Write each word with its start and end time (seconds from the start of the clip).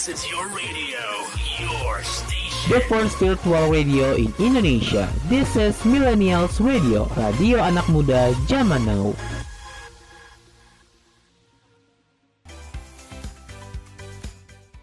This 0.00 0.24
is 0.24 0.30
your 0.32 0.48
radio, 0.48 0.96
your 1.60 2.00
station. 2.00 2.72
The 2.72 2.80
first 2.88 3.20
virtual 3.20 3.68
radio 3.68 4.16
in 4.16 4.32
Indonesia. 4.40 5.12
This 5.28 5.60
is 5.60 5.76
Millennials 5.84 6.56
Radio, 6.56 7.04
radio 7.20 7.60
anak 7.60 7.84
muda 7.92 8.32
zaman 8.48 8.88
now. 8.88 9.12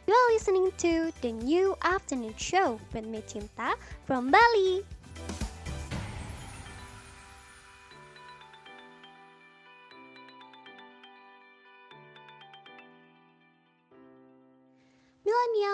You're 0.05 0.27
listening 0.37 0.69
to 0.85 1.09
the 1.25 1.33
new 1.33 1.73
afternoon 1.81 2.37
show 2.37 2.77
with 2.93 3.09
me 3.09 3.25
Cinta 3.25 3.73
from 4.05 4.29
Bali. 4.29 4.85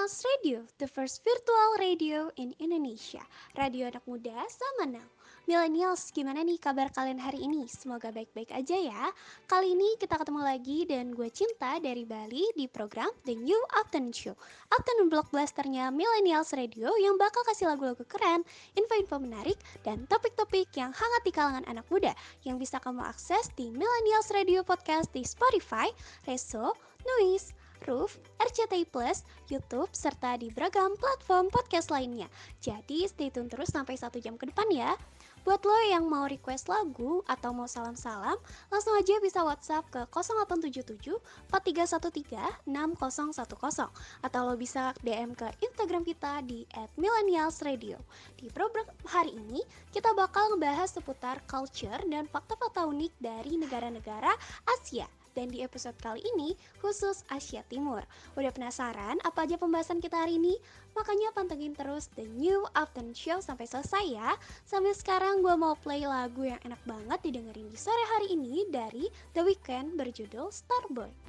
Millennials 0.03 0.27
Radio, 0.35 0.59
the 0.83 0.87
first 0.91 1.23
virtual 1.23 1.79
radio 1.79 2.27
in 2.35 2.51
Indonesia. 2.59 3.23
Radio 3.55 3.87
anak 3.87 4.03
muda 4.03 4.35
sama 4.51 4.99
now. 4.99 5.07
Millennials, 5.47 6.11
gimana 6.11 6.43
nih 6.43 6.59
kabar 6.59 6.91
kalian 6.91 7.23
hari 7.23 7.47
ini? 7.47 7.71
Semoga 7.71 8.11
baik-baik 8.11 8.51
aja 8.51 8.75
ya. 8.75 9.15
Kali 9.47 9.71
ini 9.71 9.95
kita 9.95 10.19
ketemu 10.19 10.43
lagi 10.43 10.83
dan 10.83 11.15
gue 11.15 11.31
Cinta 11.31 11.79
dari 11.79 12.03
Bali 12.03 12.43
di 12.51 12.67
program 12.67 13.07
The 13.23 13.31
New 13.31 13.55
Afternoon 13.79 14.11
Show. 14.11 14.35
Afternoon 14.75 15.07
blockbusternya 15.07 15.87
Millennials 15.95 16.51
Radio 16.51 16.91
yang 16.99 17.15
bakal 17.15 17.39
kasih 17.47 17.71
lagu-lagu 17.71 18.03
keren, 18.03 18.43
info-info 18.75 19.23
menarik, 19.23 19.55
dan 19.87 20.03
topik-topik 20.11 20.67
yang 20.75 20.91
hangat 20.91 21.21
di 21.23 21.31
kalangan 21.31 21.63
anak 21.63 21.87
muda 21.87 22.11
yang 22.43 22.59
bisa 22.59 22.75
kamu 22.83 23.07
akses 23.07 23.47
di 23.55 23.71
Millennials 23.71 24.27
Radio 24.35 24.67
Podcast 24.67 25.15
di 25.15 25.23
Spotify, 25.23 25.87
Reso, 26.27 26.75
Noise, 27.07 27.62
Roof, 27.83 28.19
RCTI 28.39 28.87
Plus, 28.87 29.27
YouTube, 29.51 29.91
serta 29.91 30.39
di 30.39 30.49
beragam 30.49 30.95
platform 30.95 31.51
podcast 31.51 31.91
lainnya. 31.91 32.31
Jadi 32.63 33.05
stay 33.07 33.29
tune 33.29 33.51
terus 33.51 33.71
sampai 33.71 33.99
satu 33.99 34.17
jam 34.23 34.39
ke 34.39 34.47
depan 34.47 34.67
ya. 34.71 34.95
Buat 35.43 35.67
lo 35.67 35.75
yang 35.91 36.07
mau 36.07 36.23
request 36.23 36.71
lagu 36.71 37.19
atau 37.27 37.51
mau 37.51 37.67
salam-salam, 37.67 38.39
langsung 38.71 38.95
aja 38.95 39.19
bisa 39.19 39.43
WhatsApp 39.43 39.83
ke 39.91 40.01
0877 40.07 41.19
4313 41.51 42.63
6010 42.63 43.91
atau 44.23 44.41
lo 44.47 44.55
bisa 44.55 44.95
DM 45.03 45.35
ke 45.35 45.51
Instagram 45.59 46.07
kita 46.07 46.39
di 46.47 46.63
@millennialsradio. 46.95 47.99
Di 48.39 48.47
program 48.55 48.87
hari 49.03 49.35
ini, 49.35 49.59
kita 49.91 50.15
bakal 50.15 50.55
ngebahas 50.55 50.87
seputar 50.95 51.43
culture 51.43 51.99
dan 52.07 52.23
fakta-fakta 52.31 52.87
unik 52.87 53.11
dari 53.19 53.59
negara-negara 53.59 54.31
Asia 54.79 55.22
dan 55.33 55.49
di 55.49 55.65
episode 55.65 55.97
kali 56.01 56.21
ini 56.33 56.53
khusus 56.81 57.25
Asia 57.29 57.65
Timur. 57.67 58.05
Udah 58.37 58.53
penasaran 58.53 59.17
apa 59.21 59.45
aja 59.45 59.57
pembahasan 59.57 60.01
kita 60.01 60.21
hari 60.21 60.37
ini? 60.37 60.57
Makanya 60.93 61.33
pantengin 61.33 61.73
terus 61.73 62.09
The 62.13 62.25
New 62.25 62.65
Afternoon 62.77 63.17
Show 63.17 63.41
sampai 63.41 63.65
selesai 63.65 64.05
ya. 64.13 64.37
Sambil 64.65 64.93
sekarang 64.93 65.41
gue 65.41 65.53
mau 65.57 65.73
play 65.77 66.05
lagu 66.05 66.45
yang 66.45 66.61
enak 66.61 66.81
banget 66.85 67.19
didengerin 67.25 67.69
di 67.69 67.77
sore 67.77 68.05
hari 68.17 68.37
ini 68.37 68.69
dari 68.69 69.09
The 69.33 69.41
Weeknd 69.41 69.97
berjudul 69.97 70.53
Starboy. 70.53 71.22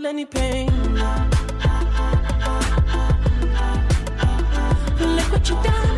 I 0.00 0.10
any 0.10 0.24
pain. 0.24 0.68
Look 5.00 5.32
what 5.32 5.48
you 5.48 5.56
done. 5.62 5.97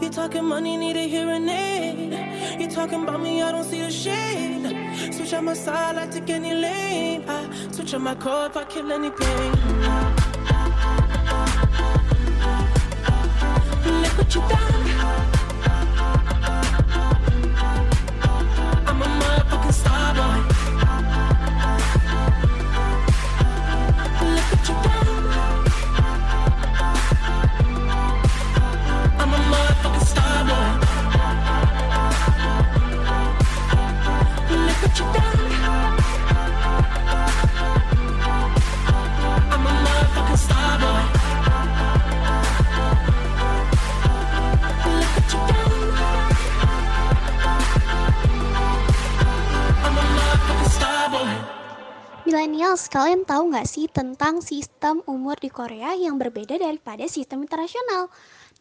You 0.00 0.08
talking 0.08 0.44
money, 0.44 0.76
need 0.78 0.96
a 0.96 1.06
hearing 1.06 1.48
aid. 1.48 2.60
You 2.60 2.68
talking 2.68 3.02
about 3.02 3.20
me, 3.20 3.42
I 3.42 3.52
don't 3.52 3.64
see 3.64 3.80
a 3.80 3.90
shade. 3.90 5.12
Switch 5.12 5.34
on 5.34 5.44
my 5.44 5.54
side, 5.54 5.96
I 5.96 6.06
take 6.06 6.30
any 6.30 6.54
lane. 6.54 7.24
I 7.28 7.70
switch 7.70 7.92
on 7.94 8.02
my 8.02 8.14
core 8.14 8.46
if 8.46 8.56
I 8.56 8.64
kill 8.64 8.90
any 8.90 9.10
pain. 9.10 9.52
Look 14.02 14.18
what 14.18 14.34
you 14.34 14.40
done. 14.48 14.89
Kalian 52.90 53.22
tahu 53.22 53.54
nggak 53.54 53.70
sih 53.70 53.86
tentang 53.86 54.42
sistem 54.42 54.98
umur 55.06 55.38
di 55.38 55.46
Korea 55.46 55.94
yang 55.94 56.18
berbeda 56.18 56.58
daripada 56.58 57.06
sistem 57.06 57.46
internasional? 57.46 58.10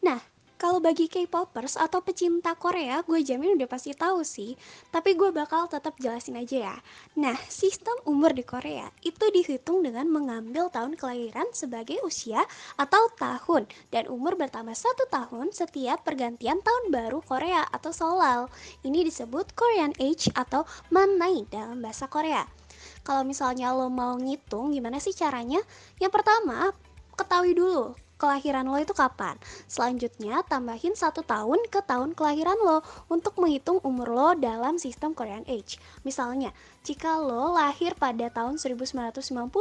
Nah, 0.06 0.22
kalau 0.60 0.78
bagi 0.78 1.10
K-popers 1.10 1.74
atau 1.74 2.04
pecinta 2.06 2.54
Korea, 2.54 3.02
gue 3.02 3.26
jamin 3.26 3.58
udah 3.58 3.66
pasti 3.66 3.96
tahu 3.98 4.22
sih. 4.22 4.54
Tapi 4.94 5.18
gue 5.18 5.34
bakal 5.34 5.66
tetap 5.66 5.98
jelasin 5.98 6.38
aja 6.38 6.70
ya. 6.70 6.76
Nah, 7.18 7.34
sistem 7.50 7.96
umur 8.06 8.38
di 8.38 8.46
Korea 8.46 8.92
itu 9.02 9.24
dihitung 9.34 9.81
dengan 9.81 10.06
mengambil 10.06 10.70
tahun 10.70 10.94
kelahiran 10.94 11.50
sebagai 11.50 11.98
usia 12.06 12.46
atau 12.78 13.10
tahun 13.18 13.66
dan 13.90 14.12
umur 14.14 14.38
bertambah 14.38 14.78
satu 14.78 15.10
tahun 15.10 15.56
setiap 15.56 16.06
pergantian 16.06 16.62
tahun 16.62 16.94
baru 16.94 17.25
Korea 17.25 17.66
atau 17.74 17.90
Solal. 17.90 18.46
Ini 18.86 19.10
disebut 19.10 19.58
Korean 19.58 19.96
Age 19.98 20.30
atau 20.38 20.70
Manai 20.94 21.50
dalam 21.50 21.82
bahasa 21.82 22.06
Korea. 22.06 22.59
Kalau 23.04 23.24
misalnya 23.25 23.74
lo 23.74 23.88
mau 23.88 24.16
ngitung 24.19 24.75
gimana 24.75 25.01
sih 25.01 25.16
caranya? 25.16 25.60
Yang 25.98 26.22
pertama, 26.22 26.72
ketahui 27.16 27.54
dulu 27.57 27.96
kelahiran 28.19 28.68
lo 28.68 28.75
itu 28.75 28.92
kapan. 28.92 29.40
Selanjutnya, 29.72 30.44
tambahin 30.44 30.94
satu 30.94 31.24
tahun 31.24 31.63
ke 31.72 31.80
tahun 31.88 32.13
kelahiran 32.13 32.60
lo 32.60 32.84
untuk 33.07 33.40
menghitung 33.40 33.80
umur 33.81 34.12
lo 34.12 34.30
dalam 34.36 34.75
sistem 34.75 35.16
Korean 35.16 35.48
Age. 35.48 35.80
Misalnya, 36.04 36.51
jika 36.80 37.20
lo 37.20 37.60
lahir 37.60 37.92
pada 38.00 38.31
tahun 38.31 38.56
1990, 38.56 39.52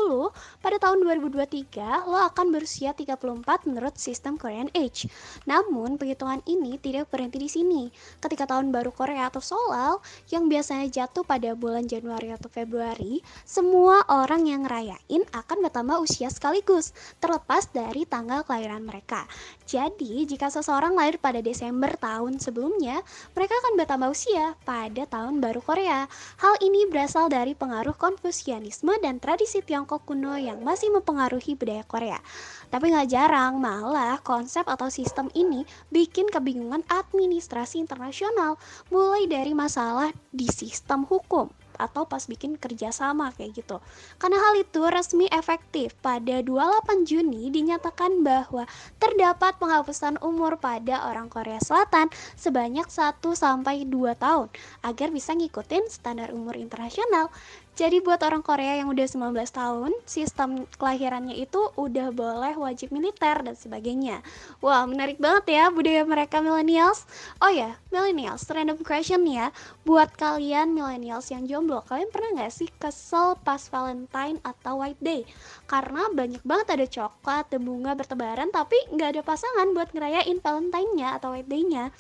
pada 0.62 0.76
tahun 0.78 1.02
2023 1.02 2.06
lo 2.06 2.14
akan 2.14 2.46
berusia 2.54 2.94
34 2.94 3.66
menurut 3.66 3.94
sistem 3.98 4.38
Korean 4.38 4.70
Age. 4.70 5.10
Namun, 5.42 5.98
penghitungan 5.98 6.46
ini 6.46 6.78
tidak 6.78 7.10
berhenti 7.10 7.42
di 7.42 7.50
sini. 7.50 7.82
Ketika 8.22 8.46
tahun 8.46 8.70
baru 8.70 8.94
Korea 8.94 9.26
atau 9.26 9.42
Solal 9.42 9.98
yang 10.30 10.46
biasanya 10.46 10.86
jatuh 10.86 11.26
pada 11.26 11.58
bulan 11.58 11.90
Januari 11.90 12.30
atau 12.30 12.46
Februari, 12.46 13.18
semua 13.42 14.06
orang 14.06 14.46
yang 14.46 14.62
ngerayain 14.62 15.22
akan 15.34 15.58
bertambah 15.66 15.98
usia 15.98 16.30
sekaligus, 16.30 16.94
terlepas 17.18 17.66
dari 17.74 18.06
tanggal 18.06 18.46
kelahiran 18.46 18.86
mereka. 18.86 19.26
Jadi, 19.66 20.22
jika 20.24 20.54
seseorang 20.54 20.94
lahir 20.94 21.18
pada 21.18 21.42
Desember 21.42 21.92
tahun 21.98 22.38
sebelumnya, 22.38 23.02
mereka 23.34 23.58
akan 23.58 23.72
bertambah 23.74 24.08
usia 24.14 24.54
pada 24.62 25.02
tahun 25.04 25.42
baru 25.42 25.60
Korea. 25.60 26.06
Hal 26.38 26.54
ini 26.62 26.86
berasal 26.86 27.07
dari 27.08 27.56
pengaruh 27.56 27.96
Konfusianisme 27.96 28.92
dan 29.00 29.16
tradisi 29.16 29.64
Tiongkok 29.64 30.04
kuno 30.04 30.36
yang 30.36 30.60
masih 30.60 30.92
mempengaruhi 30.92 31.56
budaya 31.56 31.80
Korea. 31.88 32.20
Tapi 32.68 32.92
nggak 32.92 33.08
jarang, 33.08 33.56
malah 33.56 34.20
konsep 34.20 34.68
atau 34.68 34.92
sistem 34.92 35.32
ini 35.32 35.64
bikin 35.88 36.28
kebingungan 36.28 36.84
administrasi 36.84 37.80
internasional, 37.80 38.60
mulai 38.92 39.24
dari 39.24 39.56
masalah 39.56 40.12
di 40.28 40.52
sistem 40.52 41.08
hukum, 41.08 41.48
atau 41.78 42.04
pas 42.04 42.20
bikin 42.26 42.58
kerjasama 42.58 43.30
kayak 43.38 43.64
gitu. 43.64 43.78
Karena 44.18 44.36
hal 44.36 44.54
itu 44.60 44.82
resmi 44.90 45.30
efektif 45.30 45.94
pada 46.02 46.42
28 46.42 47.06
Juni 47.08 47.48
dinyatakan 47.54 48.20
bahwa 48.26 48.66
terdapat 48.98 49.56
penghapusan 49.56 50.20
umur 50.20 50.58
pada 50.58 51.06
orang 51.08 51.30
Korea 51.30 51.62
Selatan 51.62 52.10
sebanyak 52.34 52.90
1 52.90 53.22
sampai 53.32 53.86
2 53.86 54.18
tahun 54.18 54.50
agar 54.82 55.08
bisa 55.14 55.32
ngikutin 55.38 55.86
standar 55.88 56.34
umur 56.34 56.58
internasional. 56.58 57.30
Jadi 57.78 58.02
buat 58.02 58.18
orang 58.26 58.42
Korea 58.42 58.82
yang 58.82 58.90
udah 58.90 59.06
19 59.06 59.38
tahun, 59.54 59.94
sistem 60.02 60.66
kelahirannya 60.82 61.38
itu 61.38 61.62
udah 61.78 62.10
boleh 62.10 62.58
wajib 62.58 62.90
militer 62.90 63.38
dan 63.38 63.54
sebagainya. 63.54 64.18
Wah, 64.58 64.82
menarik 64.82 65.22
banget 65.22 65.54
ya 65.54 65.70
budaya 65.70 66.02
mereka 66.02 66.42
millennials. 66.42 67.06
Oh 67.38 67.46
ya, 67.46 67.78
millennials, 67.94 68.42
random 68.50 68.82
question 68.82 69.22
ya. 69.30 69.54
Buat 69.86 70.18
kalian 70.18 70.74
millennials 70.74 71.30
yang 71.30 71.46
jomblo, 71.46 71.86
kalian 71.86 72.10
pernah 72.10 72.42
nggak 72.42 72.50
sih 72.50 72.66
kesel 72.82 73.38
pas 73.46 73.62
Valentine 73.70 74.42
atau 74.42 74.82
White 74.82 74.98
Day? 74.98 75.22
Karena 75.70 76.10
banyak 76.10 76.42
banget 76.42 76.74
ada 76.74 76.86
coklat 76.90 77.46
dan 77.46 77.62
bunga 77.62 77.94
bertebaran, 77.94 78.50
tapi 78.50 78.74
nggak 78.90 79.14
ada 79.14 79.22
pasangan 79.22 79.70
buat 79.70 79.94
ngerayain 79.94 80.42
Valentine-nya 80.42 81.22
atau 81.22 81.30
White 81.30 81.46
Day-nya. 81.46 81.94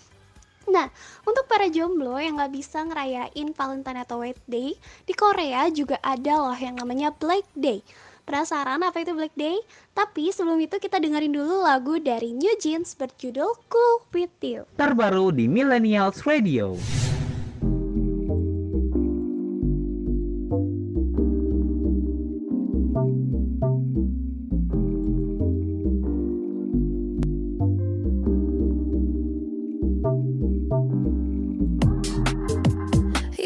Nah, 0.68 0.92
untuk 1.24 1.48
para 1.48 1.66
jomblo 1.72 2.20
yang 2.20 2.36
nggak 2.36 2.52
bisa 2.52 2.84
ngerayain 2.84 3.48
Valentine 3.56 4.04
atau 4.04 4.20
White 4.20 4.44
Day, 4.44 4.76
di 5.08 5.14
Korea 5.16 5.72
juga 5.72 5.96
ada 6.04 6.44
loh 6.44 6.56
yang 6.56 6.76
namanya 6.76 7.08
Black 7.08 7.48
Day. 7.56 7.80
Penasaran 8.28 8.84
apa 8.84 9.00
itu 9.00 9.16
Black 9.16 9.32
Day? 9.32 9.56
Tapi 9.96 10.28
sebelum 10.28 10.60
itu 10.60 10.76
kita 10.76 11.00
dengerin 11.00 11.32
dulu 11.32 11.64
lagu 11.64 11.96
dari 11.96 12.36
New 12.36 12.52
Jeans 12.60 12.92
berjudul 12.92 13.56
Cool 13.72 13.94
With 14.12 14.36
You. 14.44 14.68
Terbaru 14.76 15.32
di 15.32 15.48
Millennials 15.48 16.20
Radio. 16.28 16.76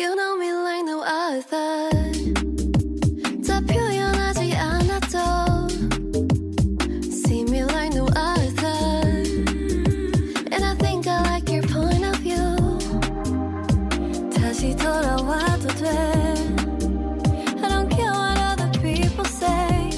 You 0.01 0.15
know 0.15 0.37
me 0.37 0.51
like 0.53 0.85
no 0.85 1.01
other 1.01 1.89
다 3.45 3.61
표현하지 3.61 4.53
않아도 4.53 5.67
See 7.09 7.43
me 7.43 7.63
like 7.63 7.93
no 7.93 8.05
other 8.15 9.23
And 10.51 10.63
I 10.63 10.75
think 10.75 11.07
I 11.07 11.21
like 11.23 11.49
your 11.51 11.63
point 11.67 12.05
of 12.05 12.17
view 12.19 12.55
다시 14.35 14.75
돌아와도 14.75 15.67
돼 15.75 15.87
I 17.61 17.69
don't 17.69 17.89
care 17.89 18.11
what 18.11 18.37
other 18.39 18.71
people 18.81 19.25
say 19.25 19.89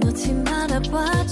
놓지 0.00 0.32
말아봐 0.34 1.25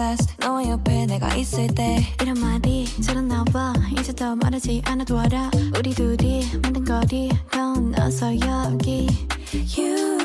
Best. 0.00 0.34
너의 0.38 0.70
옆에 0.70 1.04
내가 1.04 1.34
있을 1.36 1.66
때. 1.68 2.02
이런 2.22 2.40
말이 2.40 2.86
잘 3.02 3.26
나와 3.26 3.74
이제 3.98 4.12
더 4.14 4.34
말하지 4.34 4.80
않아도 4.86 5.18
알아. 5.18 5.50
우리 5.78 5.90
둘이 5.90 6.48
만든 6.62 6.84
거리. 6.84 7.28
건너서 7.50 8.32
여기. 8.40 9.06
You 9.76 10.19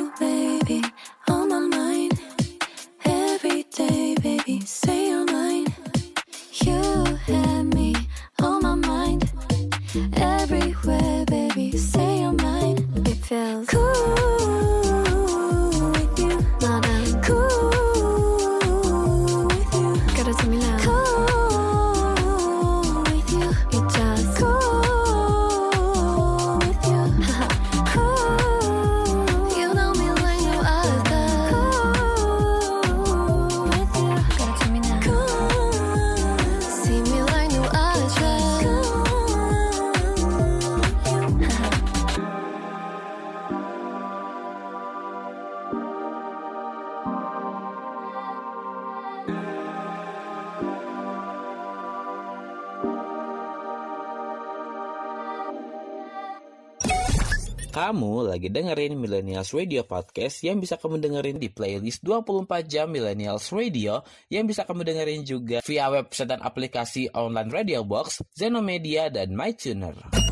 lagi 58.46 58.62
dengerin 58.62 58.94
Millennials 59.02 59.50
Radio 59.58 59.82
Podcast 59.90 60.46
yang 60.46 60.62
bisa 60.62 60.78
kamu 60.78 61.02
dengerin 61.02 61.42
di 61.42 61.50
playlist 61.50 62.06
24 62.06 62.70
jam 62.70 62.86
Millennials 62.94 63.50
Radio 63.50 64.06
yang 64.30 64.46
bisa 64.46 64.70
kamu 64.70 64.86
dengerin 64.86 65.26
juga 65.26 65.66
via 65.66 65.90
website 65.90 66.30
dan 66.30 66.46
aplikasi 66.46 67.10
online 67.18 67.50
Radio 67.50 67.82
Box, 67.82 68.22
Zenomedia, 68.38 69.10
dan 69.10 69.34
MyTuner. 69.34 70.25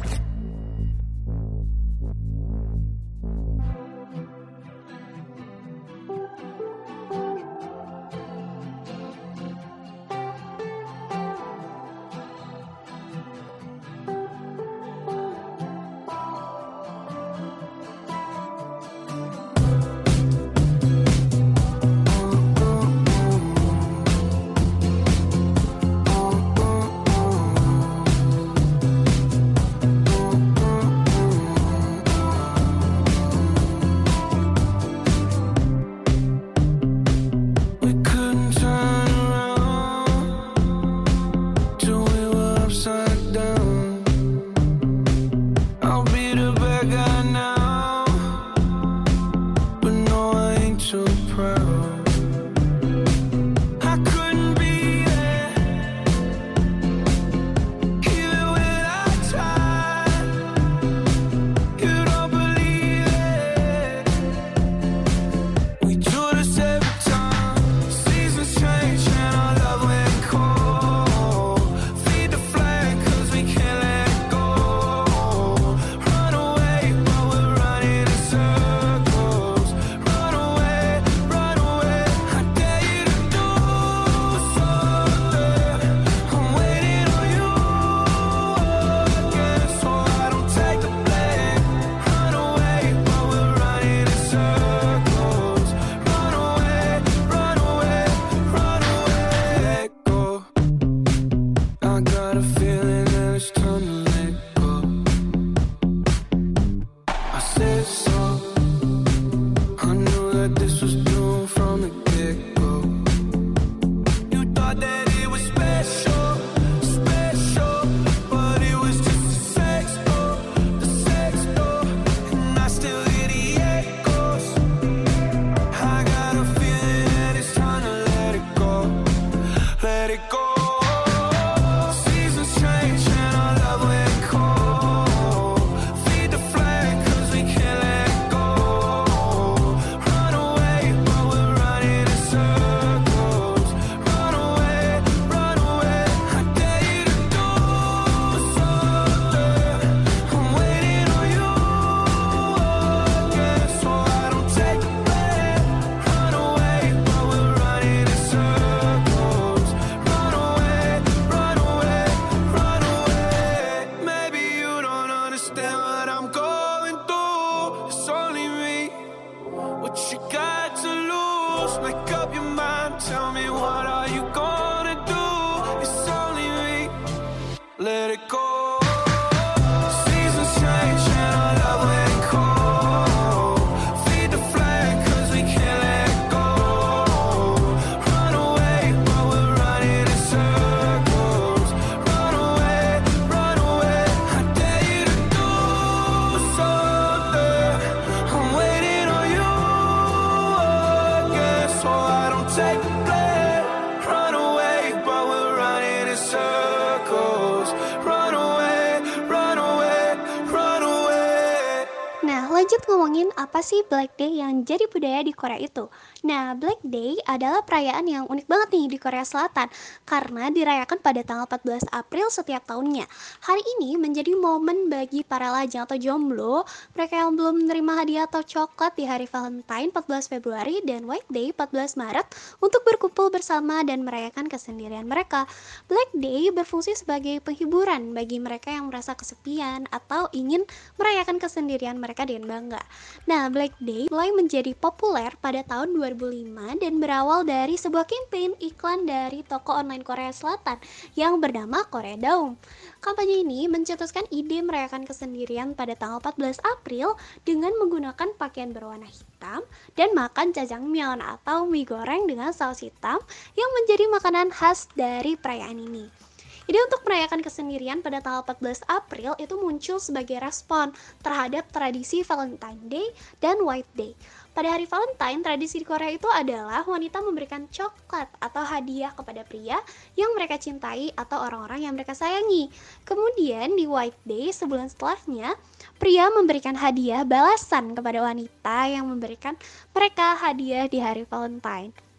Lanjut 212.63 212.79
ngomongin 212.87 213.27
apa 213.35 213.59
sih 213.59 213.83
Black 213.91 214.15
Day 214.15 214.39
yang 214.39 214.63
jadi 214.63 214.87
budaya 214.87 215.19
di 215.19 215.35
Korea 215.35 215.59
itu. 215.59 215.91
Nah, 216.23 216.55
Black 216.55 216.79
Day 216.79 217.19
adalah 217.27 217.59
perayaan 217.59 218.07
yang 218.07 218.23
unik 218.31 218.47
banget 218.47 218.71
nih 218.71 218.87
di 218.95 218.97
Korea 219.03 219.27
Selatan 219.27 219.67
karena 220.07 220.47
dirayakan 220.47 221.03
pada 221.03 221.27
tanggal 221.27 221.43
14 221.43 221.91
April 221.91 222.31
setiap 222.31 222.63
tahunnya. 222.63 223.03
Hari 223.43 223.59
ini 223.75 223.99
menjadi 223.99 224.31
momen 224.39 224.87
bagi 224.87 225.27
para 225.27 225.51
lajang 225.51 225.83
atau 225.83 225.99
jomblo, 225.99 226.63
mereka 226.95 227.19
yang 227.19 227.35
belum 227.35 227.67
menerima 227.67 227.91
hadiah 227.99 228.25
atau 228.31 228.39
coklat 228.39 228.95
di 228.95 229.11
hari 229.11 229.27
Valentine 229.27 229.91
14 229.91 230.31
Februari 230.31 230.79
dan 230.87 231.03
White 231.03 231.27
Day 231.35 231.51
14 231.51 231.99
Maret 231.99 232.31
untuk 232.63 232.87
berkumpul 232.87 233.27
bersama 233.27 233.83
dan 233.83 234.07
merayakan 234.07 234.47
kesendirian 234.47 235.03
mereka. 235.03 235.51
Black 235.91 236.15
Day 236.15 236.47
berfungsi 236.47 236.95
sebagai 236.95 237.43
penghiburan 237.43 238.15
bagi 238.15 238.39
mereka 238.39 238.71
yang 238.71 238.87
merasa 238.87 239.19
kesepian 239.19 239.83
atau 239.91 240.31
ingin 240.31 240.63
merayakan 240.95 241.43
kesendirian 241.43 241.99
mereka 241.99 242.23
dengan 242.23 242.52
bangga. 242.53 242.83
Nah, 243.25 243.49
Black 243.49 243.73
Day 243.81 244.05
mulai 244.13 244.29
menjadi 244.29 244.77
populer 244.77 245.33
pada 245.41 245.65
tahun 245.65 245.97
2005 245.97 246.77
dan 246.77 246.93
berawal 247.01 247.41
dari 247.41 247.73
sebuah 247.73 248.05
campaign 248.05 248.53
iklan 248.61 249.09
dari 249.09 249.41
toko 249.41 249.73
online 249.73 250.05
Korea 250.05 250.29
Selatan 250.29 250.77
yang 251.17 251.41
bernama 251.41 251.81
Korea 251.89 252.13
Daum. 252.13 252.61
Kampanye 253.01 253.41
ini 253.41 253.65
mencetuskan 253.65 254.29
ide 254.29 254.61
merayakan 254.61 255.09
kesendirian 255.09 255.73
pada 255.73 255.97
tanggal 255.97 256.21
14 256.21 256.61
April 256.77 257.17
dengan 257.41 257.73
menggunakan 257.81 258.37
pakaian 258.37 258.69
berwarna 258.69 259.09
hitam 259.09 259.65
dan 259.97 260.13
makan 260.13 260.53
jajangmyeon 260.53 261.19
atau 261.19 261.65
mie 261.65 261.89
goreng 261.89 262.29
dengan 262.29 262.53
saus 262.53 262.85
hitam 262.85 263.17
yang 263.57 263.69
menjadi 263.81 264.05
makanan 264.13 264.53
khas 264.53 264.87
dari 264.93 265.33
perayaan 265.35 265.81
ini. 265.81 266.32
Ide 266.63 266.79
untuk 266.79 267.03
merayakan 267.03 267.43
kesendirian 267.43 267.99
pada 267.99 268.23
tanggal 268.23 268.47
14 268.47 268.87
April 268.87 269.35
itu 269.35 269.55
muncul 269.59 269.99
sebagai 269.99 270.39
respon 270.39 270.95
terhadap 271.19 271.67
tradisi 271.75 272.23
Valentine 272.23 272.79
Day 272.87 273.07
dan 273.43 273.59
White 273.67 273.91
Day. 273.91 274.15
Pada 274.55 274.71
hari 274.71 274.87
Valentine, 274.87 275.43
tradisi 275.43 275.81
di 275.81 275.85
Korea 275.85 276.13
itu 276.13 276.29
adalah 276.31 276.85
wanita 276.87 277.19
memberikan 277.19 277.67
coklat 277.67 278.31
atau 278.37 278.63
hadiah 278.63 279.11
kepada 279.11 279.43
pria 279.43 279.75
yang 280.15 280.31
mereka 280.37 280.55
cintai 280.55 281.11
atau 281.17 281.41
orang-orang 281.41 281.83
yang 281.83 281.97
mereka 281.97 282.15
sayangi. 282.15 282.71
Kemudian 283.03 283.75
di 283.75 283.83
White 283.83 284.23
Day, 284.23 284.53
sebulan 284.53 284.87
setelahnya, 284.87 285.57
pria 285.99 286.31
memberikan 286.31 286.79
hadiah 286.79 287.27
balasan 287.27 287.91
kepada 287.91 288.23
wanita 288.23 288.87
yang 288.87 289.09
memberikan 289.09 289.59
mereka 289.91 290.39
hadiah 290.39 290.87
di 290.87 291.01
hari 291.01 291.27
Valentine. 291.27 292.12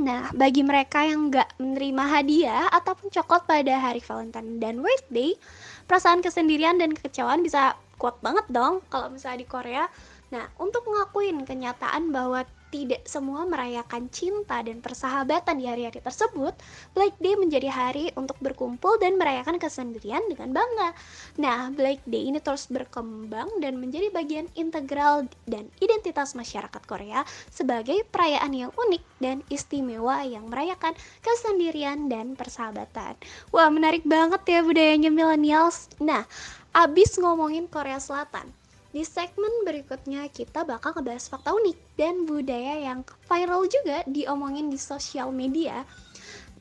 Nah, 0.00 0.32
bagi 0.32 0.64
mereka 0.64 1.04
yang 1.04 1.28
nggak 1.28 1.60
menerima 1.60 2.04
hadiah 2.08 2.72
ataupun 2.72 3.12
coklat 3.12 3.44
pada 3.44 3.76
hari 3.76 4.00
Valentine 4.00 4.56
dan 4.56 4.80
White 4.80 5.12
Day, 5.12 5.36
perasaan 5.84 6.24
kesendirian 6.24 6.80
dan 6.80 6.96
kekecewaan 6.96 7.44
bisa 7.44 7.76
kuat 8.00 8.16
banget 8.24 8.48
dong 8.48 8.80
kalau 8.88 9.12
misalnya 9.12 9.44
di 9.44 9.48
Korea. 9.48 9.84
Nah, 10.32 10.48
untuk 10.56 10.88
mengakuin 10.88 11.44
kenyataan 11.44 12.08
bahwa 12.16 12.48
tidak 12.70 13.02
semua 13.04 13.42
merayakan 13.44 14.06
cinta 14.08 14.62
dan 14.62 14.78
persahabatan 14.78 15.58
di 15.58 15.66
hari-hari 15.66 15.98
tersebut, 15.98 16.54
Black 16.94 17.18
Day 17.18 17.34
menjadi 17.34 17.68
hari 17.68 18.14
untuk 18.14 18.38
berkumpul 18.38 18.96
dan 19.02 19.18
merayakan 19.18 19.58
kesendirian 19.58 20.22
dengan 20.30 20.54
bangga. 20.54 20.94
Nah, 21.42 21.74
Black 21.74 22.06
Day 22.06 22.30
ini 22.30 22.38
terus 22.38 22.70
berkembang 22.70 23.50
dan 23.58 23.82
menjadi 23.82 24.08
bagian 24.14 24.46
integral 24.54 25.26
dan 25.50 25.66
identitas 25.82 26.38
masyarakat 26.38 26.82
Korea 26.86 27.26
sebagai 27.50 28.06
perayaan 28.08 28.54
yang 28.54 28.72
unik 28.74 29.02
dan 29.18 29.42
istimewa 29.50 30.22
yang 30.22 30.46
merayakan 30.46 30.94
kesendirian 31.20 32.06
dan 32.06 32.38
persahabatan. 32.38 33.18
Wah, 33.50 33.68
menarik 33.68 34.06
banget 34.06 34.46
ya 34.46 34.62
budayanya 34.62 35.10
millennials. 35.10 35.90
Nah, 35.98 36.22
abis 36.70 37.18
ngomongin 37.18 37.66
Korea 37.66 37.98
Selatan, 37.98 38.46
di 38.90 39.06
segmen 39.06 39.62
berikutnya 39.62 40.26
kita 40.34 40.66
bakal 40.66 40.90
ngebahas 40.98 41.30
fakta 41.30 41.54
unik 41.54 41.78
dan 41.94 42.26
budaya 42.26 42.90
yang 42.90 43.06
viral 43.30 43.70
juga 43.70 44.02
diomongin 44.10 44.66
di 44.66 44.78
sosial 44.78 45.30
media 45.30 45.86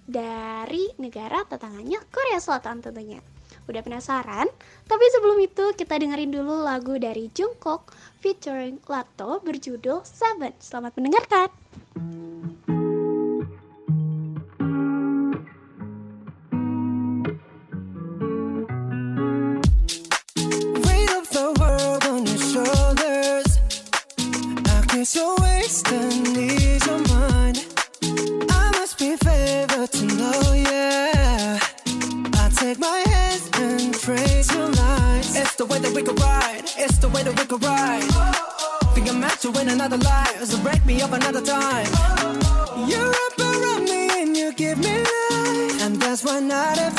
dari 0.09 0.89
negara 0.97 1.45
tetangganya 1.45 2.01
Korea 2.09 2.41
Selatan 2.41 2.81
tentunya. 2.81 3.21
Udah 3.69 3.85
penasaran? 3.85 4.49
Tapi 4.89 5.05
sebelum 5.13 5.37
itu 5.45 5.77
kita 5.77 6.01
dengerin 6.01 6.33
dulu 6.33 6.65
lagu 6.65 6.97
dari 6.97 7.29
Jungkook 7.29 7.93
featuring 8.17 8.81
Lato 8.89 9.37
berjudul 9.45 10.01
Seven. 10.01 10.57
Selamat 10.57 10.97
mendengarkan. 10.97 11.53
You're 24.99 25.35
wasting 25.39 26.35
ease 26.35 26.85
your 26.85 26.99
mind. 27.07 27.65
I 28.49 28.69
must 28.71 28.99
be 28.99 29.15
favored 29.15 29.89
to 29.93 30.05
know, 30.05 30.53
yeah. 30.53 31.57
I 32.33 32.49
take 32.53 32.79
my 32.79 33.01
hands 33.07 33.49
and 33.53 33.95
your 33.95 34.67
lies. 34.67 35.37
It's 35.37 35.55
the 35.55 35.65
way 35.67 35.79
that 35.79 35.93
we 35.95 36.03
could 36.03 36.19
ride. 36.19 36.63
It's 36.77 36.97
the 36.97 37.07
way 37.07 37.23
that 37.23 37.33
we 37.39 37.45
could 37.45 37.63
ride. 37.63 38.03
Think 38.93 39.09
I'm 39.09 39.21
meant 39.21 39.39
to 39.39 39.51
win 39.51 39.69
another 39.69 39.95
life, 39.95 40.43
so 40.43 40.61
break 40.61 40.85
me 40.85 41.01
up 41.01 41.13
another 41.13 41.41
time. 41.41 41.87
You 42.85 42.99
wrap 42.99 43.39
around 43.39 43.85
me 43.85 44.21
and 44.21 44.35
you 44.35 44.51
give 44.51 44.79
me 44.79 44.97
life, 44.97 45.81
and 45.81 45.95
that's 46.01 46.25
why 46.25 46.41
night 46.41 46.77
after 46.77 46.98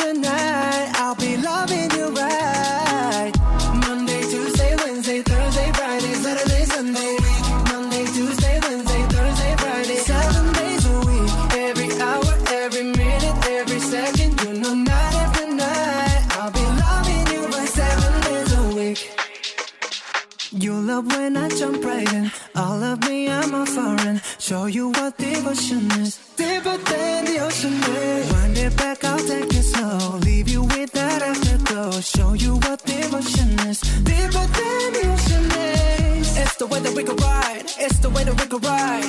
Love 21.00 21.17
when 21.17 21.36
I 21.36 21.49
jump 21.49 21.82
right 21.82 22.13
in. 22.13 22.30
All 22.54 22.82
of 22.82 23.08
me, 23.08 23.26
I'm 23.30 23.54
a 23.54 23.65
foreign. 23.65 24.21
Show 24.39 24.67
you 24.67 24.91
what 24.91 25.17
devotion 25.17 25.91
is. 25.93 26.19
Deeper 26.36 26.76
than 26.76 27.25
the 27.25 27.39
ocean 27.41 27.73
is. 27.73 28.30
Wind 28.32 28.58
it 28.58 28.76
back, 28.76 29.02
I'll 29.04 29.19
take 29.19 29.50
it 29.60 29.63
slow. 29.63 30.19
Leave 30.19 30.49
you 30.49 30.63
with 30.63 30.93
that 30.93 31.23
afterglow. 31.23 31.93
Show 32.02 32.34
you 32.34 32.56
what 32.65 32.84
devotion 32.84 33.49
is. 33.71 33.80
Deeper 34.04 34.47
than 34.58 34.86
the 34.97 35.04
ocean 35.15 35.47
is. 35.73 36.36
It's 36.36 36.56
the 36.56 36.67
way 36.67 36.80
that 36.80 36.95
we 36.95 37.02
could 37.02 37.21
ride. 37.23 37.65
It's 37.78 37.99
the 38.00 38.10
way 38.10 38.25
that 38.25 38.36
we 38.39 38.47
could 38.47 38.65
ride. 38.65 39.08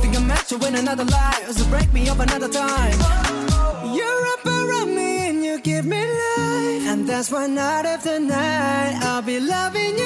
Think 0.00 0.16
I'm 0.16 0.26
meant 0.26 0.48
to 0.48 0.58
win 0.58 0.74
another 0.74 1.04
life. 1.04 1.52
So 1.52 1.64
break 1.66 1.92
me 1.92 2.08
up 2.08 2.18
another 2.18 2.48
time. 2.48 2.98
You're 3.94 4.24
up 4.34 4.44
around 4.44 4.92
me 4.96 5.28
and 5.28 5.44
you 5.44 5.60
give 5.60 5.84
me 5.84 6.00
life. 6.00 6.82
And 6.90 7.08
that's 7.08 7.30
why 7.30 7.46
night 7.46 7.86
after 7.86 8.18
night 8.18 8.98
I'll 9.02 9.22
be 9.22 9.38
loving 9.38 9.98
you 9.98 10.05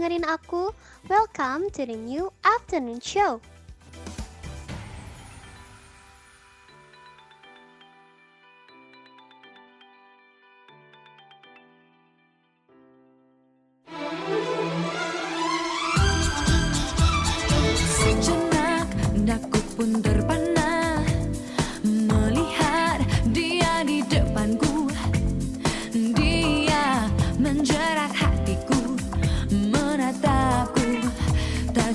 dengerin 0.00 0.24
aku, 0.24 0.72
welcome 1.12 1.68
to 1.68 1.84
the 1.84 1.92
new 1.92 2.32
afternoon 2.40 3.04
show. 3.04 3.36
Sejenak 18.00 18.88
daku 19.28 19.60
pun 19.76 20.00
terpana 20.00 20.19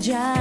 già 0.05 0.34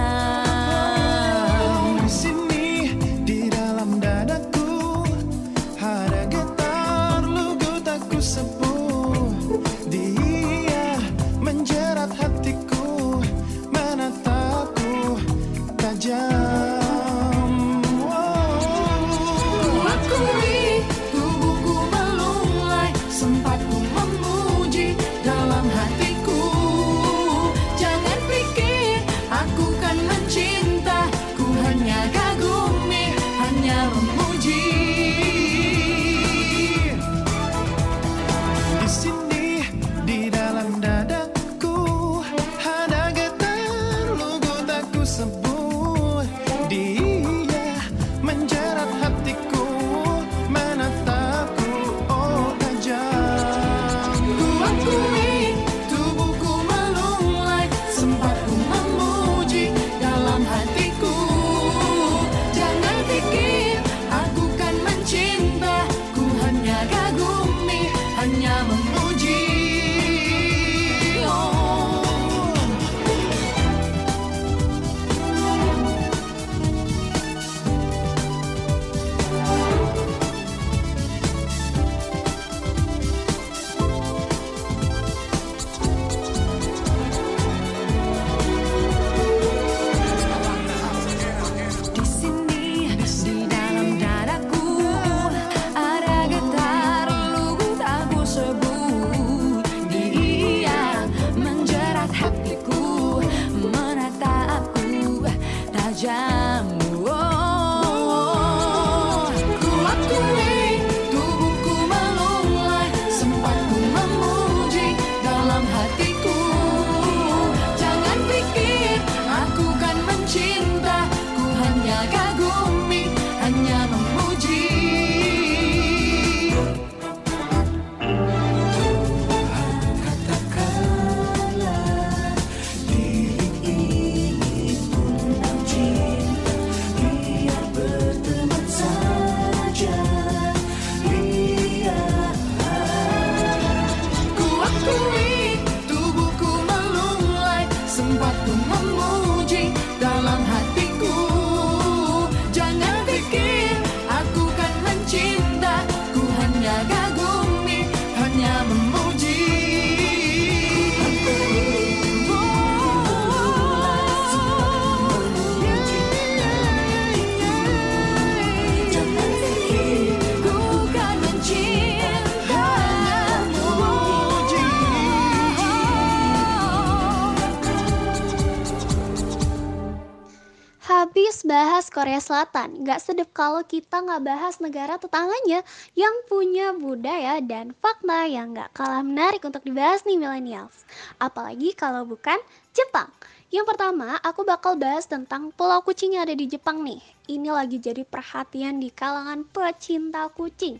Korea 182.05 182.21
Selatan, 182.21 182.85
nggak 182.85 183.01
sedep 183.01 183.33
kalau 183.33 183.65
kita 183.65 184.05
nggak 184.05 184.29
bahas 184.29 184.61
negara 184.61 185.01
tetangganya 185.01 185.65
yang 185.97 186.13
punya 186.29 186.77
budaya 186.77 187.41
dan 187.41 187.73
fakta 187.81 188.29
yang 188.29 188.53
nggak 188.53 188.77
kalah 188.77 189.01
menarik 189.01 189.41
untuk 189.41 189.65
dibahas 189.65 190.05
nih 190.05 190.21
millennials. 190.21 190.85
Apalagi 191.17 191.73
kalau 191.73 192.05
bukan 192.05 192.37
Jepang. 192.77 193.09
Yang 193.49 193.73
pertama, 193.73 194.21
aku 194.21 194.45
bakal 194.45 194.77
bahas 194.77 195.09
tentang 195.09 195.49
pulau 195.57 195.81
kucing 195.81 196.13
yang 196.21 196.29
ada 196.29 196.37
di 196.37 196.45
Jepang 196.45 196.85
nih. 196.85 197.01
Ini 197.25 197.49
lagi 197.49 197.81
jadi 197.81 198.05
perhatian 198.05 198.85
di 198.85 198.93
kalangan 198.93 199.49
pecinta 199.49 200.29
kucing. 200.29 200.77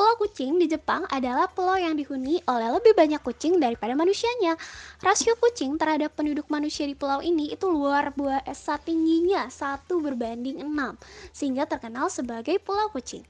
Pulau 0.00 0.16
kucing 0.16 0.56
di 0.56 0.64
Jepang 0.64 1.04
adalah 1.12 1.44
pulau 1.52 1.76
yang 1.76 1.92
dihuni 1.92 2.40
oleh 2.48 2.72
lebih 2.72 2.96
banyak 2.96 3.20
kucing 3.20 3.60
daripada 3.60 3.92
manusianya. 3.92 4.56
Rasio 4.96 5.36
kucing 5.36 5.76
terhadap 5.76 6.16
penduduk 6.16 6.48
manusia 6.48 6.88
di 6.88 6.96
pulau 6.96 7.20
ini 7.20 7.52
itu 7.52 7.68
luar 7.68 8.08
biasa 8.16 8.80
tingginya, 8.80 9.52
satu 9.52 10.00
berbanding 10.00 10.56
6, 10.64 10.96
sehingga 11.36 11.68
terkenal 11.68 12.08
sebagai 12.08 12.56
pulau 12.64 12.88
kucing. 12.88 13.20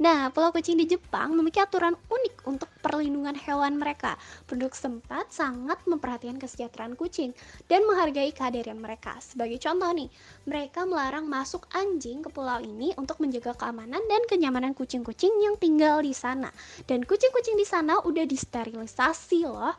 Nah, 0.00 0.32
pulau 0.32 0.48
kucing 0.48 0.80
di 0.80 0.88
Jepang 0.88 1.36
memiliki 1.36 1.60
aturan 1.60 1.92
unik 1.92 2.48
untuk 2.48 2.72
perlindungan 2.80 3.36
hewan 3.36 3.76
mereka. 3.76 4.16
Penduduk 4.48 4.72
setempat 4.72 5.28
sangat 5.28 5.76
memperhatikan 5.84 6.40
kesejahteraan 6.40 6.96
kucing 6.96 7.36
dan 7.68 7.84
menghargai 7.84 8.32
kehadiran 8.32 8.80
mereka. 8.80 9.20
Sebagai 9.20 9.60
contoh 9.60 9.92
nih, 9.92 10.08
mereka 10.48 10.88
melarang 10.88 11.28
masuk 11.28 11.68
anjing 11.76 12.24
ke 12.24 12.32
pulau 12.32 12.64
ini 12.64 12.96
untuk 12.96 13.20
menjaga 13.20 13.52
keamanan 13.52 14.00
dan 14.08 14.24
kenyamanan 14.24 14.72
kucing-kucing 14.72 15.36
yang 15.44 15.60
tinggal 15.60 16.00
di 16.00 16.16
sana. 16.16 16.48
Dan 16.88 17.04
kucing-kucing 17.04 17.60
di 17.60 17.68
sana 17.68 18.00
udah 18.00 18.24
disterilisasi 18.24 19.44
loh. 19.44 19.76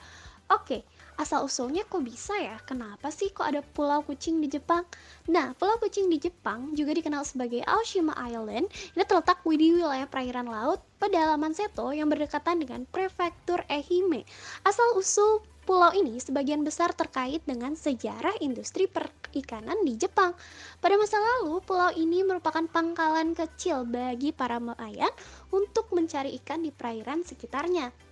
Oke, 0.53 0.85
asal 1.21 1.45
usulnya 1.45 1.85
kok 1.85 2.01
bisa 2.01 2.33
ya? 2.33 2.57
Kenapa 2.65 3.13
sih 3.13 3.29
kok 3.29 3.45
ada 3.45 3.61
pulau 3.61 4.01
kucing 4.01 4.41
di 4.41 4.49
Jepang? 4.49 4.81
Nah, 5.29 5.53
pulau 5.53 5.77
kucing 5.77 6.09
di 6.09 6.17
Jepang 6.17 6.73
juga 6.73 6.97
dikenal 6.97 7.21
sebagai 7.21 7.61
Aoshima 7.61 8.17
Island. 8.17 8.65
Ini 8.97 9.05
terletak 9.05 9.45
di 9.45 9.77
wilayah 9.77 10.09
perairan 10.09 10.49
laut 10.49 10.81
pedalaman 10.97 11.53
Seto 11.53 11.93
yang 11.93 12.09
berdekatan 12.09 12.65
dengan 12.65 12.89
prefektur 12.89 13.61
Ehime. 13.69 14.25
Asal 14.65 14.97
usul 14.97 15.45
Pulau 15.61 15.93
ini 15.93 16.17
sebagian 16.17 16.65
besar 16.65 16.89
terkait 16.89 17.45
dengan 17.45 17.77
sejarah 17.77 18.33
industri 18.41 18.89
perikanan 18.89 19.77
di 19.85 19.93
Jepang. 19.93 20.33
Pada 20.81 20.97
masa 20.97 21.21
lalu, 21.21 21.61
pulau 21.61 21.93
ini 21.93 22.25
merupakan 22.25 22.65
pangkalan 22.65 23.37
kecil 23.37 23.85
bagi 23.85 24.33
para 24.33 24.57
nelayan 24.57 25.13
untuk 25.53 25.93
mencari 25.93 26.33
ikan 26.41 26.65
di 26.65 26.73
perairan 26.73 27.21
sekitarnya. 27.21 28.10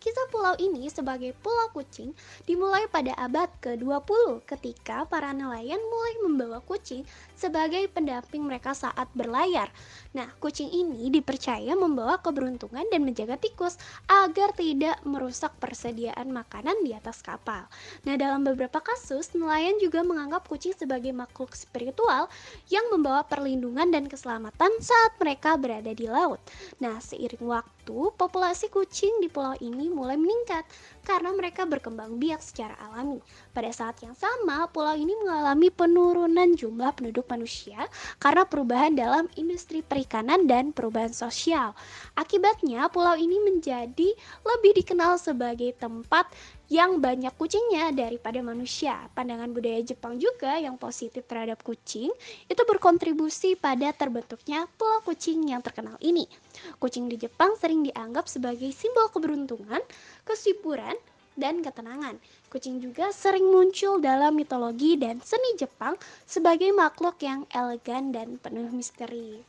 Kisah 0.00 0.32
pulau 0.32 0.56
ini 0.56 0.88
sebagai 0.88 1.36
pulau 1.44 1.68
kucing 1.76 2.16
dimulai 2.48 2.88
pada 2.88 3.12
abad 3.20 3.52
ke-20 3.60 4.48
ketika 4.48 5.04
para 5.04 5.28
nelayan 5.36 5.76
mulai 5.76 6.14
membawa 6.24 6.64
kucing 6.64 7.04
sebagai 7.36 7.84
pendamping 7.92 8.40
mereka 8.40 8.72
saat 8.72 9.12
berlayar. 9.12 9.68
Nah, 10.16 10.32
kucing 10.40 10.72
ini 10.72 11.12
dipercaya 11.12 11.76
membawa 11.76 12.16
keberuntungan 12.16 12.88
dan 12.88 13.04
menjaga 13.04 13.36
tikus 13.36 13.76
agar 14.08 14.56
tidak 14.56 14.96
merusak 15.04 15.52
persediaan 15.60 16.32
makanan 16.32 16.80
di 16.80 16.96
atas 16.96 17.20
kapal. 17.20 17.68
Nah, 18.08 18.16
dalam 18.16 18.40
beberapa 18.40 18.80
kasus, 18.80 19.36
nelayan 19.36 19.76
juga 19.84 20.00
menganggap 20.00 20.48
kucing 20.48 20.72
sebagai 20.72 21.12
makhluk 21.12 21.52
spiritual 21.52 22.32
yang 22.72 22.88
membawa 22.88 23.20
perlindungan 23.28 23.92
dan 23.92 24.08
keselamatan 24.08 24.72
saat 24.80 25.12
mereka 25.20 25.60
berada 25.60 25.92
di 25.92 26.08
laut. 26.08 26.40
Nah, 26.80 26.96
seiring 27.04 27.44
waktu, 27.44 27.79
populasi 27.88 28.68
kucing 28.68 29.22
di 29.22 29.28
pulau 29.30 29.56
ini 29.62 29.88
mulai 29.88 30.18
meningkat 30.18 30.66
karena 31.06 31.32
mereka 31.32 31.64
berkembang 31.64 32.20
biak 32.20 32.42
secara 32.42 32.76
alami. 32.78 33.18
Pada 33.50 33.70
saat 33.72 33.98
yang 34.04 34.14
sama, 34.14 34.68
pulau 34.70 34.94
ini 34.94 35.16
mengalami 35.24 35.72
penurunan 35.72 36.54
jumlah 36.54 36.92
penduduk 36.94 37.26
manusia 37.26 37.88
karena 38.20 38.44
perubahan 38.46 38.94
dalam 38.94 39.26
industri 39.34 39.80
perikanan 39.80 40.44
dan 40.46 40.70
perubahan 40.70 41.10
sosial. 41.10 41.72
Akibatnya, 42.14 42.86
pulau 42.92 43.16
ini 43.16 43.40
menjadi 43.40 44.12
lebih 44.44 44.72
dikenal 44.76 45.16
sebagai 45.16 45.74
tempat 45.76 46.28
yang 46.70 47.02
banyak 47.02 47.34
kucingnya 47.34 47.90
daripada 47.90 48.38
manusia. 48.46 48.94
Pandangan 49.18 49.50
budaya 49.50 49.82
Jepang 49.82 50.22
juga 50.22 50.54
yang 50.54 50.78
positif 50.78 51.26
terhadap 51.26 51.58
kucing 51.66 52.14
itu 52.46 52.62
berkontribusi 52.62 53.58
pada 53.58 53.90
terbentuknya 53.90 54.70
pulau 54.78 55.02
kucing 55.02 55.50
yang 55.50 55.58
terkenal 55.60 55.98
ini. 55.98 56.30
Kucing 56.78 57.10
di 57.10 57.18
Jepang 57.18 57.58
sering 57.58 57.82
dianggap 57.82 58.30
sebagai 58.30 58.70
simbol 58.70 59.10
keberuntungan, 59.10 59.82
kesuburan, 60.22 60.94
dan 61.34 61.58
ketenangan. 61.58 62.22
Kucing 62.54 62.78
juga 62.78 63.10
sering 63.10 63.50
muncul 63.50 63.98
dalam 63.98 64.38
mitologi 64.38 64.94
dan 64.94 65.18
seni 65.18 65.58
Jepang 65.58 65.98
sebagai 66.22 66.70
makhluk 66.70 67.18
yang 67.18 67.50
elegan 67.50 68.14
dan 68.14 68.38
penuh 68.38 68.70
misteri. 68.70 69.42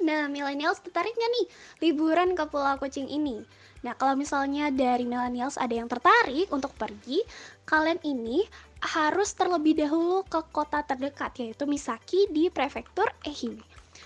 Nah, 0.00 0.24
millennials 0.32 0.80
tertarik 0.80 1.12
nggak 1.12 1.32
nih 1.36 1.46
liburan 1.84 2.32
ke 2.32 2.48
Pulau 2.48 2.80
Kucing 2.80 3.12
ini? 3.12 3.44
Nah, 3.84 3.92
kalau 3.92 4.16
misalnya 4.16 4.72
dari 4.72 5.04
millennials 5.04 5.60
ada 5.60 5.76
yang 5.76 5.90
tertarik 5.90 6.48
untuk 6.48 6.72
pergi, 6.72 7.20
kalian 7.68 8.00
ini 8.00 8.40
harus 8.80 9.36
terlebih 9.36 9.76
dahulu 9.76 10.24
ke 10.24 10.40
kota 10.48 10.80
terdekat 10.80 11.36
yaitu 11.38 11.68
Misaki 11.68 12.30
di 12.32 12.48
prefektur 12.48 13.12
Ehime. 13.26 13.60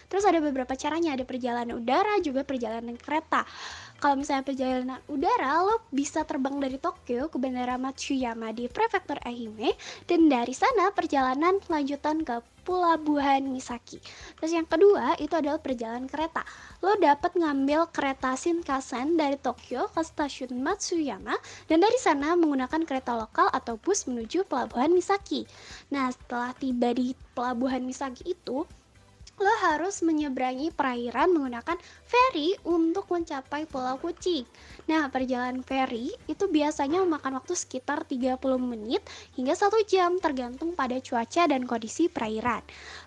Terus 0.06 0.26
ada 0.26 0.38
beberapa 0.42 0.74
caranya, 0.74 1.14
ada 1.14 1.22
perjalanan 1.26 1.78
udara, 1.78 2.18
juga 2.22 2.42
perjalanan 2.42 2.94
kereta. 2.98 3.46
Kalau 3.98 4.18
misalnya 4.18 4.44
perjalanan 4.44 5.00
udara, 5.08 5.64
lo 5.64 5.82
bisa 5.90 6.22
terbang 6.22 6.60
dari 6.60 6.76
Tokyo 6.76 7.32
ke 7.32 7.36
Bandara 7.40 7.80
Matsuyama 7.80 8.52
di 8.52 8.68
prefektur 8.70 9.18
Ehime 9.24 9.74
dan 10.06 10.28
dari 10.28 10.52
sana 10.52 10.92
perjalanan 10.92 11.58
lanjutan 11.66 12.22
ke 12.22 12.38
Pelabuhan 12.66 13.46
Misaki. 13.46 14.02
Terus 14.36 14.50
yang 14.50 14.66
kedua 14.66 15.14
itu 15.22 15.30
adalah 15.38 15.62
perjalanan 15.62 16.10
kereta. 16.10 16.42
Lo 16.82 16.98
dapat 16.98 17.38
ngambil 17.38 17.86
kereta 17.94 18.34
Shinkansen 18.34 19.14
dari 19.14 19.38
Tokyo 19.38 19.86
ke 19.86 20.02
stasiun 20.02 20.58
Matsuyama 20.58 21.38
dan 21.70 21.78
dari 21.78 21.94
sana 22.02 22.34
menggunakan 22.34 22.82
kereta 22.82 23.14
lokal 23.14 23.46
atau 23.54 23.78
bus 23.78 24.10
menuju 24.10 24.42
Pelabuhan 24.50 24.90
Misaki. 24.90 25.46
Nah, 25.94 26.10
setelah 26.10 26.50
tiba 26.58 26.90
di 26.90 27.14
Pelabuhan 27.38 27.86
Misaki 27.86 28.34
itu, 28.34 28.66
lo 29.36 29.52
harus 29.68 30.00
menyeberangi 30.00 30.72
perairan 30.72 31.28
menggunakan 31.28 31.76
ferry 32.08 32.56
untuk 32.64 33.04
mencapai 33.12 33.68
Pulau 33.68 34.00
Kucing. 34.00 34.48
Nah, 34.88 35.12
perjalanan 35.12 35.60
ferry 35.60 36.08
itu 36.24 36.48
biasanya 36.48 37.04
memakan 37.04 37.36
waktu 37.36 37.52
sekitar 37.52 38.08
30 38.08 38.40
menit 38.56 39.04
hingga 39.36 39.52
1 39.52 39.68
jam 39.84 40.16
tergantung 40.16 40.72
pada 40.72 40.96
cuaca 41.04 41.44
dan 41.44 41.68
kondisi 41.68 42.08
perairan. 42.08 42.64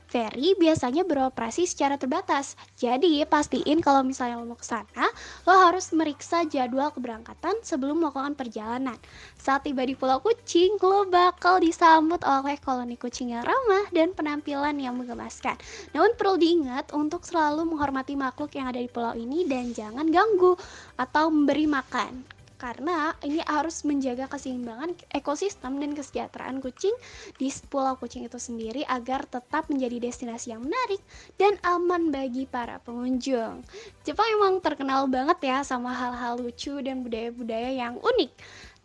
Ferry 0.10 0.58
biasanya 0.58 1.06
beroperasi 1.06 1.70
secara 1.70 2.02
terbatas. 2.02 2.58
Jadi, 2.82 3.22
pastiin 3.30 3.78
kalau 3.78 4.02
misalnya 4.02 4.42
lo 4.42 4.50
mau 4.50 4.58
ke 4.58 4.66
sana, 4.66 5.06
lo 5.46 5.54
harus 5.54 5.94
meriksa 5.94 6.50
jadwal 6.50 6.90
keberangkatan 6.90 7.62
sebelum 7.62 8.02
melakukan 8.02 8.34
perjalanan. 8.34 8.98
Saat 9.38 9.70
tiba 9.70 9.86
di 9.86 9.94
Pulau 9.94 10.18
Kucing, 10.18 10.82
lo 10.82 11.06
bakal 11.06 11.62
disambut 11.62 12.26
oleh 12.26 12.58
koloni 12.58 12.98
kucing 12.98 13.38
yang 13.38 13.46
ramah 13.46 13.86
dan 13.94 14.18
penampilan 14.18 14.82
yang 14.82 14.98
menggemaskan. 14.98 15.62
Namun 15.94 16.18
perlu 16.18 16.42
diingat 16.42 16.90
untuk 16.90 17.22
selalu 17.22 17.70
menghormati 17.70 18.18
makhluk 18.18 18.50
yang 18.58 18.66
ada 18.66 18.82
di 18.82 18.90
pulau 18.90 19.14
ini 19.14 19.46
dan 19.46 19.78
jangan 19.78 20.10
ganggu 20.10 20.58
atau 20.98 21.30
memberi 21.30 21.70
makan 21.70 22.39
karena 22.60 23.16
ini 23.24 23.40
harus 23.48 23.88
menjaga 23.88 24.28
keseimbangan 24.28 24.92
ekosistem 25.16 25.80
dan 25.80 25.96
kesejahteraan 25.96 26.60
kucing 26.60 26.92
di 27.40 27.48
Pulau 27.72 27.96
Kucing 27.96 28.28
itu 28.28 28.36
sendiri 28.36 28.84
agar 28.84 29.24
tetap 29.24 29.72
menjadi 29.72 30.04
destinasi 30.04 30.52
yang 30.52 30.68
menarik 30.68 31.00
dan 31.40 31.56
aman 31.64 32.12
bagi 32.12 32.44
para 32.44 32.84
pengunjung. 32.84 33.64
Jepang 34.04 34.28
emang 34.36 34.60
terkenal 34.60 35.08
banget 35.08 35.40
ya 35.40 35.64
sama 35.64 35.96
hal-hal 35.96 36.36
lucu 36.36 36.76
dan 36.84 37.00
budaya-budaya 37.00 37.72
yang 37.72 37.96
unik. 37.96 38.32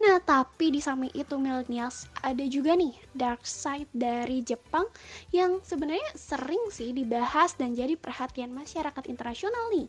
Nah, 0.04 0.18
tapi 0.22 0.74
di 0.74 0.78
samping 0.82 1.10
itu 1.16 1.34
millennials 1.38 2.06
ada 2.20 2.42
juga 2.46 2.78
nih 2.78 2.94
dark 3.14 3.42
side 3.42 3.90
dari 3.94 4.42
Jepang 4.42 4.86
yang 5.34 5.58
sebenarnya 5.62 6.14
sering 6.14 6.70
sih 6.70 6.94
dibahas 6.94 7.58
dan 7.58 7.74
jadi 7.74 7.98
perhatian 7.98 8.54
masyarakat 8.54 9.04
internasional 9.10 9.70
nih. 9.74 9.88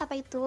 Apa 0.00 0.20
itu? 0.20 0.46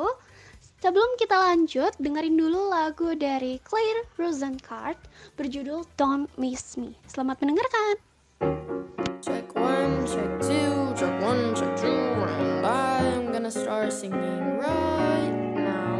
Sebelum 0.80 1.20
kita 1.20 1.36
lanjut, 1.36 1.92
dengerin 2.00 2.40
dulu 2.40 2.72
lagu 2.72 3.12
dari 3.12 3.60
Claire 3.68 4.08
Rosencart 4.16 4.96
berjudul 5.36 5.84
Don't 6.00 6.32
Miss 6.40 6.80
Me. 6.80 6.96
Selamat 7.04 7.36
mendengarkan. 7.44 8.00
Check 9.20 9.52
one, 9.60 10.08
check 10.08 10.32
two, 10.40 10.96
check 10.96 11.12
one, 11.20 11.52
check 11.52 11.68
two, 11.76 12.24
and 12.40 12.64
I'm 12.64 13.36
gonna 13.36 13.52
start 13.52 13.92
singing 13.92 14.56
right 14.56 15.36
now. 15.60 16.00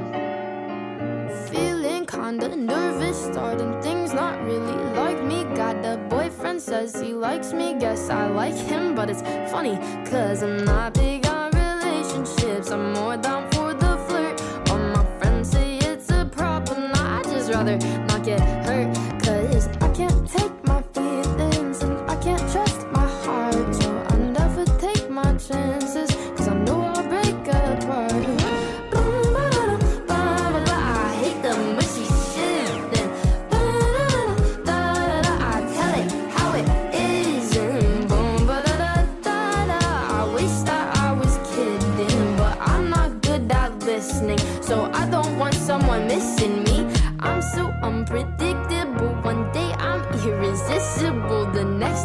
Feeling 1.52 2.08
kinda 2.08 2.48
nervous, 2.56 3.20
starting 3.20 3.76
things 3.84 4.16
not 4.16 4.40
really 4.48 4.80
like 4.96 5.20
me. 5.20 5.44
Got 5.60 5.84
a 5.84 6.00
boyfriend, 6.08 6.64
says 6.64 6.96
he 6.96 7.12
likes 7.12 7.52
me, 7.52 7.76
guess 7.76 8.08
I 8.08 8.32
like 8.32 8.56
him, 8.56 8.96
but 8.96 9.12
it's 9.12 9.28
funny, 9.52 9.76
cause 10.08 10.40
I'm 10.40 10.64
not 10.64 10.96
big 10.96 11.28
on 11.28 11.52
relationships, 11.52 12.72
I'm 12.72 12.96
more 12.96 13.20
down 13.20 13.44
for 13.52 13.59
rather 17.66 17.78
not 18.08 18.24
get 18.24 18.40
hurt. 18.66 18.99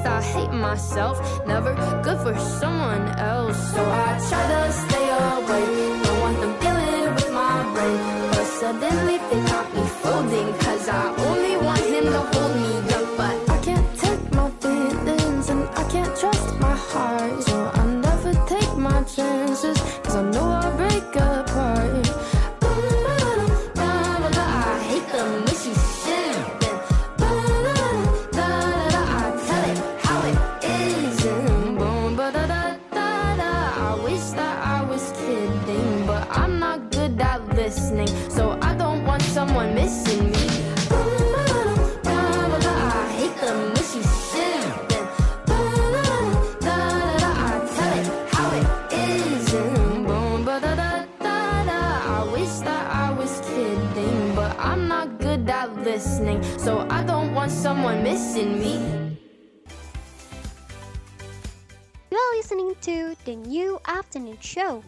The 0.05 0.11
I 0.11 0.21
hate 0.21 0.53
myself. 0.53 1.17
Never 1.47 1.75
good 2.03 2.19
for 2.19 2.39
someone 2.39 3.09
else. 3.19 3.57
So 3.73 3.81
I 3.83 4.11
try 4.29 4.45
to 4.53 4.73
stay 4.73 5.07
away. 5.09 5.65
Don't 6.05 6.21
want 6.21 6.41
them 6.43 6.55
dealing 6.61 7.15
with 7.15 7.33
my 7.33 7.57
brain. 7.73 7.99
But 8.33 8.47
suddenly 8.61 9.17
they 9.31 9.41
got 9.49 9.67
me 9.75 9.85
folding. 10.03 10.53
Cause 10.59 10.89
I 10.89 11.05
only 11.29 11.57
want 11.57 11.81
him 11.81 12.05
to 12.05 12.21
hold 12.21 12.55
me 12.57 12.84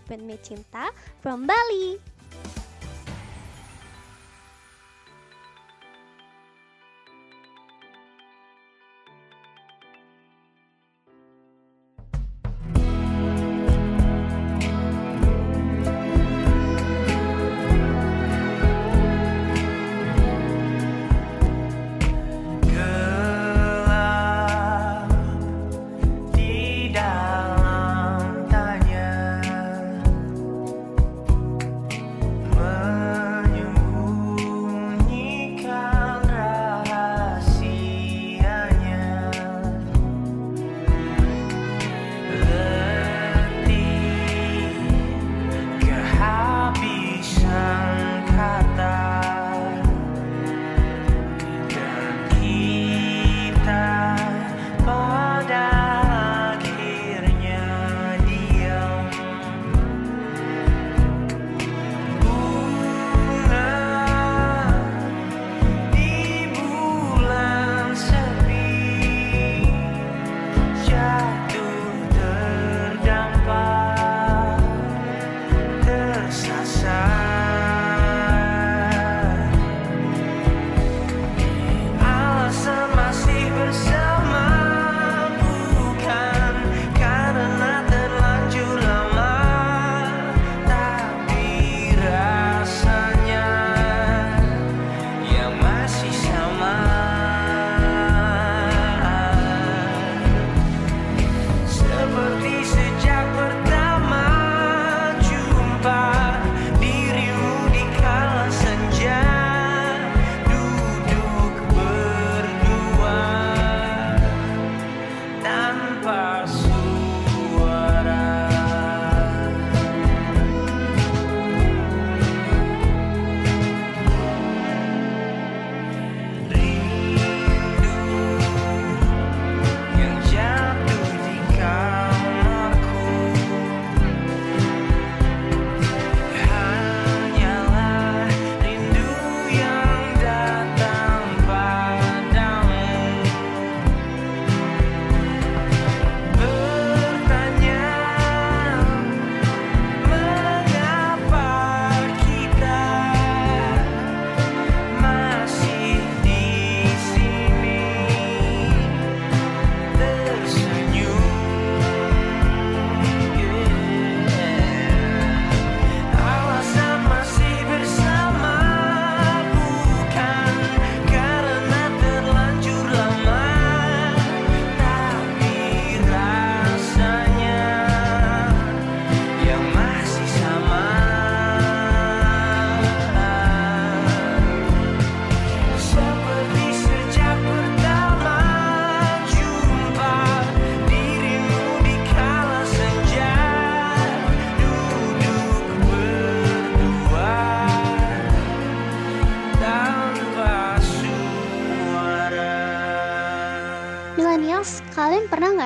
with 0.09 0.21
me 0.21 0.39
Cinta 0.43 0.91
from 1.21 1.47
Bali. 1.47 1.99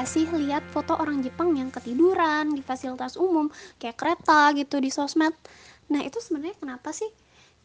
Nggak 0.01 0.17
sih 0.17 0.25
lihat 0.33 0.65
foto 0.73 0.97
orang 0.97 1.21
Jepang 1.21 1.53
yang 1.61 1.69
ketiduran 1.69 2.57
di 2.57 2.65
fasilitas 2.65 3.21
umum 3.21 3.53
kayak 3.77 4.01
kereta 4.01 4.49
gitu 4.57 4.81
di 4.81 4.89
sosmed? 4.89 5.37
Nah 5.93 6.01
itu 6.01 6.17
sebenarnya 6.25 6.57
kenapa 6.57 6.89
sih? 6.89 7.13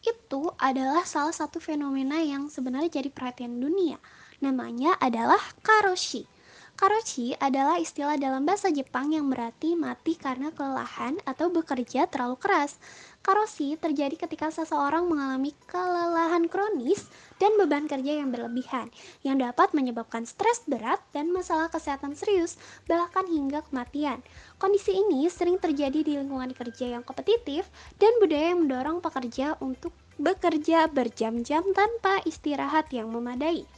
Itu 0.04 0.52
adalah 0.60 1.08
salah 1.08 1.32
satu 1.32 1.64
fenomena 1.64 2.20
yang 2.20 2.52
sebenarnya 2.52 3.00
jadi 3.00 3.08
perhatian 3.08 3.56
dunia. 3.56 3.96
Namanya 4.44 5.00
adalah 5.00 5.40
karoshi. 5.64 6.28
Karoshi 6.76 7.32
adalah 7.40 7.80
istilah 7.80 8.20
dalam 8.20 8.44
bahasa 8.44 8.68
Jepang 8.68 9.16
yang 9.16 9.32
berarti 9.32 9.72
mati 9.72 10.12
karena 10.12 10.52
kelelahan 10.52 11.16
atau 11.24 11.48
bekerja 11.48 12.04
terlalu 12.04 12.36
keras. 12.36 12.76
Karoshi 13.24 13.80
terjadi 13.80 14.12
ketika 14.28 14.52
seseorang 14.52 15.08
mengalami 15.08 15.56
kelelahan 15.64 16.52
kronis 16.52 17.08
dan 17.36 17.54
beban 17.60 17.84
kerja 17.84 18.20
yang 18.22 18.32
berlebihan, 18.32 18.88
yang 19.20 19.36
dapat 19.36 19.72
menyebabkan 19.76 20.24
stres 20.24 20.64
berat 20.64 21.00
dan 21.12 21.32
masalah 21.32 21.68
kesehatan 21.68 22.16
serius, 22.16 22.56
bahkan 22.88 23.28
hingga 23.28 23.64
kematian. 23.68 24.24
Kondisi 24.56 24.96
ini 24.96 25.28
sering 25.28 25.60
terjadi 25.60 26.00
di 26.00 26.16
lingkungan 26.16 26.56
kerja 26.56 26.96
yang 26.96 27.02
kompetitif 27.04 27.68
dan 28.00 28.12
budaya 28.18 28.56
yang 28.56 28.64
mendorong 28.64 28.98
pekerja 29.04 29.60
untuk 29.60 29.92
bekerja 30.16 30.88
berjam-jam 30.88 31.62
tanpa 31.76 32.24
istirahat 32.24 32.88
yang 32.92 33.12
memadai. 33.12 33.68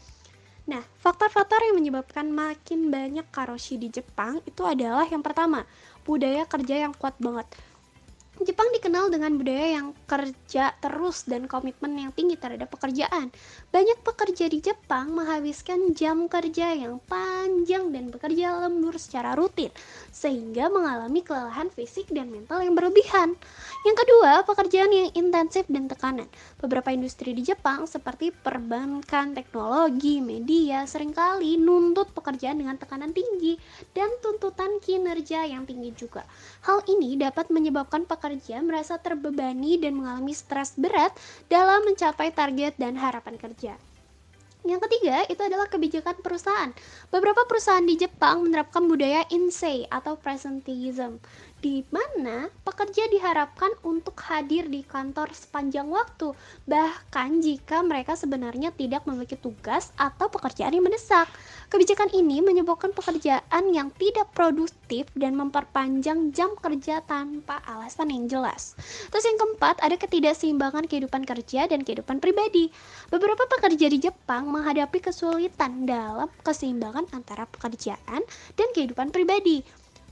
Nah, 0.68 0.85
faktor-faktor 1.01 1.64
yang 1.64 1.81
menyebabkan 1.81 2.29
makin 2.29 2.92
banyak 2.92 3.25
karoshi 3.33 3.81
di 3.81 3.88
Jepang 3.88 4.44
itu 4.44 4.68
adalah 4.68 5.09
yang 5.09 5.25
pertama, 5.25 5.64
budaya 6.05 6.44
kerja 6.44 6.85
yang 6.85 6.92
kuat 6.92 7.16
banget. 7.16 7.49
Jepang 8.46 8.70
dikenal 8.74 9.11
dengan 9.11 9.35
budaya 9.35 9.81
yang 9.81 9.94
kerja 10.07 10.74
terus 10.79 11.27
dan 11.27 11.51
komitmen 11.51 11.94
yang 11.98 12.12
tinggi 12.14 12.38
terhadap 12.38 12.70
pekerjaan. 12.70 13.31
Banyak 13.68 14.00
pekerja 14.00 14.48
di 14.48 14.64
Jepang 14.64 15.12
menghabiskan 15.12 15.92
jam 15.92 16.24
kerja 16.24 16.72
yang 16.72 17.04
panjang 17.04 17.92
dan 17.92 18.09
bekerja 18.09 18.64
lembur 18.64 18.96
secara 18.96 19.37
rutin, 19.37 19.68
sehingga 20.09 20.72
mengalami 20.72 21.20
kelelahan 21.20 21.68
fisik 21.68 22.09
dan 22.09 22.33
mental 22.33 22.64
yang 22.64 22.72
berlebihan. 22.72 23.37
Yang 23.85 23.96
kedua, 24.00 24.40
pekerjaan 24.48 24.88
yang 24.88 25.12
intensif 25.12 25.68
dan 25.68 25.85
tekanan. 25.85 26.33
Beberapa 26.64 26.96
industri 26.96 27.37
di 27.37 27.44
Jepang 27.44 27.85
seperti 27.85 28.33
perbankan, 28.33 29.37
teknologi, 29.37 30.24
media 30.24 30.88
sering 30.88 31.12
kali 31.12 31.60
nuntut 31.60 32.08
pekerjaan 32.16 32.64
dengan 32.64 32.81
tekanan 32.81 33.12
tinggi 33.12 33.60
dan 33.92 34.08
tuntutan 34.25 34.81
kinerja 34.81 35.44
yang 35.44 35.69
tinggi 35.69 35.92
juga. 35.92 36.25
Hal 36.64 36.88
ini 36.88 37.21
dapat 37.21 37.52
menyebabkan 37.52 38.08
pekerja 38.08 38.64
merasa 38.64 38.96
terbebani 38.96 39.77
dan 39.77 40.00
mengalami 40.00 40.33
stres 40.33 40.73
berat 40.81 41.12
dalam 41.52 41.85
mencapai 41.85 42.33
target 42.33 42.73
dan 42.81 42.96
harapan 42.96 43.37
kerja. 43.37 43.58
Yang 44.69 44.85
ketiga, 44.85 45.25
itu 45.31 45.40
adalah 45.40 45.65
kebijakan 45.71 46.21
perusahaan. 46.21 46.75
Beberapa 47.09 47.46
perusahaan 47.48 47.85
di 47.87 47.96
Jepang 47.96 48.44
menerapkan 48.44 48.85
budaya 48.85 49.25
insei 49.33 49.88
atau 49.88 50.21
presenteeism, 50.21 51.23
di 51.65 51.87
mana 51.88 52.52
pekerja 52.67 53.09
diharapkan 53.09 53.73
untuk 53.81 54.19
hadir 54.29 54.69
di 54.69 54.85
kantor 54.85 55.33
sepanjang 55.33 55.88
waktu, 55.88 56.37
bahkan 56.69 57.40
jika 57.40 57.81
mereka 57.81 58.13
sebenarnya 58.13 58.69
tidak 58.75 59.09
memiliki 59.09 59.40
tugas 59.40 59.94
atau 59.96 60.29
pekerjaan 60.29 60.77
yang 60.77 60.85
mendesak. 60.85 61.31
Kebijakan 61.69 62.08
ini 62.16 62.40
menyebabkan 62.40 62.96
pekerjaan 62.96 63.64
yang 63.77 63.92
tidak 64.00 64.33
produktif 64.33 65.04
dan 65.12 65.37
memperpanjang 65.37 66.33
jam 66.33 66.56
kerja 66.56 67.04
tanpa 67.04 67.60
alasan 67.69 68.08
yang 68.08 68.25
jelas. 68.25 68.73
Terus 69.12 69.29
yang 69.29 69.37
keempat, 69.37 69.77
ada 69.85 70.00
ketidakseimbangan 70.00 70.88
kehidupan 70.88 71.29
kerja 71.29 71.69
dan 71.69 71.85
kehidupan 71.85 72.25
pribadi. 72.25 72.73
Beberapa 73.12 73.44
pekerja 73.44 73.92
di 73.92 74.00
Jepang 74.00 74.48
menghadapi 74.48 74.96
kesulitan 74.96 75.85
dalam 75.85 76.33
keseimbangan 76.40 77.12
antara 77.12 77.44
pekerjaan 77.44 78.25
dan 78.56 78.69
kehidupan 78.73 79.12
pribadi. 79.12 79.60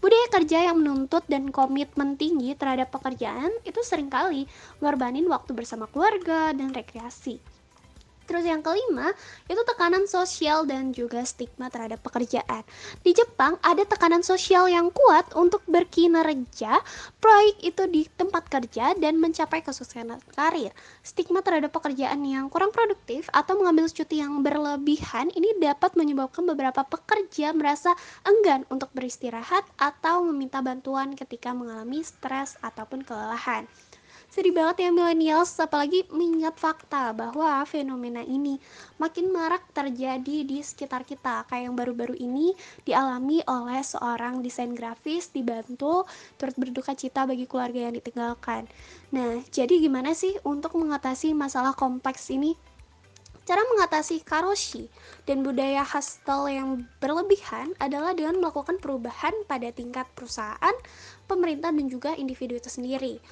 Budaya 0.05 0.29
kerja 0.29 0.69
yang 0.69 0.85
menuntut 0.85 1.25
dan 1.25 1.49
komitmen 1.49 2.21
tinggi 2.21 2.53
terhadap 2.53 2.93
pekerjaan 2.93 3.49
itu 3.65 3.81
sering 3.81 4.13
kali 4.13 4.45
mengorbanin 4.85 5.25
waktu 5.25 5.57
bersama 5.57 5.89
keluarga 5.89 6.53
dan 6.53 6.77
rekreasi. 6.77 7.56
Terus 8.27 8.43
yang 8.43 8.61
kelima, 8.61 9.15
itu 9.47 9.63
tekanan 9.63 10.11
sosial 10.11 10.67
dan 10.67 10.91
juga 10.91 11.23
stigma 11.23 11.71
terhadap 11.71 12.03
pekerjaan. 12.03 12.67
Di 13.07 13.15
Jepang 13.15 13.57
ada 13.63 13.87
tekanan 13.87 14.27
sosial 14.27 14.67
yang 14.67 14.91
kuat 14.91 15.31
untuk 15.39 15.63
berkinerja, 15.71 16.83
proyek 17.23 17.57
itu 17.63 17.83
di 17.87 18.03
tempat 18.19 18.51
kerja 18.51 18.99
dan 18.99 19.23
mencapai 19.23 19.63
kesuksesan 19.63 20.19
karir. 20.35 20.75
Stigma 21.07 21.41
terhadap 21.41 21.71
pekerjaan 21.71 22.27
yang 22.27 22.51
kurang 22.51 22.75
produktif 22.75 23.31
atau 23.31 23.55
mengambil 23.57 23.87
cuti 23.87 24.19
yang 24.19 24.43
berlebihan 24.43 25.31
ini 25.33 25.55
dapat 25.63 25.95
menyebabkan 25.95 26.43
beberapa 26.43 26.83
pekerja 26.83 27.55
merasa 27.55 27.95
enggan 28.27 28.67
untuk 28.69 28.91
beristirahat 28.91 29.63
atau 29.79 30.27
meminta 30.27 30.59
bantuan 30.59 31.15
ketika 31.15 31.55
mengalami 31.55 32.03
stres 32.03 32.59
ataupun 32.61 33.07
kelelahan. 33.07 33.71
Sedih 34.37 34.53
banget 34.53 34.85
ya 34.85 34.91
millennials, 34.93 35.57
apalagi 35.57 36.05
mengingat 36.13 36.61
fakta 36.61 37.17
bahwa 37.17 37.65
fenomena 37.65 38.21
ini 38.21 38.61
makin 39.01 39.33
marak 39.33 39.65
terjadi 39.73 40.45
di 40.45 40.61
sekitar 40.61 41.09
kita. 41.09 41.49
Kayak 41.49 41.73
yang 41.73 41.73
baru-baru 41.73 42.13
ini 42.21 42.53
dialami 42.85 43.41
oleh 43.49 43.81
seorang 43.81 44.45
desain 44.45 44.77
grafis 44.77 45.33
di 45.33 45.41
Bantul 45.41 46.05
turut 46.37 46.53
berduka 46.53 46.93
cita 46.93 47.25
bagi 47.25 47.49
keluarga 47.49 47.89
yang 47.89 47.97
ditinggalkan. 47.97 48.69
Nah, 49.09 49.41
jadi 49.49 49.81
gimana 49.81 50.13
sih 50.13 50.37
untuk 50.45 50.77
mengatasi 50.77 51.33
masalah 51.33 51.73
kompleks 51.73 52.29
ini? 52.29 52.61
Cara 53.49 53.65
mengatasi 53.73 54.21
karoshi 54.21 54.91
dan 55.25 55.47
budaya 55.47 55.81
hostel 55.81 56.51
yang 56.53 56.85
berlebihan 57.01 57.73
adalah 57.81 58.13
dengan 58.13 58.43
melakukan 58.45 58.77
perubahan 58.85 59.33
pada 59.49 59.73
tingkat 59.73 60.05
perusahaan, 60.13 60.77
pemerintah, 61.25 61.73
dan 61.73 61.87
juga 61.89 62.13
individu 62.19 62.59
itu 62.59 62.67
sendiri. 62.67 63.23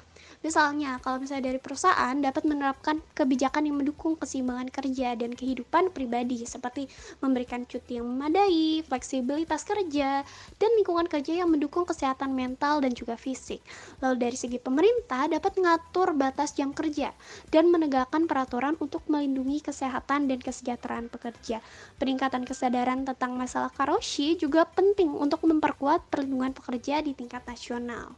Misalnya, 0.43 0.99
kalau 0.99 1.21
misalnya 1.21 1.53
dari 1.53 1.59
perusahaan 1.61 2.15
dapat 2.19 2.43
menerapkan 2.43 2.99
kebijakan 3.15 3.69
yang 3.69 3.77
mendukung 3.79 4.19
keseimbangan 4.19 4.67
kerja 4.73 5.15
dan 5.15 5.31
kehidupan 5.31 5.93
pribadi 5.95 6.43
seperti 6.43 6.91
memberikan 7.23 7.63
cuti 7.63 8.01
yang 8.01 8.07
memadai, 8.09 8.83
fleksibilitas 8.83 9.63
kerja, 9.63 10.25
dan 10.59 10.69
lingkungan 10.75 11.07
kerja 11.07 11.45
yang 11.45 11.49
mendukung 11.51 11.87
kesehatan 11.87 12.35
mental 12.35 12.83
dan 12.83 12.91
juga 12.91 13.15
fisik. 13.15 13.63
Lalu 14.03 14.15
dari 14.19 14.37
segi 14.37 14.57
pemerintah 14.59 15.29
dapat 15.31 15.55
mengatur 15.55 16.11
batas 16.17 16.57
jam 16.57 16.75
kerja 16.75 17.15
dan 17.53 17.71
menegakkan 17.71 18.27
peraturan 18.27 18.75
untuk 18.79 19.05
melindungi 19.07 19.63
kesehatan 19.63 20.27
dan 20.27 20.39
kesejahteraan 20.41 21.07
pekerja. 21.07 21.63
Peningkatan 22.01 22.43
kesadaran 22.43 23.07
tentang 23.07 23.35
masalah 23.35 23.71
karoshi 23.71 24.35
juga 24.35 24.65
penting 24.67 25.11
untuk 25.11 25.43
memperkuat 25.45 26.07
perlindungan 26.11 26.55
pekerja 26.55 27.03
di 27.03 27.11
tingkat 27.11 27.43
nasional. 27.45 28.15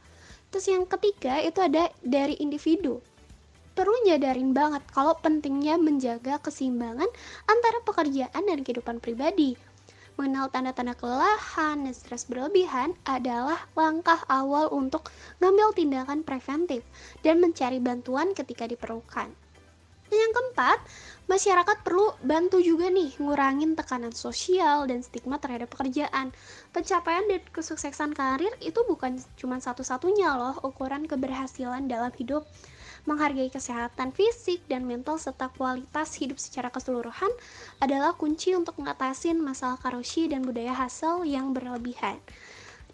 Terus 0.50 0.66
yang 0.72 0.88
ketiga 0.88 1.43
itu 1.43 1.60
ada 1.60 1.91
dari 2.00 2.39
individu. 2.39 3.04
Perlu 3.78 3.93
nyadarin 4.10 4.58
banget 4.58 4.82
kalau 4.89 5.14
pentingnya 5.22 5.78
menjaga 5.78 6.41
keseimbangan 6.41 7.06
antara 7.45 7.78
pekerjaan 7.86 8.43
dan 8.50 8.66
kehidupan 8.66 8.98
pribadi. 8.98 9.54
Mengenal 10.18 10.50
tanda-tanda 10.50 10.98
kelelahan 10.98 11.86
dan 11.86 11.93
stres 11.93 12.26
berlebihan 12.26 12.98
adalah 13.06 13.70
langkah 13.78 14.18
awal 14.26 14.66
untuk 14.74 15.14
ngambil 15.38 15.78
tindakan 15.78 16.26
preventif 16.26 16.82
dan 17.22 17.38
mencari 17.38 17.78
bantuan 17.78 18.34
ketika 18.34 18.66
diperlukan. 18.66 19.30
Dan 20.08 20.18
yang 20.24 20.34
keempat, 20.34 20.80
masyarakat 21.28 21.78
perlu 21.84 22.16
bantu 22.24 22.64
juga 22.64 22.88
nih 22.88 23.20
ngurangin 23.20 23.76
tekanan 23.76 24.16
sosial 24.16 24.88
dan 24.88 25.03
stigma 25.03 25.36
terhadap 25.36 25.68
pekerjaan. 25.68 26.32
Pencapaian 26.72 27.28
dan 27.28 27.43
kesuksesan 27.51 28.16
karir 28.16 28.51
itu 28.64 28.80
bukan 28.88 29.20
cuma 29.36 29.60
satu-satunya 29.60 30.32
loh 30.39 30.55
ukuran 30.64 31.03
keberhasilan 31.03 31.91
dalam 31.91 32.16
hidup. 32.16 32.47
Menghargai 33.08 33.47
kesehatan 33.47 34.12
fisik 34.12 34.68
dan 34.68 34.84
mental 34.84 35.16
serta 35.16 35.47
kualitas 35.51 36.16
hidup 36.20 36.39
secara 36.39 36.68
keseluruhan 36.68 37.32
adalah 37.80 38.12
kunci 38.16 38.51
untuk 38.51 38.76
mengatasin 38.80 39.39
masalah 39.39 39.80
karoshi 39.80 40.28
dan 40.28 40.43
budaya 40.43 40.76
hasil 40.76 41.24
yang 41.24 41.55
berlebihan. 41.55 42.20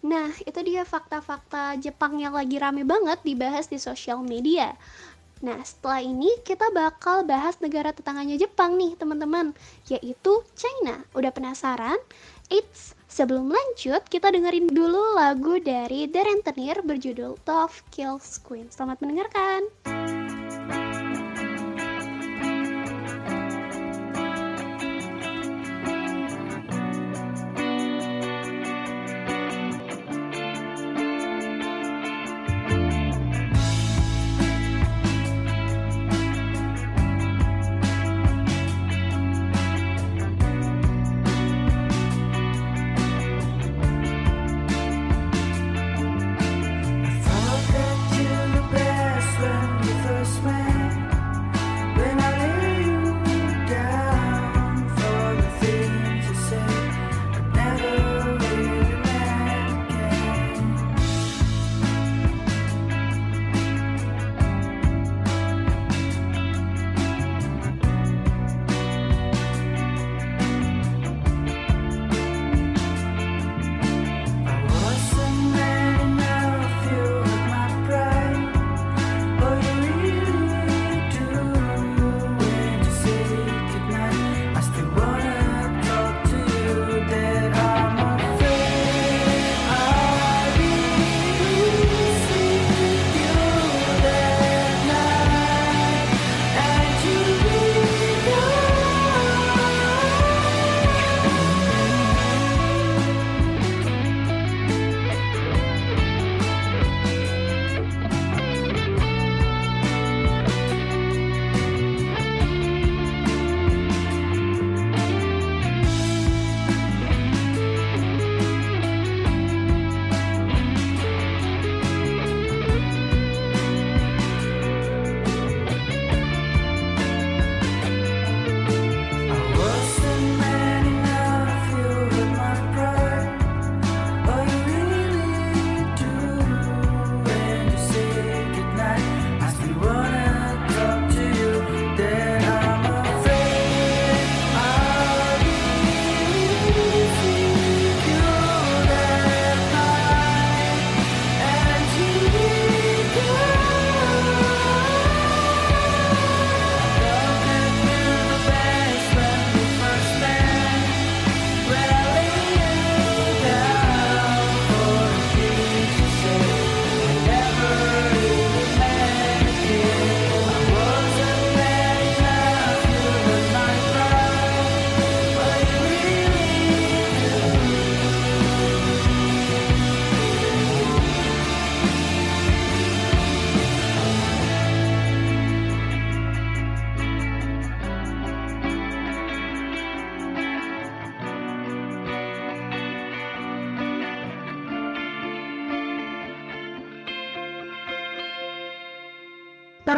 Nah, 0.04 0.28
itu 0.44 0.60
dia 0.60 0.84
fakta-fakta 0.84 1.80
Jepang 1.80 2.20
yang 2.20 2.36
lagi 2.36 2.60
rame 2.60 2.84
banget 2.84 3.24
dibahas 3.24 3.72
di 3.72 3.80
sosial 3.80 4.20
media. 4.20 4.76
Nah, 5.42 5.58
setelah 5.66 6.04
ini 6.04 6.30
kita 6.46 6.70
bakal 6.70 7.26
bahas 7.26 7.58
negara 7.58 7.90
tetangganya 7.90 8.38
Jepang 8.38 8.78
nih, 8.78 8.94
teman-teman, 8.94 9.50
yaitu 9.90 10.44
China. 10.54 11.02
Udah 11.16 11.34
penasaran? 11.34 11.98
Eits, 12.52 12.94
sebelum 13.08 13.50
lanjut, 13.50 14.04
kita 14.06 14.30
dengerin 14.30 14.68
dulu 14.68 15.16
lagu 15.16 15.58
dari 15.58 16.06
The 16.06 16.22
Rentenir 16.22 16.84
berjudul 16.84 17.40
Tough 17.42 17.82
Kills 17.90 18.38
Queen. 18.44 18.68
Selamat 18.70 19.00
mendengarkan. 19.00 20.23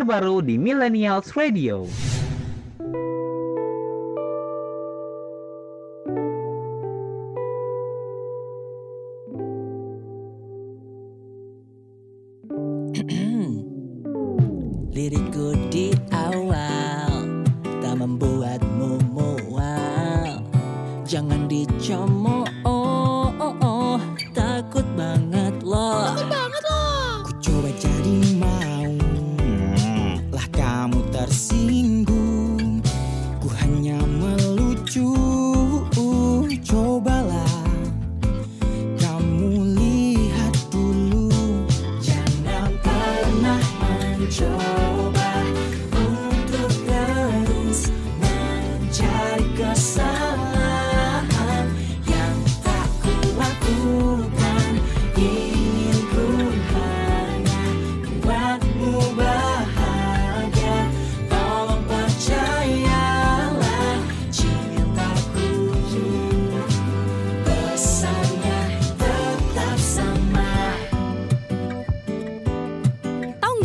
Terbaru 0.07 0.39
di 0.39 0.55
Millennials 0.55 1.35
Radio. 1.35 1.83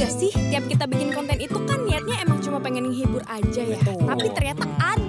Nggak 0.01 0.17
sih, 0.17 0.33
tiap 0.33 0.65
kita 0.65 0.89
bikin 0.89 1.13
konten 1.13 1.37
itu 1.37 1.61
kan 1.69 1.85
niatnya 1.85 2.25
emang 2.25 2.41
cuma 2.41 2.57
pengen 2.57 2.89
menghibur 2.89 3.21
aja 3.29 3.61
ya. 3.61 3.77
Tapi 3.85 4.33
ternyata 4.33 4.65
ada 4.81 5.00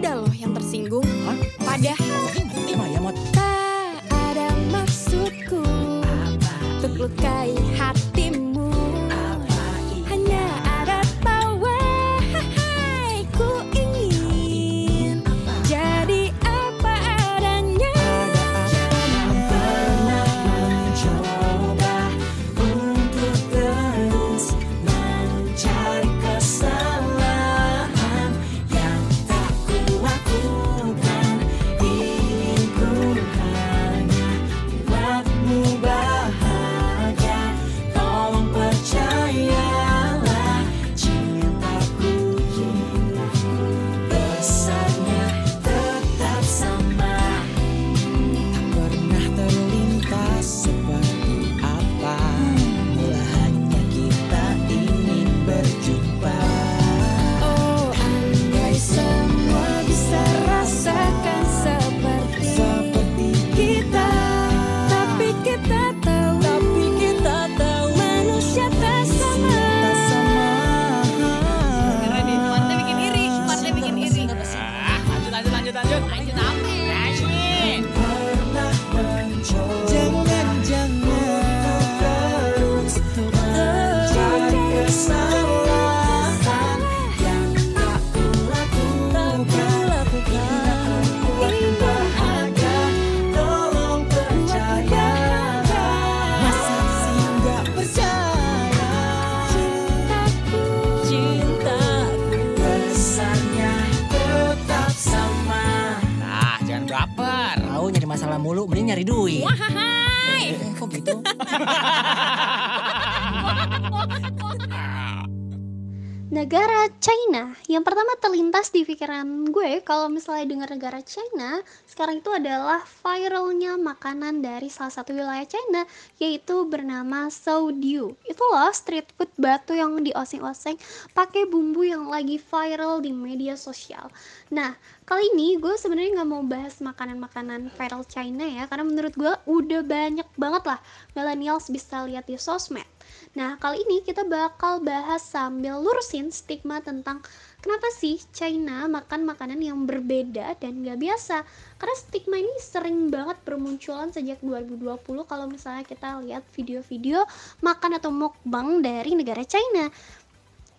gue 119.72 119.80
kalau 119.88 120.12
misalnya 120.12 120.44
dengar 120.52 120.68
negara 120.68 121.00
China 121.00 121.64
sekarang 121.88 122.20
itu 122.20 122.28
adalah 122.28 122.84
viralnya 123.00 123.80
makanan 123.80 124.44
dari 124.44 124.68
salah 124.68 124.92
satu 124.92 125.16
wilayah 125.16 125.48
China 125.48 125.88
yaitu 126.20 126.68
bernama 126.68 127.32
Saudiu 127.32 128.12
itu 128.28 128.42
loh 128.52 128.68
street 128.76 129.08
food 129.16 129.32
batu 129.40 129.72
yang 129.72 129.96
dioseng-oseng 130.04 130.76
pakai 131.16 131.48
bumbu 131.48 131.88
yang 131.88 132.04
lagi 132.04 132.36
viral 132.36 133.00
di 133.00 133.16
media 133.16 133.56
sosial. 133.56 134.12
Nah 134.52 134.76
kali 135.08 135.24
ini 135.32 135.56
gue 135.56 135.72
sebenarnya 135.80 136.20
nggak 136.20 136.28
mau 136.28 136.44
bahas 136.44 136.76
makanan-makanan 136.84 137.72
viral 137.72 138.04
China 138.04 138.44
ya 138.44 138.68
karena 138.68 138.84
menurut 138.84 139.16
gue 139.16 139.32
udah 139.48 139.80
banyak 139.88 140.28
banget 140.36 140.68
lah 140.68 140.84
millennials 141.16 141.72
bisa 141.72 142.04
lihat 142.04 142.28
di 142.28 142.36
sosmed. 142.36 142.84
Nah, 143.32 143.56
kali 143.56 143.80
ini 143.88 144.04
kita 144.04 144.28
bakal 144.28 144.84
bahas 144.84 145.24
sambil 145.24 145.80
lurusin 145.80 146.28
stigma 146.28 146.84
tentang 146.84 147.24
kenapa 147.62 147.88
sih 147.94 148.18
China 148.34 148.90
makan 148.90 149.22
makanan 149.24 149.62
yang 149.62 149.86
berbeda 149.86 150.58
dan 150.58 150.82
gak 150.82 150.98
biasa. 150.98 151.46
Karena 151.78 151.94
stigma 151.96 152.36
ini 152.42 152.52
sering 152.58 153.08
banget 153.08 153.38
bermunculan 153.46 154.10
sejak 154.10 154.42
2020 154.42 154.98
kalau 155.24 155.46
misalnya 155.46 155.86
kita 155.86 156.18
lihat 156.26 156.42
video-video 156.52 157.22
makan 157.62 157.96
atau 157.96 158.10
mukbang 158.10 158.82
dari 158.82 159.14
negara 159.14 159.46
China. 159.46 159.88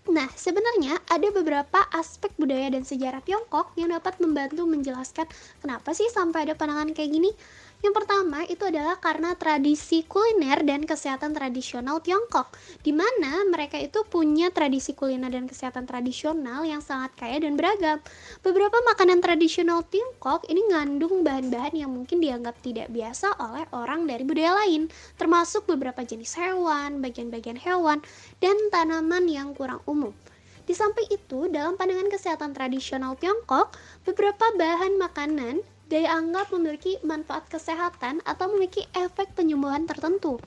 Nah, 0.04 0.28
sebenarnya 0.36 1.00
ada 1.08 1.32
beberapa 1.32 1.80
aspek 1.96 2.36
budaya 2.36 2.68
dan 2.76 2.84
sejarah 2.84 3.24
Tiongkok 3.24 3.72
yang 3.80 3.96
dapat 3.96 4.20
membantu 4.20 4.68
menjelaskan 4.68 5.24
kenapa 5.64 5.96
sih 5.96 6.12
sampai 6.12 6.44
ada 6.44 6.60
pandangan 6.60 6.92
kayak 6.92 7.08
gini. 7.08 7.32
Yang 7.84 8.00
pertama 8.00 8.48
itu 8.48 8.64
adalah 8.64 8.96
karena 8.96 9.36
tradisi 9.36 10.08
kuliner 10.08 10.64
dan 10.64 10.88
kesehatan 10.88 11.36
tradisional 11.36 12.00
Tiongkok, 12.00 12.56
di 12.80 12.96
mana 12.96 13.44
mereka 13.44 13.76
itu 13.76 14.08
punya 14.08 14.48
tradisi 14.56 14.96
kuliner 14.96 15.28
dan 15.28 15.52
kesehatan 15.52 15.84
tradisional 15.84 16.64
yang 16.64 16.80
sangat 16.80 17.12
kaya 17.20 17.44
dan 17.44 17.60
beragam. 17.60 18.00
Beberapa 18.40 18.80
makanan 18.88 19.20
tradisional 19.20 19.84
Tiongkok 19.84 20.48
ini 20.48 20.64
ngandung 20.72 21.28
bahan-bahan 21.28 21.76
yang 21.76 21.92
mungkin 21.92 22.24
dianggap 22.24 22.56
tidak 22.64 22.88
biasa 22.88 23.36
oleh 23.36 23.68
orang 23.76 24.08
dari 24.08 24.24
budaya 24.24 24.56
lain, 24.64 24.88
termasuk 25.20 25.68
beberapa 25.68 26.08
jenis 26.08 26.40
hewan, 26.40 27.04
bagian-bagian 27.04 27.60
hewan, 27.60 28.00
dan 28.40 28.56
tanaman 28.72 29.28
yang 29.28 29.52
kurang 29.52 29.84
umum. 29.84 30.16
Di 30.64 30.72
samping 30.72 31.12
itu, 31.12 31.52
dalam 31.52 31.76
pandangan 31.76 32.08
kesehatan 32.08 32.56
tradisional 32.56 33.20
Tiongkok, 33.20 33.76
beberapa 34.08 34.56
bahan 34.56 34.96
makanan 34.96 35.60
dianggap 35.94 36.50
memiliki 36.50 36.98
manfaat 37.06 37.46
kesehatan 37.46 38.26
atau 38.26 38.50
memiliki 38.50 38.82
efek 38.98 39.38
penyembuhan 39.38 39.86
tertentu. 39.86 40.42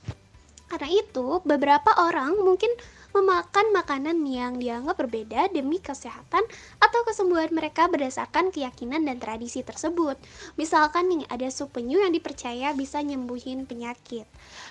Karena 0.67 0.91
itu, 0.91 1.39
beberapa 1.47 1.95
orang 1.95 2.35
mungkin 2.43 2.67
memakan 3.15 3.71
makanan 3.71 4.19
yang 4.27 4.59
dianggap 4.59 4.99
berbeda 4.99 5.47
demi 5.49 5.79
kesehatan 5.79 6.43
atau 6.77 6.99
kesembuhan 7.07 7.49
mereka 7.55 7.87
berdasarkan 7.87 8.51
keyakinan 8.51 9.07
dan 9.07 9.17
tradisi 9.17 9.63
tersebut. 9.63 10.19
Misalkan 10.59 11.07
nih 11.07 11.23
ada 11.31 11.47
sup 11.47 11.71
penyu 11.71 12.03
yang 12.03 12.11
dipercaya 12.11 12.75
bisa 12.75 12.99
nyembuhin 12.99 13.63
penyakit. 13.63 14.27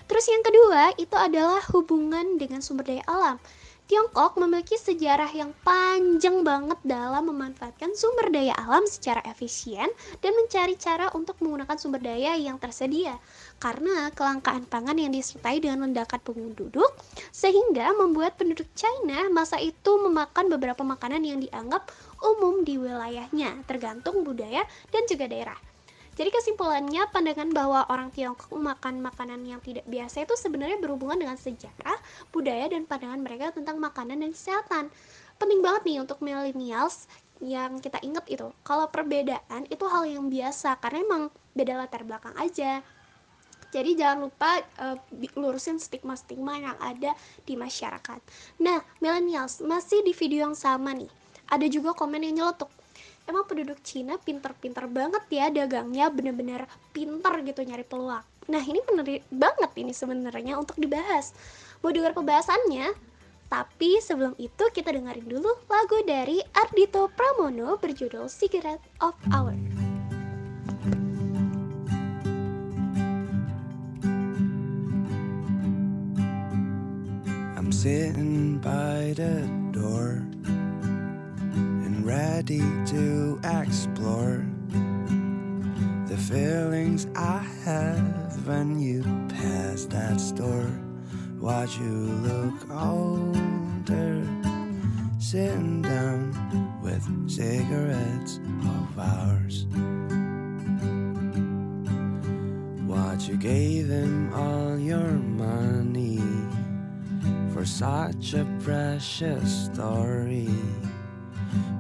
Terus 0.07 0.25
yang 0.29 0.45
kedua 0.45 0.93
itu 1.01 1.17
adalah 1.17 1.65
hubungan 1.73 2.37
dengan 2.37 2.61
sumber 2.61 2.87
daya 2.87 3.05
alam. 3.09 3.41
Tiongkok 3.87 4.35
memiliki 4.43 4.75
sejarah 4.75 5.31
yang 5.31 5.55
panjang 5.63 6.43
banget 6.43 6.75
dalam 6.83 7.31
memanfaatkan 7.31 7.95
sumber 7.95 8.35
daya 8.35 8.51
alam 8.59 8.83
secara 8.83 9.23
efisien 9.31 9.87
dan 10.19 10.35
mencari 10.35 10.75
cara 10.75 11.07
untuk 11.15 11.39
menggunakan 11.39 11.79
sumber 11.79 12.03
daya 12.03 12.35
yang 12.35 12.59
tersedia. 12.59 13.15
Karena 13.63 14.11
kelangkaan 14.11 14.67
pangan 14.67 14.99
yang 14.99 15.15
disertai 15.15 15.63
dengan 15.63 15.87
ledakan 15.87 16.19
penduduk, 16.19 16.99
sehingga 17.31 17.95
membuat 17.95 18.35
penduduk 18.35 18.67
China 18.75 19.31
masa 19.31 19.63
itu 19.63 19.95
memakan 20.03 20.51
beberapa 20.51 20.83
makanan 20.83 21.23
yang 21.23 21.39
dianggap 21.39 21.87
umum 22.27 22.67
di 22.67 22.83
wilayahnya, 22.83 23.63
tergantung 23.71 24.27
budaya 24.27 24.67
dan 24.91 25.07
juga 25.07 25.31
daerah. 25.31 25.76
Jadi 26.17 26.33
kesimpulannya 26.33 27.13
pandangan 27.13 27.53
bahwa 27.53 27.85
orang 27.93 28.09
Tiongkok 28.09 28.49
makan 28.57 29.05
makanan 29.05 29.45
yang 29.45 29.61
tidak 29.61 29.85
biasa 29.85 30.25
itu 30.25 30.33
sebenarnya 30.33 30.81
berhubungan 30.81 31.21
dengan 31.21 31.37
sejarah, 31.37 32.01
budaya 32.33 32.73
dan 32.73 32.89
pandangan 32.89 33.21
mereka 33.21 33.53
tentang 33.53 33.77
makanan 33.77 34.25
dan 34.25 34.33
kesehatan. 34.33 34.89
Penting 35.37 35.61
banget 35.61 35.83
nih 35.85 35.99
untuk 36.01 36.25
millennials 36.25 37.05
yang 37.45 37.85
kita 37.85 38.01
ingat 38.01 38.25
itu. 38.33 38.49
Kalau 38.65 38.89
perbedaan 38.89 39.69
itu 39.69 39.85
hal 39.85 40.09
yang 40.09 40.33
biasa 40.33 40.81
karena 40.81 41.05
emang 41.05 41.23
beda 41.53 41.85
latar 41.85 42.01
belakang 42.01 42.33
aja. 42.41 42.81
Jadi 43.77 44.01
jangan 44.01 44.25
lupa 44.25 44.65
uh, 44.81 44.97
lurusin 45.37 45.77
stigma-stigma 45.77 46.57
yang 46.57 46.77
ada 46.81 47.13
di 47.45 47.61
masyarakat. 47.61 48.25
Nah, 48.65 48.81
millennials 49.05 49.61
masih 49.61 50.01
di 50.01 50.17
video 50.17 50.49
yang 50.49 50.57
sama 50.57 50.97
nih. 50.97 51.13
Ada 51.53 51.69
juga 51.69 51.93
komen 51.93 52.25
yang 52.25 52.41
nyeletuk 52.41 52.73
emang 53.27 53.45
penduduk 53.47 53.83
Cina 53.83 54.17
pinter-pinter 54.19 54.87
banget 54.87 55.23
ya 55.31 55.51
dagangnya 55.51 56.11
bener-bener 56.11 56.71
pinter 56.95 57.35
gitu 57.43 57.61
nyari 57.67 57.83
peluang. 57.83 58.23
Nah 58.47 58.63
ini 58.63 58.79
bener 58.87 59.27
banget 59.31 59.71
ini 59.75 59.93
sebenarnya 59.93 60.55
untuk 60.59 60.79
dibahas. 60.79 61.35
Mau 61.83 61.91
dengar 61.91 62.15
pembahasannya? 62.15 62.95
Tapi 63.47 64.03
sebelum 64.03 64.35
itu 64.43 64.65
kita 64.75 64.91
dengerin 64.91 65.27
dulu 65.27 65.55
lagu 65.71 66.03
dari 66.03 66.43
Ardito 66.51 67.07
Pramono 67.15 67.79
berjudul 67.79 68.27
Cigarette 68.27 68.83
of 68.99 69.15
Hour. 69.31 69.55
I'm 77.55 77.71
sitting 77.71 78.59
by 78.59 79.15
the 79.15 79.47
door 79.71 80.23
ready 82.07 82.63
to 82.87 83.37
explore 83.43 84.47
the 86.07 86.17
feelings 86.17 87.09
I 87.17 87.39
have 87.65 88.47
when 88.47 88.79
you 88.79 89.03
pass 89.29 89.87
that 89.87 90.21
store. 90.21 90.71
Watch 91.41 91.79
you 91.79 91.91
look 92.23 92.71
older, 92.71 94.25
sitting 95.19 95.83
down 95.83 96.31
with 96.81 97.03
cigarettes 97.29 98.39
of 98.63 98.99
ours. 99.01 99.67
Watch 102.87 103.27
you 103.27 103.37
gave 103.37 103.89
him 103.89 104.33
all 104.33 104.79
your 104.79 105.11
money 105.11 106.23
for 107.53 107.67
such 107.67 108.35
a 108.35 108.47
precious 108.63 109.65
story. 109.73 110.49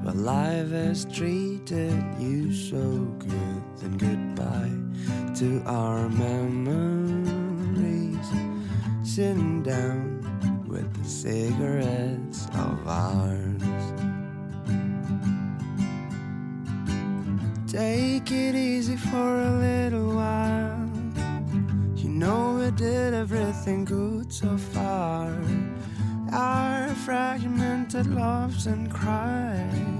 But 0.06 0.14
life 0.14 0.70
has 0.70 1.04
treated 1.06 2.00
you 2.20 2.52
so 2.52 2.78
good. 3.18 3.62
Then 3.78 3.98
goodbye 3.98 4.70
to 5.34 5.60
our 5.66 6.08
memories. 6.08 7.34
Sitting 9.02 9.64
down 9.64 10.22
with 10.68 10.94
the 10.94 11.08
cigarettes 11.08 12.46
of 12.54 12.86
ours. 12.86 13.62
Take 17.66 18.30
it 18.30 18.54
easy 18.54 18.96
for 18.96 19.40
a 19.40 19.50
little 19.58 20.14
while. 20.14 20.88
You 21.96 22.10
know 22.10 22.60
we 22.60 22.70
did 22.70 23.12
everything 23.12 23.84
good 23.84 24.32
so 24.32 24.56
far. 24.56 25.36
Our 26.32 26.94
fragmented 26.94 28.06
loves 28.06 28.66
and 28.66 28.88
cry. 28.88 29.95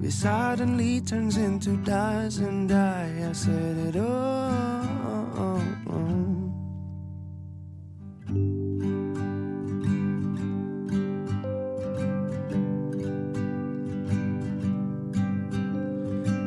We 0.00 0.10
suddenly 0.10 1.00
turns 1.00 1.36
into 1.36 1.76
dies 1.78 2.38
and 2.38 2.68
die. 2.68 3.26
I 3.28 3.32
said 3.32 3.76
it 3.88 3.96
all. 3.96 4.58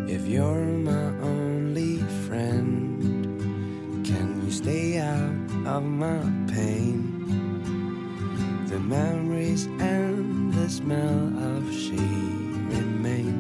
If 0.08 0.28
you're 0.28 0.66
my 0.90 1.08
only 1.22 1.98
friend, 2.28 4.06
can 4.06 4.42
you 4.46 4.52
stay 4.52 4.98
out 5.00 5.68
of 5.68 5.84
my 5.84 6.22
pain? 6.48 7.20
The 8.68 8.80
memories 8.80 9.66
and 9.80 10.54
the 10.54 10.70
smell 10.70 11.38
of 11.38 11.74
she 11.74 12.31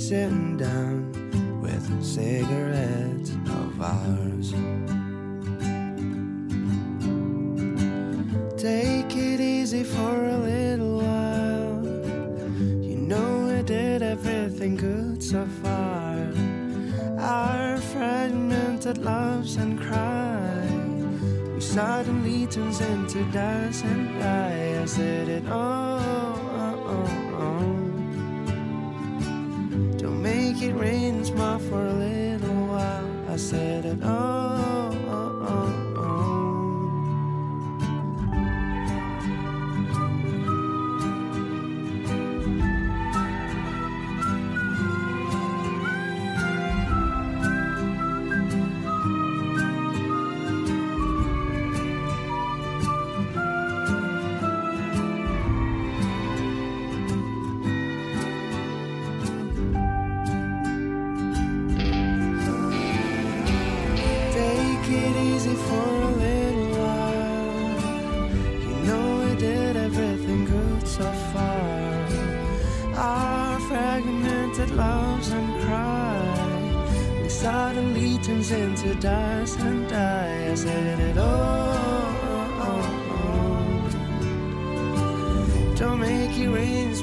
Sitting 0.03 0.57
down 0.57 1.13
with 1.61 1.85
cigarettes 2.05 3.33
of 3.61 3.81
ours. 3.81 4.55
Take 8.57 9.17
it 9.17 9.41
easy 9.41 9.83
for 9.83 10.27
a 10.27 10.39
little 10.39 10.99
while. 10.99 11.85
You 12.89 12.97
know 12.97 13.49
we 13.49 13.63
did 13.63 14.03
everything 14.03 14.77
good 14.77 15.23
so 15.23 15.45
far. 15.63 16.33
Our 17.19 17.79
fragmented 17.79 18.99
loves 18.99 19.57
and 19.57 19.81
cry. 19.81 20.46
Suddenly 21.77 22.47
turns 22.47 22.81
into 22.81 23.23
dust 23.33 23.85
and 23.85 24.19
die. 24.19 24.81
I 24.81 24.87
said 24.87 25.29
it 25.29 25.47
all. 25.47 26.01
Don't 29.99 30.23
make 30.23 30.63
it 30.63 30.73
rain 30.73 31.23
smile 31.23 31.59
for 31.59 31.87
a 31.87 31.93
little 31.93 32.67
while. 32.69 33.11
I 33.29 33.37
said 33.37 33.85
it 33.85 34.03
all. 34.03 34.56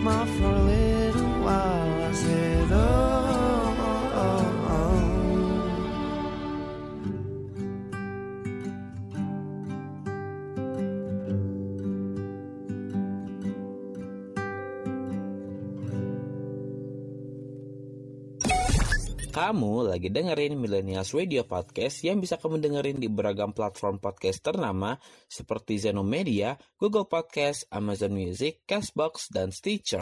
Smile 0.04 0.26
for 0.26 0.44
a 0.44 0.60
little 0.64 0.83
Kamu 19.54 19.86
lagi 19.86 20.10
dengerin 20.10 20.58
Millennials 20.58 21.14
Radio 21.14 21.46
Podcast 21.46 22.02
yang 22.02 22.18
bisa 22.18 22.42
kamu 22.42 22.58
dengerin 22.58 22.98
di 22.98 23.06
beragam 23.06 23.54
platform 23.54 24.02
podcast 24.02 24.42
ternama 24.42 24.98
seperti 25.30 25.78
Zenomedia, 25.78 26.58
Google 26.74 27.06
Podcast, 27.06 27.70
Amazon 27.70 28.18
Music, 28.18 28.66
Castbox, 28.66 29.30
dan 29.30 29.54
Stitcher. 29.54 30.02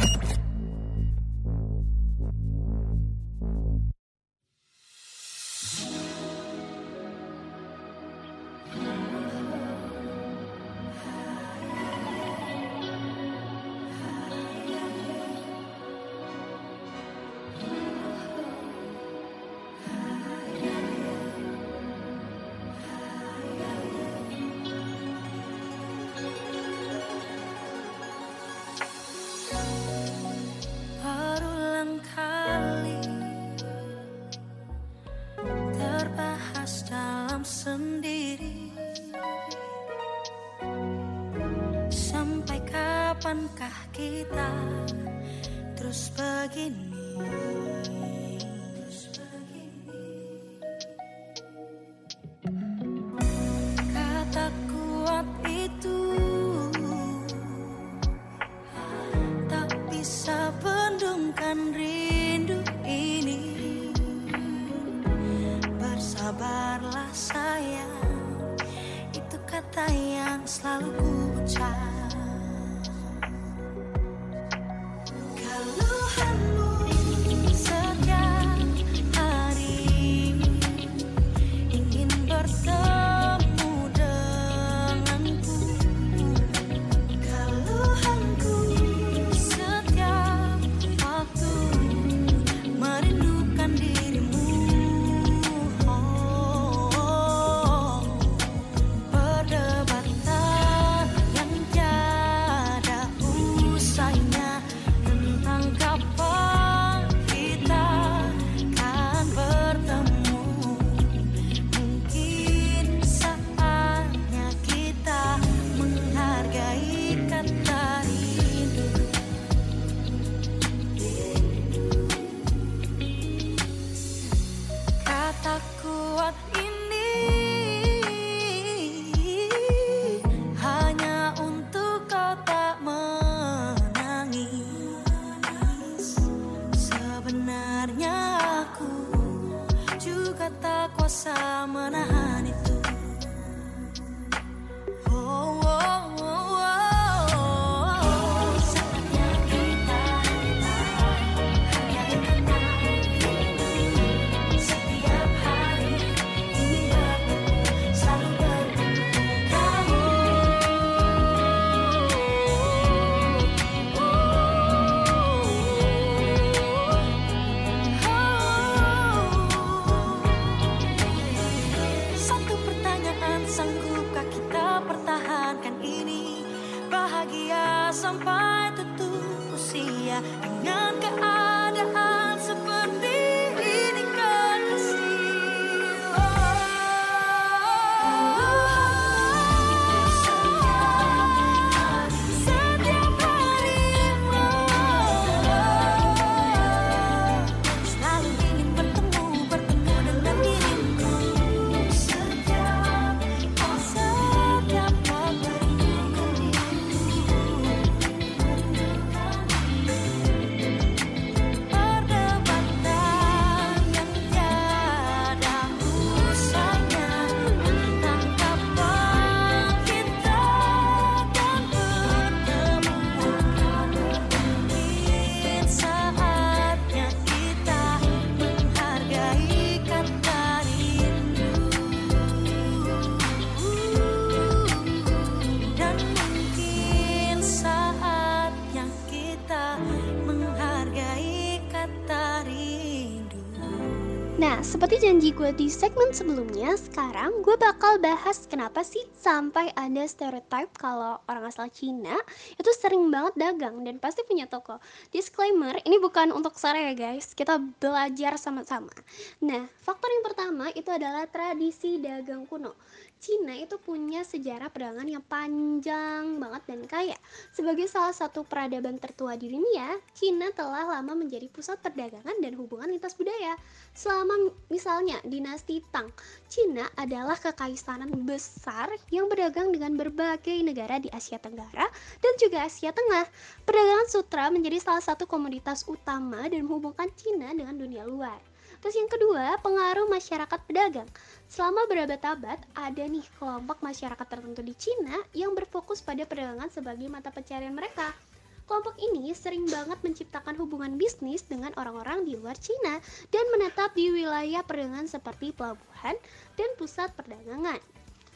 Gue 245.42 245.58
di 245.58 245.74
segmen 245.74 246.14
sebelumnya, 246.14 246.78
sekarang 246.78 247.42
gue 247.42 247.58
bakal 247.58 247.98
bahas 247.98 248.46
kenapa 248.46 248.86
sih 248.86 249.02
sampai 249.18 249.74
ada 249.74 250.06
stereotype 250.06 250.70
kalau 250.78 251.18
orang 251.26 251.50
asal 251.50 251.66
Cina 251.66 252.14
itu 252.62 252.70
sering 252.78 253.10
banget 253.10 253.34
dagang 253.34 253.82
dan 253.82 253.98
pasti 253.98 254.22
punya 254.22 254.46
toko. 254.46 254.78
Disclaimer, 255.10 255.82
ini 255.82 255.98
bukan 255.98 256.30
untuk 256.30 256.54
sore 256.62 256.86
ya 256.86 256.94
guys, 256.94 257.34
kita 257.34 257.58
belajar 257.58 258.38
sama-sama. 258.38 258.94
Nah, 259.42 259.66
faktor 259.82 260.14
yang 260.14 260.30
pertama 260.30 260.70
itu 260.78 260.94
adalah 260.94 261.26
tradisi 261.26 261.98
dagang 261.98 262.46
kuno. 262.46 262.78
Cina 263.22 263.54
itu 263.54 263.78
punya 263.78 264.26
sejarah 264.26 264.74
perdagangan 264.74 265.06
yang 265.06 265.22
panjang 265.22 266.42
banget 266.42 266.64
dan 266.66 266.82
kaya. 266.90 267.18
Sebagai 267.54 267.86
salah 267.86 268.18
satu 268.18 268.42
peradaban 268.42 268.98
tertua 268.98 269.38
di 269.38 269.54
dunia, 269.54 270.02
Cina 270.18 270.50
telah 270.50 270.90
lama 270.90 271.14
menjadi 271.14 271.46
pusat 271.54 271.78
perdagangan 271.86 272.34
dan 272.42 272.58
hubungan 272.58 272.90
lintas 272.90 273.14
budaya. 273.14 273.54
Selama 273.94 274.50
misalnya 274.74 275.22
dinasti 275.22 275.86
Tang, 275.94 276.10
Cina 276.50 276.90
adalah 276.98 277.38
kekaisaran 277.38 278.10
besar 278.26 278.90
yang 279.14 279.30
berdagang 279.30 279.70
dengan 279.70 279.94
berbagai 280.02 280.58
negara 280.66 280.98
di 280.98 281.14
Asia 281.14 281.38
Tenggara 281.38 281.94
dan 282.26 282.34
juga 282.42 282.66
Asia 282.66 282.90
Tengah. 282.90 283.30
Perdagangan 283.70 284.10
sutra 284.10 284.50
menjadi 284.50 284.82
salah 284.82 285.06
satu 285.06 285.30
komoditas 285.30 285.86
utama 285.86 286.50
dan 286.50 286.66
menghubungkan 286.66 287.14
Cina 287.14 287.54
dengan 287.54 287.78
dunia 287.78 288.02
luar. 288.02 288.42
Terus 288.82 288.98
yang 288.98 289.10
kedua, 289.14 289.62
pengaruh 289.62 290.10
masyarakat 290.10 290.60
pedagang. 290.66 291.06
Selama 291.52 291.84
berabad-abad, 291.84 292.64
ada 292.80 293.04
nih 293.04 293.28
kelompok 293.36 293.84
masyarakat 293.84 294.24
tertentu 294.24 294.64
di 294.64 294.72
Cina 294.72 295.20
yang 295.36 295.52
berfokus 295.52 296.00
pada 296.00 296.24
perdagangan 296.24 296.72
sebagai 296.72 297.12
mata 297.12 297.28
pencarian 297.28 297.76
mereka. 297.76 298.16
Kelompok 298.64 298.96
ini 298.96 299.36
sering 299.36 299.68
banget 299.68 300.00
menciptakan 300.00 300.56
hubungan 300.56 300.96
bisnis 300.96 301.44
dengan 301.44 301.76
orang-orang 301.76 302.24
di 302.24 302.40
luar 302.40 302.56
Cina 302.56 303.04
dan 303.36 303.44
menetap 303.52 303.92
di 303.92 304.16
wilayah 304.16 304.64
perdagangan 304.64 305.12
seperti 305.12 305.52
pelabuhan 305.52 306.16
dan 306.56 306.72
pusat 306.80 307.12
perdagangan. 307.20 307.84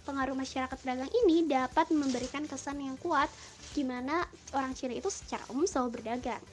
Pengaruh 0.04 0.36
masyarakat 0.36 0.76
pedagang 0.76 1.08
ini 1.24 1.48
dapat 1.48 1.88
memberikan 1.96 2.44
kesan 2.44 2.84
yang 2.84 3.00
kuat 3.00 3.32
gimana 3.72 4.28
orang 4.52 4.76
Cina 4.76 4.92
itu 4.92 5.08
secara 5.08 5.48
umum 5.56 5.64
selalu 5.64 6.04
berdagang. 6.04 6.44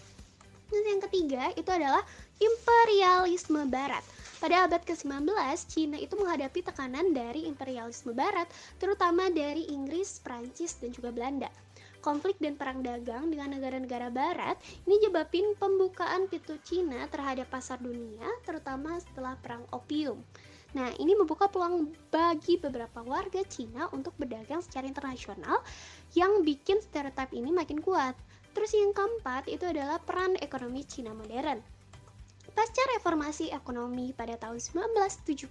Dan 0.71 0.83
yang 0.87 1.03
ketiga 1.11 1.51
itu 1.59 1.71
adalah 1.75 2.07
imperialisme 2.39 3.67
barat. 3.67 4.07
Pada 4.43 4.67
abad 4.67 4.83
ke-19, 4.83 5.23
Cina 5.71 5.95
itu 6.03 6.19
menghadapi 6.19 6.67
tekanan 6.67 7.15
dari 7.15 7.47
imperialisme 7.47 8.11
barat, 8.11 8.51
terutama 8.75 9.31
dari 9.31 9.71
Inggris, 9.71 10.19
Prancis, 10.19 10.83
dan 10.83 10.91
juga 10.91 11.15
Belanda. 11.15 11.47
Konflik 12.03 12.43
dan 12.43 12.59
perang 12.59 12.83
dagang 12.83 13.31
dengan 13.31 13.55
negara-negara 13.55 14.11
barat 14.11 14.59
ini 14.83 15.07
nyebabin 15.07 15.55
pembukaan 15.55 16.27
pintu 16.27 16.59
Cina 16.67 17.07
terhadap 17.07 17.55
pasar 17.55 17.79
dunia, 17.79 18.27
terutama 18.43 18.99
setelah 18.99 19.39
perang 19.39 19.63
opium. 19.71 20.19
Nah, 20.75 20.91
ini 20.99 21.15
membuka 21.15 21.47
peluang 21.47 21.95
bagi 22.11 22.59
beberapa 22.59 22.99
warga 23.07 23.47
Cina 23.47 23.87
untuk 23.95 24.11
berdagang 24.19 24.59
secara 24.59 24.91
internasional 24.91 25.63
yang 26.19 26.43
bikin 26.43 26.83
stereotip 26.83 27.31
ini 27.31 27.55
makin 27.55 27.79
kuat. 27.79 28.19
Terus 28.59 28.75
yang 28.75 28.91
keempat 28.91 29.47
itu 29.47 29.71
adalah 29.71 30.03
peran 30.03 30.35
ekonomi 30.43 30.83
Cina 30.83 31.15
modern. 31.15 31.72
Pasca 32.53 32.85
reformasi 32.93 33.49
ekonomi 33.49 34.13
pada 34.13 34.37
tahun 34.37 34.61
1970 34.61 35.49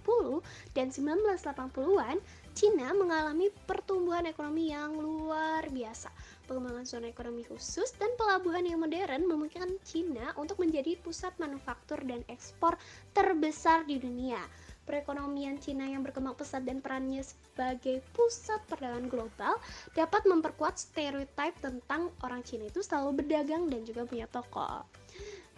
dan 0.70 0.86
1980-an, 0.94 2.22
Cina 2.54 2.94
mengalami 2.94 3.50
pertumbuhan 3.66 4.22
ekonomi 4.30 4.70
yang 4.70 4.94
luar 4.94 5.66
biasa. 5.66 6.14
Pengembangan 6.46 6.86
zona 6.86 7.10
ekonomi 7.10 7.42
khusus 7.42 7.90
dan 7.98 8.14
pelabuhan 8.14 8.62
yang 8.62 8.78
modern 8.78 9.26
memungkinkan 9.26 9.82
Cina 9.82 10.30
untuk 10.38 10.62
menjadi 10.62 10.94
pusat 11.02 11.34
manufaktur 11.42 11.98
dan 12.06 12.22
ekspor 12.30 12.78
terbesar 13.10 13.82
di 13.82 13.98
dunia. 13.98 14.38
Perekonomian 14.86 15.58
Cina 15.58 15.86
yang 15.86 16.06
berkembang 16.06 16.38
pesat 16.38 16.62
dan 16.62 16.78
perannya 16.78 17.22
sebagai 17.22 18.02
pusat 18.14 18.62
perdagangan 18.70 19.10
global 19.10 19.54
dapat 19.94 20.22
memperkuat 20.26 20.78
stereotip 20.78 21.54
tentang 21.58 22.14
orang 22.22 22.46
Cina 22.46 22.70
itu 22.70 22.78
selalu 22.78 23.22
berdagang 23.22 23.66
dan 23.66 23.82
juga 23.82 24.06
punya 24.06 24.26
toko. 24.30 25.01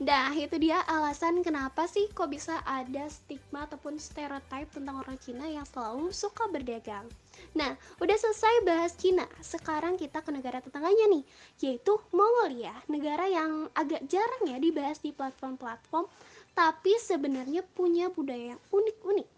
Nah, 0.03 0.34
itu 0.34 0.59
dia 0.59 0.82
alasan 0.90 1.47
kenapa 1.47 1.86
sih 1.86 2.11
kok 2.11 2.26
bisa 2.26 2.59
ada 2.66 3.07
stigma 3.07 3.62
ataupun 3.62 3.95
stereotip 3.95 4.66
tentang 4.74 4.99
orang 4.99 5.14
Cina 5.22 5.47
yang 5.47 5.62
selalu 5.62 6.11
suka 6.11 6.51
berdagang. 6.51 7.07
Nah, 7.55 7.78
udah 8.03 8.16
selesai 8.18 8.66
bahas 8.66 8.99
Cina. 8.99 9.22
Sekarang 9.38 9.95
kita 9.95 10.18
ke 10.26 10.34
negara 10.34 10.59
tetangganya 10.59 11.14
nih, 11.14 11.22
yaitu 11.62 11.95
Mongolia, 12.11 12.74
negara 12.90 13.30
yang 13.30 13.70
agak 13.70 14.03
jarang 14.11 14.51
ya 14.51 14.59
dibahas 14.59 14.99
di 14.99 15.14
platform-platform, 15.14 16.11
tapi 16.59 16.99
sebenarnya 16.99 17.62
punya 17.62 18.11
budaya 18.11 18.59
yang 18.59 18.62
unik-unik. 18.74 19.34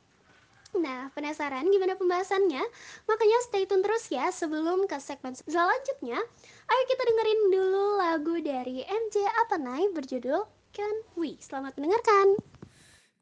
Nah, 0.76 1.08
penasaran 1.16 1.64
gimana 1.72 1.96
pembahasannya? 1.96 2.60
Makanya 3.08 3.38
stay 3.48 3.64
tune 3.64 3.80
terus 3.80 4.12
ya 4.12 4.28
sebelum 4.28 4.84
ke 4.84 5.00
segmen 5.00 5.32
selanjutnya. 5.32 6.20
Ayo 6.66 6.82
kita 6.90 7.02
dengerin 7.06 7.40
dulu 7.48 7.84
lagu 7.96 8.34
dari 8.44 8.84
MJ 8.84 9.24
Apanai 9.46 9.88
berjudul 9.96 10.44
Can 10.76 10.96
We. 11.16 11.40
Selamat 11.40 11.80
mendengarkan. 11.80 12.55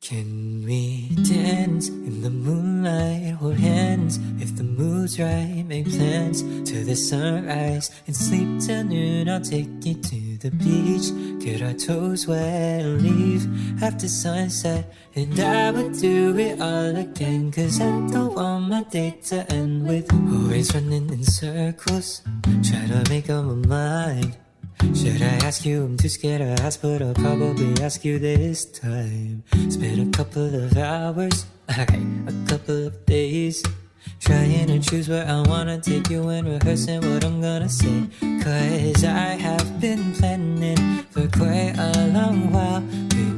Can 0.05 0.67
we 0.67 1.09
dance 1.25 1.89
in 1.89 2.21
the 2.21 2.29
moonlight? 2.29 3.37
Hold 3.41 3.57
hands 3.57 4.19
if 4.39 4.55
the 4.55 4.63
mood's 4.63 5.19
right. 5.19 5.65
Make 5.67 5.89
plans 5.89 6.43
to 6.43 6.85
the 6.85 6.95
sunrise 6.95 7.91
and 8.07 8.15
sleep 8.15 8.61
till 8.61 8.85
noon. 8.85 9.31
I'll 9.31 9.41
take 9.41 9.71
you 9.83 9.95
to 9.95 10.37
the 10.45 10.51
beach, 10.51 11.09
get 11.43 11.63
our 11.63 11.73
toes 11.73 12.27
wet, 12.27 12.85
leave 12.85 13.49
after 13.83 14.07
sunset. 14.07 14.93
And 15.15 15.41
I 15.41 15.71
would 15.71 15.95
do 15.95 16.37
it 16.37 16.61
all 16.61 16.95
again, 16.95 17.51
cause 17.51 17.81
I 17.81 17.89
don't 18.13 18.35
want 18.35 18.69
my 18.69 18.83
day 18.83 19.19
to 19.29 19.51
end 19.51 19.89
with 19.89 20.13
always 20.13 20.75
running 20.75 21.09
in 21.09 21.25
circles. 21.25 22.21
Try 22.63 22.85
to 22.89 23.09
make 23.09 23.31
up 23.31 23.47
my 23.47 23.55
mind. 23.55 24.37
Should 24.81 25.23
I 25.23 25.37
ask 25.47 25.65
you? 25.65 25.85
I'm 25.85 25.97
too 25.97 26.09
scared 26.09 26.41
to 26.41 26.65
ask, 26.65 26.81
but 26.83 27.03
I'll 27.03 27.15
probably 27.15 27.83
ask 27.83 28.05
you 28.05 28.19
this 28.19 28.65
time. 28.65 29.43
Spend 29.69 30.15
a 30.15 30.17
couple 30.17 30.55
of 30.55 30.77
hours, 30.77 31.47
a 31.69 31.87
couple 32.47 32.87
of 32.89 33.07
days. 33.07 33.63
Trying 34.21 34.67
to 34.69 34.79
choose 34.79 35.09
where 35.09 35.27
I 35.27 35.41
wanna 35.49 35.81
take 35.81 36.11
you 36.11 36.29
and 36.29 36.49
rehearsing 36.49 37.01
what 37.01 37.25
I'm 37.25 37.41
gonna 37.41 37.69
say. 37.69 38.07
Cause 38.43 39.05
I 39.05 39.37
have 39.41 39.81
been 39.81 40.13
planning 40.15 41.05
for 41.11 41.27
quite 41.29 41.75
a 41.79 42.09
long 42.13 42.53
while. 42.53 42.81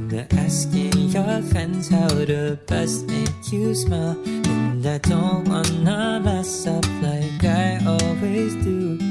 Been 0.09 0.26
asking 0.39 1.11
your 1.11 1.43
friends 1.43 1.89
how 1.89 2.09
to 2.09 2.59
best 2.66 3.07
make 3.07 3.53
you 3.53 3.74
smile. 3.74 4.16
And 4.26 4.87
I 4.87 4.99
don't 4.99 5.49
wanna 5.49 6.20
mess 6.22 6.66
up 6.66 6.87
like 7.03 7.45
I 7.45 7.80
always 7.87 8.55
do. 8.64 9.06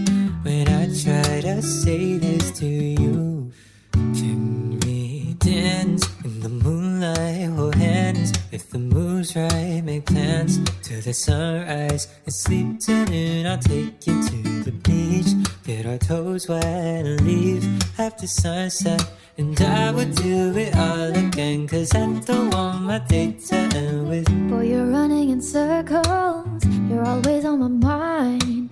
Try 1.04 1.42
to 1.42 1.62
say 1.62 2.18
this 2.18 2.52
to 2.60 2.66
you, 2.66 3.52
can 3.92 4.80
we 4.80 5.36
dance 5.40 6.08
in 6.24 6.40
the 6.40 6.48
moonlight? 6.48 7.50
Hold 7.50 7.76
hands 7.76 8.32
if 8.54 8.70
the 8.70 8.80
mood's 8.80 9.36
right. 9.36 9.82
Make 9.84 10.06
plans 10.06 10.58
till 10.84 11.02
the 11.02 11.14
sunrise 11.14 12.08
and 12.24 12.34
sleep 12.34 12.80
till 12.80 13.06
noon. 13.08 13.46
I'll 13.46 13.58
take 13.58 14.08
you 14.08 14.24
to 14.24 14.64
the 14.64 14.72
beach, 14.72 15.28
get 15.66 15.86
our 15.86 15.98
toes 15.98 16.48
wet, 16.48 16.64
and 16.64 17.20
leave 17.22 17.68
after 18.00 18.26
sunset. 18.26 19.06
And 19.38 19.60
I 19.62 19.92
would 19.92 20.16
do 20.16 20.56
it 20.58 20.74
all 20.78 21.14
again, 21.14 21.68
cause 21.68 21.94
I 21.94 22.06
don't 22.26 22.52
want 22.52 22.84
my 22.84 23.00
day 23.00 23.34
to 23.34 23.56
end 23.56 24.08
with. 24.10 24.50
Boy, 24.50 24.70
you're 24.70 24.86
running 24.86 25.30
in 25.30 25.42
circles. 25.42 26.66
You're 26.90 27.06
always 27.06 27.44
on 27.44 27.60
my 27.60 27.68
mind. 27.68 28.70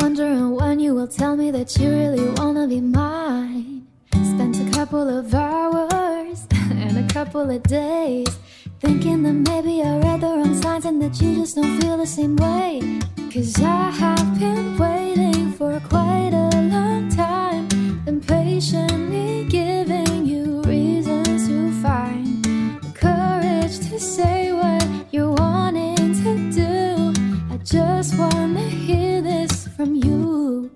Wondering 0.00 0.54
when 0.54 0.78
you 0.78 0.94
will 0.94 1.08
tell 1.08 1.36
me 1.36 1.50
that 1.52 1.78
you 1.78 1.88
really 1.88 2.28
wanna 2.36 2.68
be 2.68 2.82
mine. 2.82 3.86
Spent 4.12 4.60
a 4.60 4.70
couple 4.70 5.08
of 5.08 5.34
hours 5.34 6.46
and 6.70 6.98
a 6.98 7.14
couple 7.14 7.50
of 7.50 7.62
days 7.62 8.28
thinking 8.80 9.22
that 9.22 9.32
maybe 9.50 9.82
I 9.82 9.98
read 10.00 10.20
the 10.20 10.26
wrong 10.26 10.54
signs 10.60 10.84
and 10.84 11.00
that 11.00 11.18
you 11.22 11.36
just 11.36 11.56
don't 11.56 11.80
feel 11.80 11.96
the 11.96 12.06
same 12.06 12.36
way. 12.36 13.00
Cause 13.32 13.54
I 13.62 13.90
have 13.90 14.38
been 14.38 14.76
waiting 14.76 15.52
for 15.52 15.80
quite 15.88 16.34
a 16.34 16.50
long 16.74 17.08
time 17.08 17.66
and 18.06 18.26
patiently 18.26 19.46
giving 19.48 20.26
you 20.26 20.60
reasons 20.62 21.48
to 21.48 21.72
find 21.82 22.44
the 22.44 22.92
courage 22.94 23.78
to 23.88 23.98
say 23.98 24.52
what 24.52 24.86
you're 25.10 25.32
wanting 25.32 26.12
to 26.22 26.32
do. 26.52 27.14
I 27.50 27.56
just 27.64 28.18
wanna 28.18 28.60
hear 28.60 29.22
this 29.22 29.55
from 29.76 29.94
you. 29.94 30.70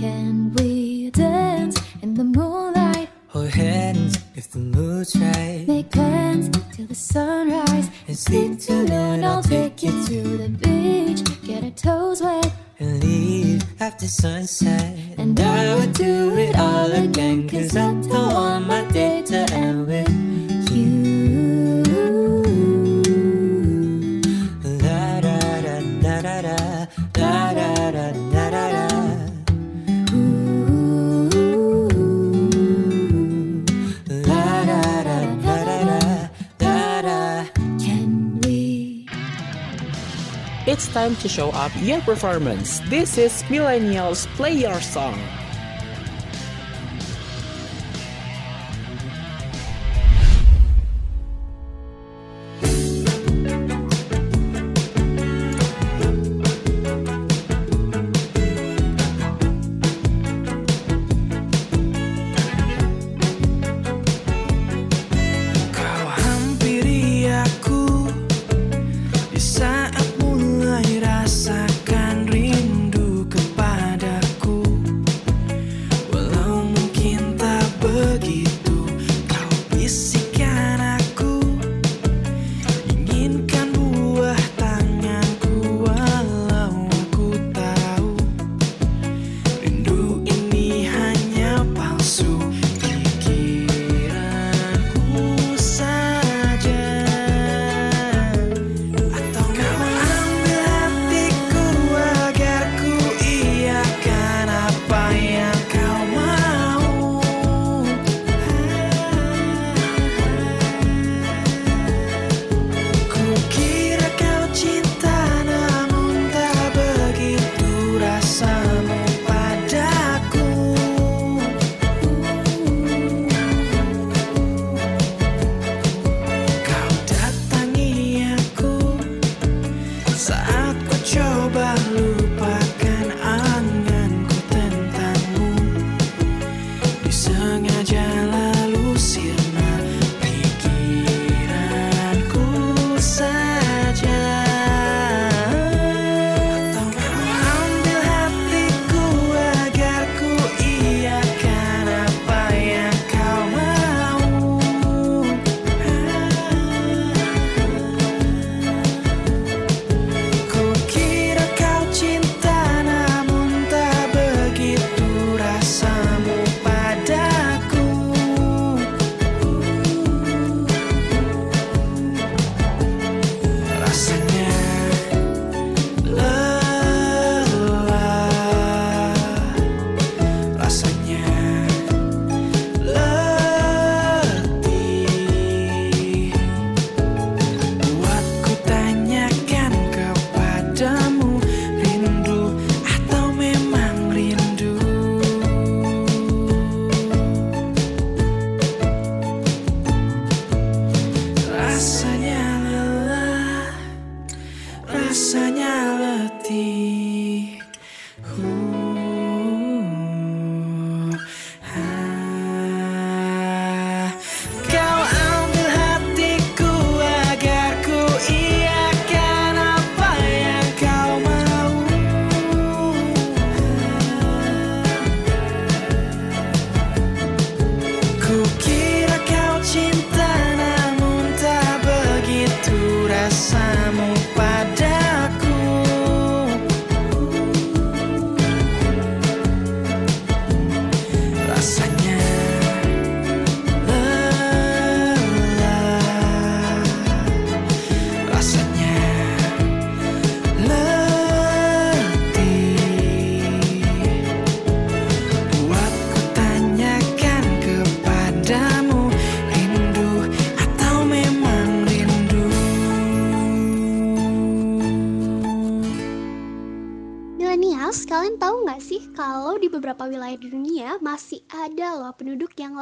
Can 0.00 0.52
we 0.54 1.10
dance 1.10 1.80
in 2.02 2.14
the 2.14 2.24
moonlight? 2.24 3.08
Hold 3.28 3.50
hands 3.50 4.18
if 4.34 4.50
the 4.50 4.58
mood's 4.58 5.14
right. 5.16 5.64
Make 5.68 5.90
plans 5.90 6.48
till 6.74 6.86
the 6.86 6.94
sunrise 6.94 7.88
And 8.08 8.18
sleep 8.18 8.58
till 8.58 8.82
noon, 8.84 9.22
I'll 9.24 9.42
take 9.42 9.82
you 9.84 9.92
to 10.06 10.22
the 10.42 10.48
beach. 10.48 11.20
Get 11.46 11.62
our 11.64 11.70
toes 11.70 12.20
wet. 12.22 12.52
and 12.80 13.02
leave 13.04 13.62
after 13.80 14.06
sunset. 14.08 14.96
And 15.18 15.38
I 15.38 15.74
would 15.76 15.92
do 15.92 16.34
it 16.36 16.56
all 16.56 16.90
again, 16.90 17.48
cause 17.48 17.76
I 17.76 17.92
don't 17.92 18.08
want 18.08 18.66
my 18.66 18.82
day 18.90 19.22
to 19.26 19.38
end 19.52 19.86
with 19.86 20.08
Time 40.92 41.14
to 41.16 41.28
show 41.28 41.50
up 41.50 41.70
your 41.78 42.00
performance. 42.00 42.80
This 42.90 43.16
is 43.16 43.44
Millennials 43.44 44.26
Play 44.34 44.54
Your 44.54 44.80
Song. 44.80 45.39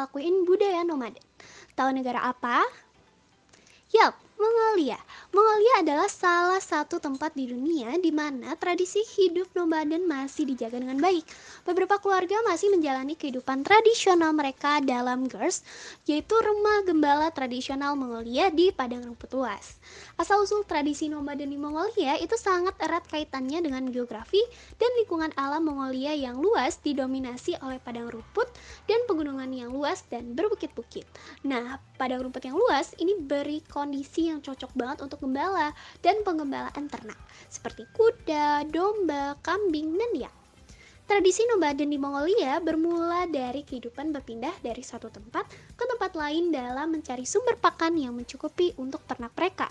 Ngelakuin 0.08 0.48
budaya 0.48 0.80
nomaden? 0.88 1.20
Tahu 1.76 1.92
negara 1.92 2.32
apa? 2.32 2.64
Yap, 3.92 4.16
Mongolia. 4.40 4.96
Mongolia 5.36 5.84
adalah 5.84 6.08
salah 6.08 6.60
satu 6.60 6.96
tempat 6.96 7.36
di 7.36 7.48
dunia 7.48 7.92
di 8.00 8.08
mana 8.08 8.56
tradisi 8.56 9.00
hidup 9.04 9.52
nomaden 9.52 10.08
masih 10.08 10.48
dijaga 10.48 10.80
dengan 10.80 10.96
baik. 10.96 11.28
Beberapa 11.68 12.00
keluarga 12.00 12.40
masih 12.48 12.72
menjalani 12.72 13.20
kehidupan 13.20 13.64
tradisional 13.64 14.32
mereka 14.32 14.80
dalam 14.80 15.28
gers, 15.28 15.60
yaitu 16.08 16.36
rumah 16.40 16.84
gembala 16.88 17.28
tradisional 17.28 17.92
Mongolia 17.92 18.48
di 18.48 18.72
padang 18.72 19.04
rumput 19.04 19.32
luas. 19.36 19.77
Asal-usul 20.18 20.66
tradisi 20.66 21.06
nomaden 21.06 21.46
di 21.46 21.54
Mongolia 21.54 22.18
itu 22.18 22.34
sangat 22.34 22.74
erat 22.82 23.06
kaitannya 23.06 23.62
dengan 23.62 23.86
geografi 23.86 24.42
dan 24.74 24.90
lingkungan 24.98 25.30
alam 25.38 25.62
Mongolia 25.62 26.10
yang 26.10 26.42
luas 26.42 26.82
didominasi 26.82 27.54
oleh 27.62 27.78
padang 27.78 28.10
rumput 28.10 28.50
dan 28.90 28.98
pegunungan 29.06 29.46
yang 29.54 29.70
luas 29.70 30.02
dan 30.10 30.34
berbukit-bukit. 30.34 31.06
Nah, 31.46 31.78
padang 31.94 32.26
rumput 32.26 32.50
yang 32.50 32.58
luas 32.58 32.98
ini 32.98 33.14
beri 33.14 33.62
kondisi 33.70 34.26
yang 34.26 34.42
cocok 34.42 34.74
banget 34.74 35.06
untuk 35.06 35.22
gembala 35.22 35.70
dan 36.02 36.18
pengembalaan 36.26 36.90
ternak 36.90 37.18
seperti 37.46 37.86
kuda, 37.94 38.66
domba, 38.74 39.38
kambing, 39.46 39.94
dan 39.94 40.26
yak. 40.26 40.34
Tradisi 41.06 41.46
nomaden 41.46 41.94
di 41.94 41.96
Mongolia 41.96 42.58
bermula 42.58 43.30
dari 43.30 43.62
kehidupan 43.62 44.10
berpindah 44.10 44.66
dari 44.66 44.82
satu 44.82 45.14
tempat 45.14 45.46
ke 45.78 45.84
tempat 45.86 46.18
lain 46.18 46.50
dalam 46.50 46.90
mencari 46.90 47.22
sumber 47.22 47.54
pakan 47.54 47.94
yang 47.94 48.18
mencukupi 48.18 48.74
untuk 48.82 49.06
ternak 49.06 49.30
mereka. 49.38 49.70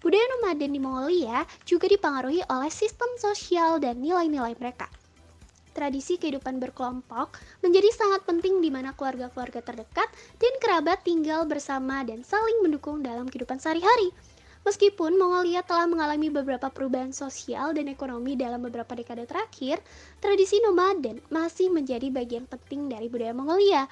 Budaya 0.00 0.26
nomaden 0.36 0.70
di 0.72 0.80
Mongolia 0.80 1.44
juga 1.68 1.88
dipengaruhi 1.88 2.44
oleh 2.48 2.72
sistem 2.72 3.08
sosial 3.16 3.80
dan 3.80 4.00
nilai-nilai 4.00 4.56
mereka. 4.56 4.88
Tradisi 5.70 6.18
kehidupan 6.18 6.58
berkelompok 6.58 7.38
menjadi 7.62 7.88
sangat 7.94 8.26
penting 8.26 8.58
di 8.58 8.74
mana 8.74 8.90
keluarga-keluarga 8.92 9.62
terdekat 9.62 10.08
dan 10.42 10.52
kerabat 10.58 11.06
tinggal 11.06 11.46
bersama 11.46 12.02
dan 12.02 12.26
saling 12.26 12.58
mendukung 12.60 13.00
dalam 13.06 13.30
kehidupan 13.30 13.62
sehari-hari. 13.62 14.10
Meskipun 14.60 15.16
Mongolia 15.16 15.64
telah 15.64 15.88
mengalami 15.88 16.28
beberapa 16.28 16.68
perubahan 16.68 17.16
sosial 17.16 17.72
dan 17.72 17.88
ekonomi 17.88 18.36
dalam 18.36 18.60
beberapa 18.60 18.92
dekade 18.92 19.24
terakhir, 19.24 19.80
tradisi 20.20 20.60
nomaden 20.60 21.24
masih 21.32 21.72
menjadi 21.72 22.12
bagian 22.12 22.44
penting 22.44 22.92
dari 22.92 23.08
budaya 23.08 23.32
Mongolia. 23.32 23.88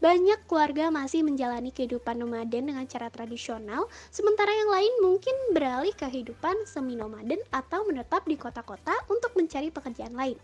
Banyak 0.00 0.48
keluarga 0.48 0.88
masih 0.88 1.20
menjalani 1.20 1.68
kehidupan 1.76 2.16
nomaden 2.16 2.72
dengan 2.72 2.88
cara 2.88 3.12
tradisional, 3.12 3.84
sementara 4.08 4.48
yang 4.48 4.72
lain 4.72 4.92
mungkin 5.04 5.36
beralih 5.52 5.92
ke 5.92 6.08
kehidupan 6.08 6.64
semi-nomaden 6.64 7.36
atau 7.52 7.84
menetap 7.84 8.24
di 8.24 8.40
kota-kota 8.40 8.96
untuk 9.12 9.36
mencari 9.36 9.68
pekerjaan 9.68 10.16
lain. 10.16 10.40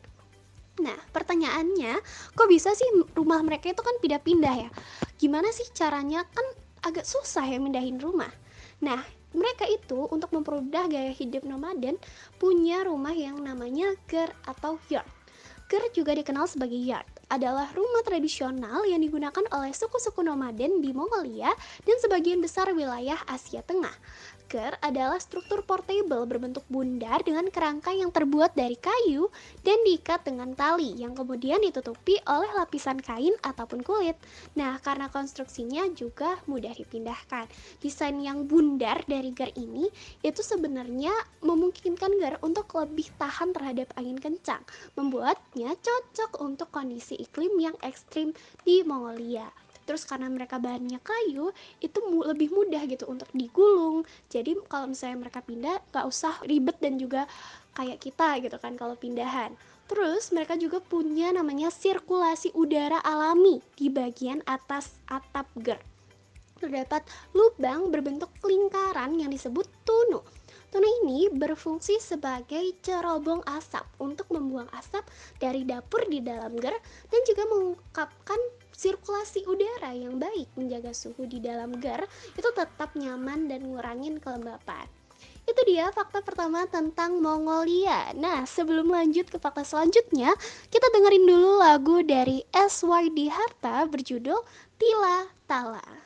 Nah, 0.84 1.00
pertanyaannya, 1.08 1.96
kok 2.36 2.48
bisa 2.52 2.76
sih 2.76 2.84
rumah 3.16 3.40
mereka 3.40 3.72
itu 3.72 3.80
kan 3.80 3.96
pindah-pindah 3.96 4.68
ya? 4.68 4.70
Gimana 5.16 5.48
sih 5.56 5.64
caranya? 5.72 6.28
Kan 6.36 6.44
agak 6.84 7.08
susah 7.08 7.48
ya 7.48 7.56
mindahin 7.56 7.96
rumah. 7.96 8.28
Nah, 8.84 9.00
mereka 9.32 9.64
itu 9.72 10.04
untuk 10.12 10.36
mempermudah 10.36 10.84
gaya 10.92 11.16
hidup 11.16 11.48
nomaden 11.48 11.96
punya 12.36 12.84
rumah 12.84 13.16
yang 13.16 13.40
namanya 13.40 13.96
ger 14.04 14.36
atau 14.44 14.76
yard. 14.92 15.08
Ger 15.72 15.80
juga 15.96 16.12
dikenal 16.12 16.44
sebagai 16.44 16.76
yard 16.76 17.15
adalah 17.26 17.70
rumah 17.74 18.06
tradisional 18.06 18.86
yang 18.86 19.02
digunakan 19.02 19.42
oleh 19.50 19.74
suku-suku 19.74 20.22
nomaden 20.22 20.78
di 20.78 20.94
Mongolia 20.94 21.50
dan 21.82 21.96
sebagian 21.98 22.38
besar 22.38 22.70
wilayah 22.70 23.18
Asia 23.26 23.66
Tengah. 23.66 23.94
Ger 24.46 24.78
adalah 24.78 25.18
struktur 25.18 25.66
portable 25.66 26.22
berbentuk 26.22 26.62
bundar 26.70 27.18
dengan 27.26 27.50
kerangka 27.50 27.90
yang 27.90 28.14
terbuat 28.14 28.54
dari 28.54 28.78
kayu 28.78 29.26
dan 29.66 29.74
diikat 29.82 30.22
dengan 30.22 30.54
tali 30.54 30.94
yang 30.94 31.18
kemudian 31.18 31.58
ditutupi 31.58 32.14
oleh 32.30 32.46
lapisan 32.54 33.02
kain 33.02 33.34
ataupun 33.42 33.82
kulit. 33.82 34.14
Nah, 34.54 34.78
karena 34.78 35.10
konstruksinya 35.10 35.90
juga 35.98 36.38
mudah 36.46 36.70
dipindahkan. 36.78 37.50
Desain 37.82 38.14
yang 38.22 38.46
bundar 38.46 39.02
dari 39.10 39.34
ger 39.34 39.50
ini 39.58 39.90
itu 40.22 40.40
sebenarnya 40.46 41.10
memungkinkan 41.42 42.14
ger 42.22 42.38
untuk 42.38 42.70
lebih 42.78 43.10
tahan 43.18 43.50
terhadap 43.50 43.90
angin 43.98 44.22
kencang, 44.22 44.62
membuatnya 44.94 45.74
cocok 45.74 46.38
untuk 46.38 46.70
kondisi 46.70 47.18
iklim 47.18 47.58
yang 47.58 47.74
ekstrim 47.82 48.30
di 48.62 48.86
Mongolia. 48.86 49.65
Terus 49.86 50.02
karena 50.02 50.26
mereka 50.26 50.58
bahannya 50.58 50.98
kayu, 50.98 51.54
itu 51.78 51.98
mu- 52.10 52.26
lebih 52.26 52.50
mudah 52.50 52.82
gitu 52.90 53.06
untuk 53.06 53.30
digulung. 53.30 54.02
Jadi 54.28 54.58
kalau 54.66 54.90
misalnya 54.90 55.22
mereka 55.22 55.40
pindah, 55.40 55.78
gak 55.94 56.04
usah 56.04 56.34
ribet 56.42 56.76
dan 56.82 56.98
juga 56.98 57.24
kayak 57.78 58.02
kita 58.02 58.42
gitu 58.42 58.56
kan 58.58 58.74
kalau 58.74 58.98
pindahan. 58.98 59.54
Terus 59.86 60.34
mereka 60.34 60.58
juga 60.58 60.82
punya 60.82 61.30
namanya 61.30 61.70
sirkulasi 61.70 62.50
udara 62.58 62.98
alami 63.06 63.62
di 63.78 63.86
bagian 63.86 64.42
atas 64.42 64.98
atap 65.06 65.46
ger. 65.62 65.78
Terdapat 66.58 67.06
lubang 67.36 67.94
berbentuk 67.94 68.32
lingkaran 68.42 69.14
yang 69.14 69.30
disebut 69.30 69.68
tunu. 69.86 70.24
Tunu 70.74 70.88
ini 71.06 71.30
berfungsi 71.30 72.02
sebagai 72.02 72.74
cerobong 72.82 73.46
asap 73.46 73.86
untuk 74.02 74.26
membuang 74.34 74.66
asap 74.74 75.06
dari 75.38 75.62
dapur 75.62 76.02
di 76.10 76.18
dalam 76.18 76.58
ger 76.58 76.74
dan 77.06 77.20
juga 77.22 77.46
mengungkapkan 77.46 78.40
sirkulasi 78.76 79.48
udara 79.48 79.96
yang 79.96 80.20
baik 80.20 80.52
menjaga 80.52 80.92
suhu 80.92 81.24
di 81.24 81.40
dalam 81.40 81.80
ger 81.80 82.04
itu 82.36 82.48
tetap 82.52 82.92
nyaman 82.92 83.48
dan 83.48 83.64
ngurangin 83.64 84.20
kelembapan. 84.20 84.84
Itu 85.46 85.62
dia 85.64 85.88
fakta 85.94 86.20
pertama 86.20 86.66
tentang 86.68 87.22
Mongolia. 87.22 88.12
Nah, 88.12 88.44
sebelum 88.44 88.92
lanjut 88.92 89.30
ke 89.30 89.38
fakta 89.40 89.62
selanjutnya, 89.62 90.34
kita 90.68 90.86
dengerin 90.90 91.24
dulu 91.24 91.62
lagu 91.62 92.02
dari 92.02 92.42
SYD 92.52 93.30
Harta 93.30 93.86
berjudul 93.86 94.42
Tila 94.76 95.30
Tala. 95.48 96.05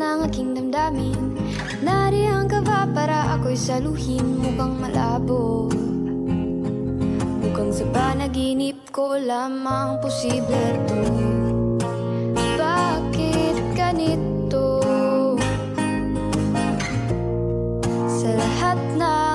Ang 0.00 0.20
aking 0.26 0.56
damdamin. 0.56 1.36
Nariyang 1.84 2.48
ka 2.48 2.64
ba 2.64 2.88
para 2.88 3.36
ako'y 3.36 3.56
saluhin? 3.56 4.40
Mukhang 4.40 4.80
malabo. 4.80 5.68
Mukhang 7.44 7.72
sa 7.72 7.84
panaginip 7.92 8.80
ko 8.88 9.20
lamang 9.20 10.00
posible 10.00 10.76
to. 10.88 11.00
Bakit 12.56 13.56
ganito? 13.76 14.80
Sa 18.08 18.28
lahat 18.32 18.78
ng 18.96 19.29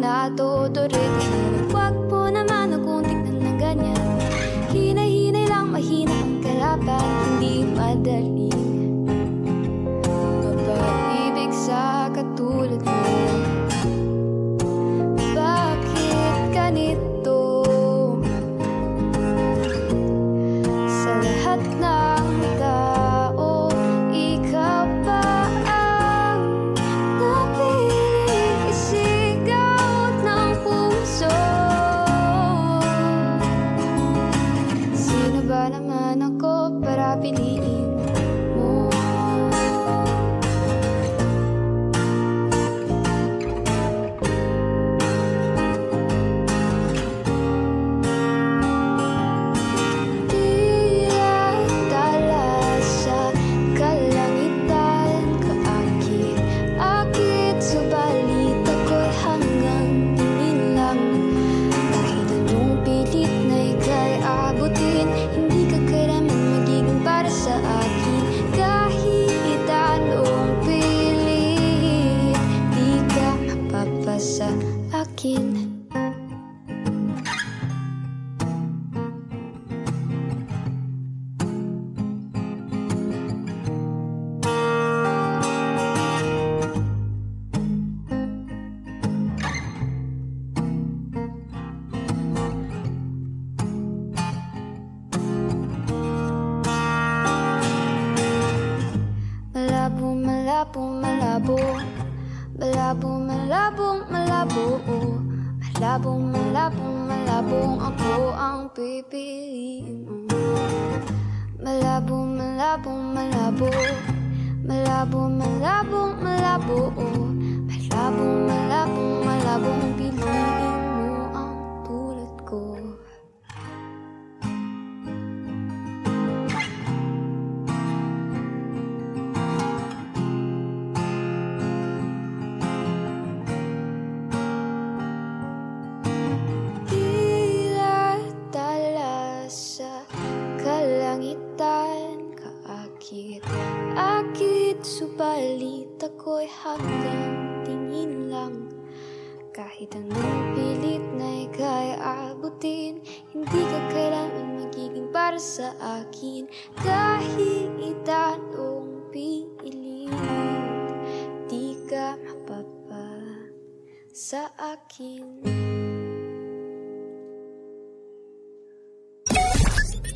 na 0.00 0.30
to 0.36 0.68
to 0.72 1.39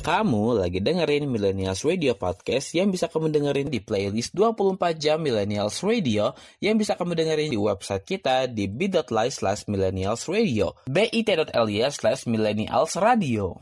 Kamu 0.05 0.61
lagi 0.61 0.85
dengerin 0.85 1.25
Millennials 1.25 1.81
Radio 1.81 2.13
Podcast 2.13 2.77
yang 2.77 2.93
bisa 2.93 3.09
kamu 3.09 3.33
dengerin 3.33 3.73
di 3.73 3.81
playlist 3.81 4.37
24 4.37 5.01
jam 5.01 5.17
Millennials 5.17 5.81
Radio 5.81 6.37
yang 6.61 6.77
bisa 6.77 6.93
kamu 6.93 7.17
dengerin 7.17 7.49
di 7.49 7.57
website 7.57 8.05
kita 8.05 8.45
di 8.45 8.69
bit.ly 8.69 9.33
slash 9.33 9.65
millennials 9.65 10.29
radio 10.29 10.77
bit.ly 10.85 11.89
slash 11.89 12.29
millennials 12.29 12.93
radio 13.01 13.57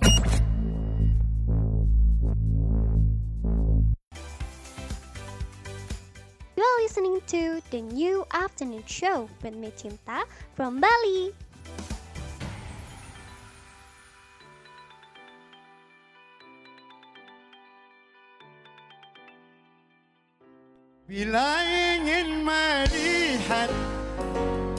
listening 6.83 7.21
to 7.25 7.61
the 7.71 7.79
new 7.79 8.27
afternoon 8.33 8.83
show 8.85 9.29
with 9.41 9.55
me 9.55 9.71
Cinta 9.71 10.27
from 10.51 10.83
Bali. 10.83 11.31
Bila 21.07 21.63
ingin 21.63 22.43
melihat 22.43 23.71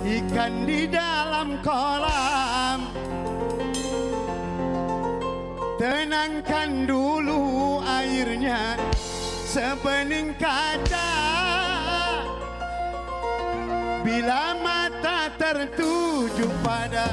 ikan 0.05 0.68
di 0.68 0.85
dalam 0.85 1.56
kolam 1.64 2.93
Tenangkan 5.81 6.85
dulu 6.85 7.81
airnya 7.81 8.76
sebening 9.48 10.36
kaca 10.36 11.44
Bila 14.05 14.52
mata 14.60 15.32
tertuju 15.40 16.44
pada 16.60 17.09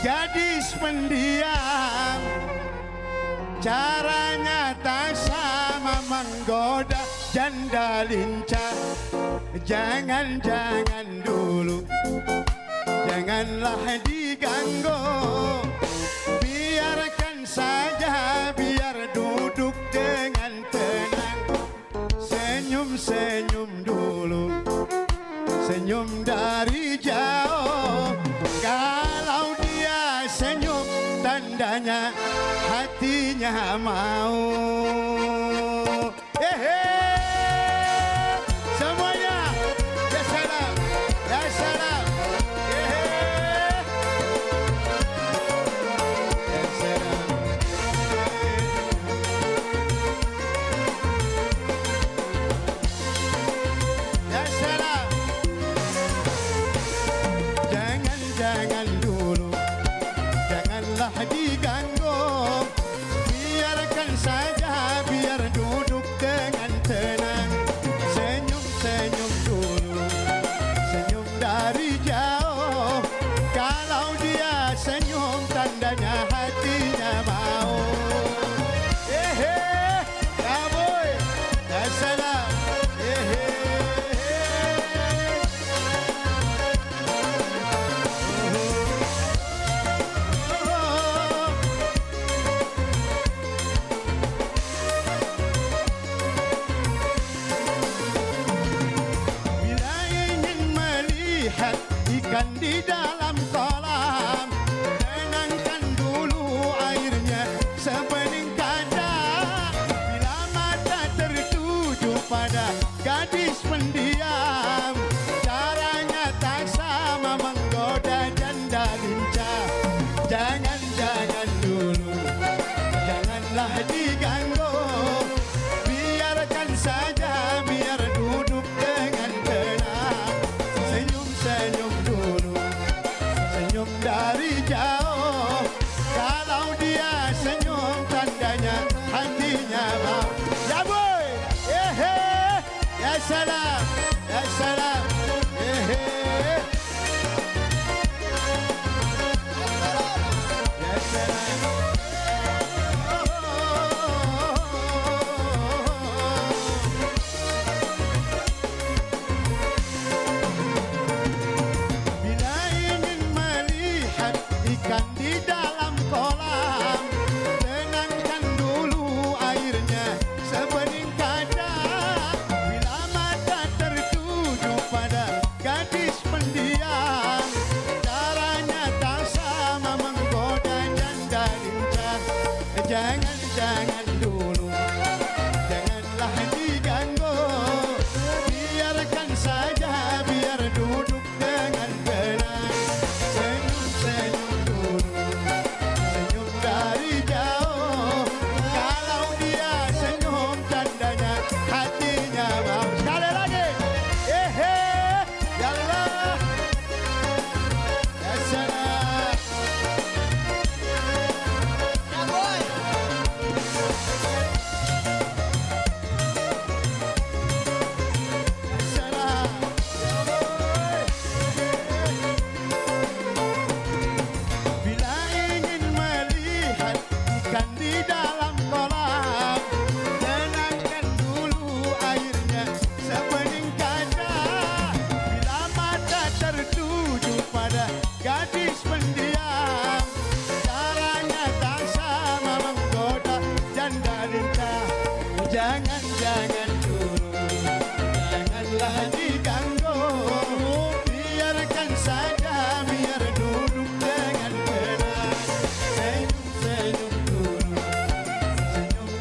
gadis 0.00 0.72
pendiam 0.80 2.16
Caranya 3.60 4.72
tak 4.80 5.12
sama 5.12 6.00
menggoda 6.08 7.02
janda 7.34 8.08
lincah. 8.08 8.72
Jangan-jangan 9.68 11.26
dulu 11.26 11.84
Janganlah 13.04 13.98
diganggu. 14.06 15.00
Biarkan 16.38 17.42
saja 17.42 17.97
Senyum 25.88 26.20
dari 26.20 27.00
jauh. 27.00 28.12
Kalau 28.60 29.56
dia 29.56 30.28
senyum 30.28 30.84
tandanya 31.24 32.12
hatinya 32.68 33.80
mau 33.80 34.36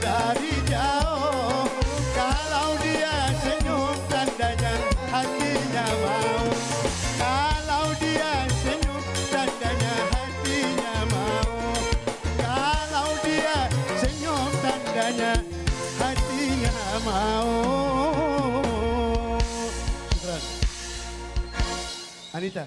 dari 0.08 0.56
jauh. 0.72 1.68
Kalau 2.16 2.70
dia 2.80 3.16
senyum 3.44 3.96
tandanya 4.08 4.74
hatinya 5.12 5.86
mau. 6.00 6.48
Kalau 7.20 7.86
dia 8.00 8.32
senyum 8.64 9.04
tandanya 9.28 9.96
hatinya 10.16 10.96
mau. 11.12 11.52
Kalau 12.40 13.10
dia 13.28 13.58
senyum 14.00 14.52
tandanya 14.64 15.34
hatinya 16.00 16.78
mau. 17.04 17.56
Anita. 22.32 22.64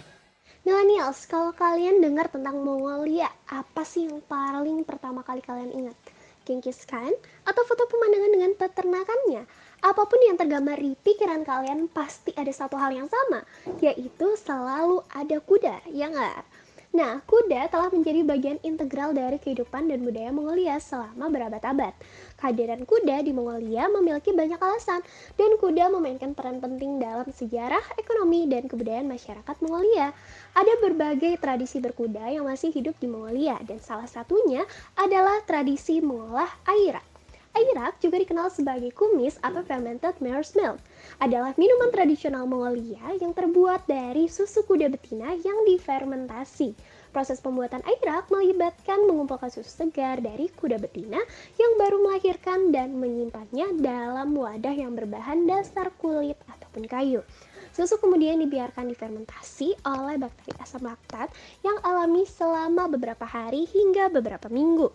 Millennials, 0.61 1.25
kalau 1.25 1.57
kalian 1.57 2.05
dengar 2.05 2.29
tentang 2.29 2.61
Mongolia, 2.61 3.33
apa 3.49 3.81
sih 3.81 4.05
yang 4.05 4.21
paling 4.29 4.85
pertama 4.85 5.25
kali 5.25 5.41
kalian 5.41 5.73
ingat? 5.73 6.10
Genghis 6.49 6.85
Khan 6.89 7.13
atau 7.45 7.63
foto 7.69 7.85
pemandangan 7.91 8.33
dengan 8.33 8.53
peternakannya? 8.57 9.43
Apa 9.81 10.05
pun 10.05 10.21
yang 10.21 10.37
tergambar 10.37 10.77
di 10.77 10.93
pikiran 10.93 11.41
kalian 11.41 11.89
pasti 11.89 12.37
ada 12.37 12.53
satu 12.53 12.77
hal 12.77 12.93
yang 12.93 13.09
sama, 13.09 13.45
yaitu 13.81 14.37
selalu 14.37 15.01
ada 15.09 15.41
kuda, 15.41 15.81
ya 15.89 16.13
nggak? 16.13 16.45
Nah, 16.91 17.23
kuda 17.23 17.71
telah 17.71 17.87
menjadi 17.87 18.27
bagian 18.27 18.59
integral 18.67 19.15
dari 19.15 19.39
kehidupan 19.39 19.87
dan 19.87 20.03
budaya 20.03 20.35
Mongolia 20.35 20.77
selama 20.83 21.31
berabad-abad. 21.31 21.95
Kehadiran 22.41 22.89
kuda 22.89 23.21
di 23.21 23.37
Mongolia 23.37 23.85
memiliki 23.93 24.33
banyak 24.33 24.57
alasan, 24.57 25.05
dan 25.37 25.61
kuda 25.61 25.93
memainkan 25.93 26.33
peran 26.33 26.57
penting 26.57 26.97
dalam 26.97 27.29
sejarah, 27.29 27.85
ekonomi, 28.01 28.49
dan 28.49 28.65
kebudayaan 28.65 29.05
masyarakat 29.05 29.57
Mongolia. 29.61 30.17
Ada 30.57 30.81
berbagai 30.81 31.37
tradisi 31.37 31.85
berkuda 31.85 32.33
yang 32.33 32.49
masih 32.49 32.73
hidup 32.73 32.97
di 32.97 33.13
Mongolia, 33.13 33.61
dan 33.61 33.77
salah 33.85 34.09
satunya 34.09 34.65
adalah 34.97 35.45
tradisi 35.45 36.01
mengolah 36.01 36.49
airak. 36.65 37.05
Airak 37.51 37.99
juga 37.99 38.17
dikenal 38.23 38.49
sebagai 38.49 38.95
kumis 38.95 39.37
atau 39.43 39.61
fermented 39.67 40.17
mare's 40.23 40.57
milk. 40.57 40.79
Adalah 41.21 41.53
minuman 41.59 41.93
tradisional 41.93 42.47
Mongolia 42.49 43.03
yang 43.19 43.37
terbuat 43.37 43.85
dari 43.91 44.31
susu 44.31 44.65
kuda 44.65 44.89
betina 44.89 45.35
yang 45.35 45.69
difermentasi. 45.69 46.73
Proses 47.11 47.43
pembuatan 47.43 47.83
airak 47.83 48.31
melibatkan 48.31 49.03
mengumpulkan 49.03 49.51
susu 49.51 49.67
segar 49.67 50.23
dari 50.23 50.47
kuda 50.47 50.79
betina 50.79 51.19
yang 51.59 51.73
baru 51.75 52.07
melahirkan 52.07 52.71
dan 52.71 52.95
menyimpannya 52.95 53.83
dalam 53.83 54.31
wadah 54.39 54.71
yang 54.71 54.95
berbahan 54.95 55.43
dasar 55.43 55.91
kulit 55.99 56.39
ataupun 56.47 56.87
kayu. 56.87 57.27
Susu 57.75 57.99
kemudian 57.99 58.39
dibiarkan 58.39 58.87
difermentasi 58.87 59.75
oleh 59.83 60.23
bakteri 60.23 60.55
asam 60.63 60.87
laktat 60.87 61.35
yang 61.67 61.79
alami 61.83 62.23
selama 62.27 62.87
beberapa 62.87 63.27
hari 63.27 63.67
hingga 63.67 64.07
beberapa 64.11 64.47
minggu. 64.47 64.91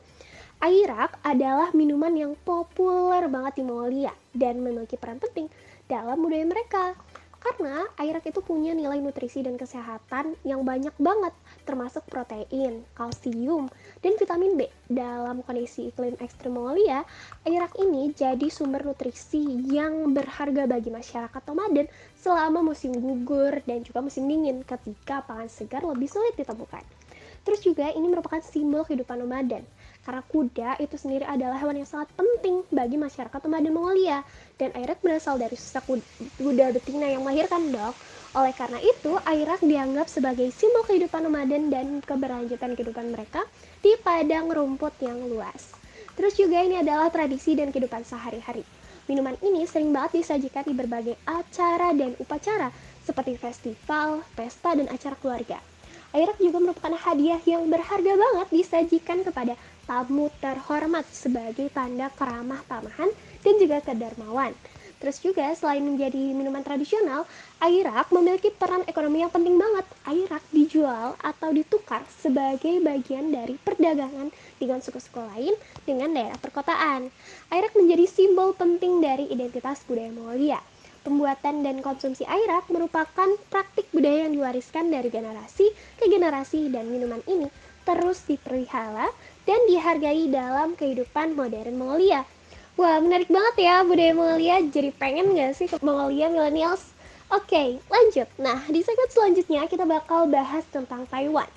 Airak 0.64 1.20
adalah 1.20 1.76
minuman 1.76 2.16
yang 2.16 2.32
populer 2.48 3.28
banget 3.28 3.60
di 3.60 3.64
Mongolia 3.68 4.16
dan 4.32 4.64
memiliki 4.64 4.96
peran 4.96 5.20
penting 5.20 5.52
dalam 5.92 6.24
budaya 6.24 6.48
mereka. 6.48 6.96
Karena 7.46 7.86
airak 8.02 8.26
itu 8.26 8.42
punya 8.42 8.74
nilai 8.74 8.98
nutrisi 8.98 9.46
dan 9.46 9.54
kesehatan 9.54 10.34
yang 10.42 10.66
banyak 10.66 10.96
banget, 10.98 11.30
termasuk 11.66 12.06
protein, 12.06 12.86
kalsium, 12.94 13.68
dan 14.06 14.14
vitamin 14.16 14.56
B. 14.56 14.70
Dalam 14.86 15.42
kondisi 15.42 15.90
iklim 15.90 16.14
ekstrim 16.22 16.54
Mongolia, 16.54 17.02
airak 17.44 17.74
ini 17.82 18.14
jadi 18.14 18.48
sumber 18.54 18.86
nutrisi 18.86 19.42
yang 19.68 20.14
berharga 20.14 20.70
bagi 20.70 20.94
masyarakat 20.94 21.42
nomaden 21.50 21.90
selama 22.16 22.62
musim 22.62 22.94
gugur 22.94 23.66
dan 23.66 23.82
juga 23.82 24.06
musim 24.06 24.30
dingin 24.30 24.62
ketika 24.62 25.26
pangan 25.26 25.50
segar 25.50 25.82
lebih 25.82 26.08
sulit 26.08 26.38
ditemukan. 26.38 26.86
Terus 27.46 27.62
juga 27.62 27.94
ini 27.94 28.10
merupakan 28.10 28.42
simbol 28.42 28.82
kehidupan 28.82 29.22
nomaden. 29.22 29.62
Karena 30.02 30.22
kuda 30.26 30.82
itu 30.82 30.98
sendiri 30.98 31.30
adalah 31.30 31.62
hewan 31.62 31.78
yang 31.78 31.86
sangat 31.86 32.10
penting 32.18 32.66
bagi 32.74 32.98
masyarakat 32.98 33.38
nomaden 33.46 33.74
Mongolia. 33.74 34.26
Dan 34.58 34.74
airak 34.74 34.98
berasal 35.06 35.38
dari 35.38 35.54
susa 35.54 35.78
kuda 35.86 36.74
betina 36.74 37.06
yang 37.06 37.22
melahirkan 37.22 37.70
dok. 37.70 37.94
Oleh 38.36 38.52
karena 38.52 38.84
itu, 38.84 39.16
airak 39.24 39.64
dianggap 39.64 40.12
sebagai 40.12 40.52
simbol 40.52 40.84
kehidupan 40.84 41.24
nomaden 41.24 41.72
dan 41.72 42.04
keberlanjutan 42.04 42.76
kehidupan 42.76 43.16
mereka 43.16 43.48
di 43.80 43.96
padang 44.04 44.52
rumput 44.52 44.92
yang 45.00 45.24
luas. 45.32 45.72
Terus 46.20 46.36
juga 46.36 46.60
ini 46.60 46.84
adalah 46.84 47.08
tradisi 47.08 47.56
dan 47.56 47.72
kehidupan 47.72 48.04
sehari-hari. 48.04 48.68
Minuman 49.08 49.40
ini 49.40 49.64
sering 49.64 49.96
banget 49.96 50.20
disajikan 50.20 50.68
di 50.68 50.76
berbagai 50.76 51.16
acara 51.24 51.96
dan 51.96 52.12
upacara 52.20 52.76
seperti 53.08 53.40
festival, 53.40 54.28
pesta, 54.36 54.76
dan 54.76 54.92
acara 54.92 55.16
keluarga. 55.16 55.64
Airak 56.12 56.36
juga 56.36 56.60
merupakan 56.60 56.96
hadiah 56.96 57.40
yang 57.48 57.72
berharga 57.72 58.20
banget 58.20 58.48
disajikan 58.52 59.24
kepada 59.24 59.56
tamu 59.88 60.28
terhormat 60.44 61.08
sebagai 61.08 61.72
tanda 61.72 62.12
keramah 62.12 62.60
tamahan 62.68 63.12
dan 63.44 63.54
juga 63.64 63.80
kedermawan. 63.80 64.52
Terus 65.02 65.18
juga 65.20 65.52
selain 65.54 65.84
menjadi 65.84 66.18
minuman 66.32 66.64
tradisional, 66.64 67.28
airak 67.60 68.10
memiliki 68.16 68.50
peran 68.50 68.82
ekonomi 68.88 69.22
yang 69.22 69.34
penting 69.34 69.60
banget. 69.60 69.86
Airak 70.08 70.44
dijual 70.56 71.20
atau 71.20 71.50
ditukar 71.52 72.02
sebagai 72.16 72.80
bagian 72.82 73.30
dari 73.30 73.60
perdagangan 73.60 74.32
dengan 74.58 74.80
suku-suku 74.80 75.20
lain 75.20 75.54
dengan 75.84 76.16
daerah 76.16 76.40
perkotaan. 76.40 77.12
Airak 77.52 77.76
menjadi 77.76 78.08
simbol 78.08 78.56
penting 78.56 79.04
dari 79.04 79.28
identitas 79.28 79.84
budaya 79.84 80.12
Mongolia. 80.16 80.60
Pembuatan 81.06 81.62
dan 81.62 81.86
konsumsi 81.86 82.26
airak 82.26 82.66
merupakan 82.74 83.30
praktik 83.54 83.86
budaya 83.94 84.26
yang 84.26 84.42
diwariskan 84.42 84.90
dari 84.90 85.14
generasi 85.14 85.70
ke 86.02 86.10
generasi 86.10 86.74
dan 86.74 86.90
minuman 86.90 87.22
ini 87.30 87.46
terus 87.86 88.26
dipelihara 88.26 89.14
dan 89.46 89.60
dihargai 89.70 90.26
dalam 90.34 90.74
kehidupan 90.74 91.38
modern 91.38 91.78
Mongolia. 91.78 92.26
Wah, 92.76 93.00
menarik 93.00 93.32
banget 93.32 93.72
ya 93.72 93.88
budaya 93.88 94.12
Mongolia. 94.12 94.60
Jadi 94.60 94.92
pengen 94.92 95.32
gak 95.32 95.56
sih 95.56 95.64
ke 95.64 95.80
Mongolia 95.80 96.28
millennials? 96.28 96.92
Oke, 97.32 97.80
lanjut. 97.88 98.28
Nah, 98.36 98.68
di 98.68 98.84
segmen 98.84 99.08
selanjutnya 99.08 99.64
kita 99.72 99.88
bakal 99.88 100.28
bahas 100.28 100.68
tentang 100.68 101.08
Taiwan. 101.08 101.48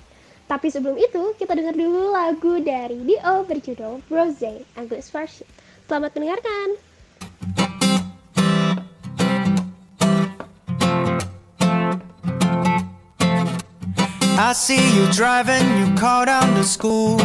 Tapi 0.47 0.71
sebelum 0.71 0.95
itu, 0.95 1.35
kita 1.35 1.59
dengar 1.59 1.75
dulu 1.75 2.15
lagu 2.15 2.63
dari 2.63 3.03
Dio 3.03 3.43
berjudul 3.43 3.99
Rose 4.07 4.63
English 4.79 5.11
Version. 5.11 5.45
Selamat 5.91 6.15
mendengarkan! 6.15 6.79
I 14.39 14.55
see 14.55 14.79
you 14.95 15.03
driving 15.11 15.67
your 15.83 15.91
car 15.99 16.23
down 16.25 16.55
to 16.55 16.63
school. 16.63 17.19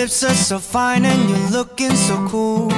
Lips 0.00 0.22
are 0.24 0.34
so 0.34 0.58
fine 0.58 1.04
and 1.04 1.28
you're 1.28 1.50
looking 1.50 1.94
so 1.94 2.16
cool. 2.28 2.68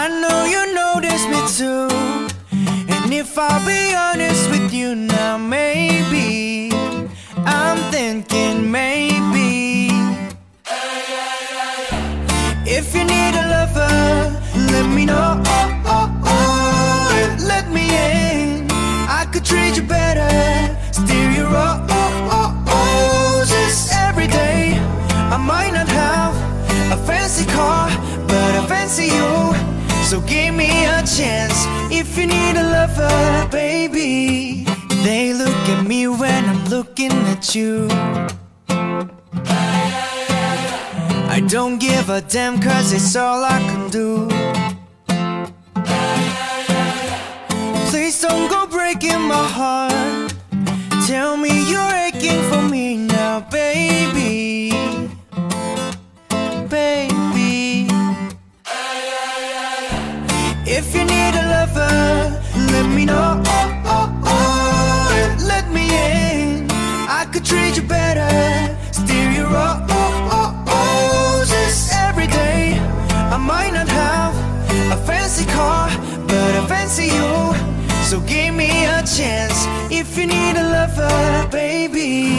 I 0.00 0.04
know 0.20 0.38
you 0.54 0.62
notice 0.82 1.24
me 1.32 1.40
too. 1.58 1.88
And 2.94 3.12
if 3.12 3.36
I'll 3.36 3.62
be 3.66 3.94
honest 3.94 4.48
with 4.50 4.72
you 4.72 4.94
now, 4.94 5.36
maybe 5.36 6.70
I'm 7.36 7.78
thinking 7.92 8.70
maybe. 8.70 9.90
If 12.78 12.94
you 12.94 13.04
need 13.04 13.34
a 13.42 13.44
lover, 13.56 13.94
let 14.72 14.86
me 14.96 15.04
know. 15.04 15.42
Let 17.52 17.68
me 17.76 17.84
in. 18.08 18.70
I 19.20 19.26
could 19.30 19.44
treat 19.44 19.76
you 19.76 19.82
better, 19.82 20.30
steer 20.92 21.30
you 21.30 21.44
oh, 21.46 22.09
fancy 27.10 27.46
car, 27.46 27.88
but 28.28 28.50
I 28.60 28.62
fancy 28.68 29.06
you. 29.18 29.32
So 30.08 30.20
give 30.32 30.54
me 30.54 30.70
a 30.96 31.02
chance 31.16 31.58
if 32.00 32.16
you 32.16 32.26
need 32.26 32.54
a 32.64 32.66
lover, 32.76 33.48
baby. 33.50 34.64
They 35.06 35.32
look 35.42 35.62
at 35.74 35.82
me 35.86 36.06
when 36.06 36.42
I'm 36.52 36.64
looking 36.74 37.14
at 37.34 37.54
you. 37.54 37.88
I 41.36 41.38
don't 41.54 41.78
give 41.78 42.10
a 42.10 42.20
damn 42.20 42.60
cause 42.60 42.92
it's 42.92 43.16
all 43.16 43.42
I 43.56 43.58
can 43.70 43.84
do. 44.00 44.28
Please 47.90 48.16
don't 48.26 48.48
go 48.54 48.60
breaking 48.66 49.22
my 49.34 49.46
heart. 49.58 50.34
Tell 51.06 51.36
me 51.36 51.52
you're 51.70 51.94
aching 52.06 52.42
for 52.50 52.62
me 52.74 52.96
now, 52.96 53.40
baby. 53.50 53.99
Let 62.72 62.86
me 62.96 63.04
know. 63.04 63.42
Let 65.52 65.70
me 65.72 65.86
in. 65.90 66.70
I 67.08 67.26
could 67.32 67.44
treat 67.44 67.76
you 67.76 67.82
better, 67.82 68.30
steer 68.92 69.30
you 69.30 69.46
oh, 69.48 71.44
every 72.08 72.26
day. 72.26 72.78
I 73.34 73.36
might 73.36 73.72
not 73.72 73.88
have 73.88 74.34
a 74.92 74.96
fancy 75.06 75.46
car, 75.46 75.88
but 76.26 76.50
I 76.60 76.66
fancy 76.66 77.06
you. 77.18 77.30
So 78.10 78.20
give 78.20 78.54
me 78.54 78.70
a 78.86 79.02
chance 79.16 79.58
if 79.90 80.18
you 80.18 80.26
need 80.26 80.56
a 80.56 80.66
lover, 80.76 81.48
baby. 81.50 82.38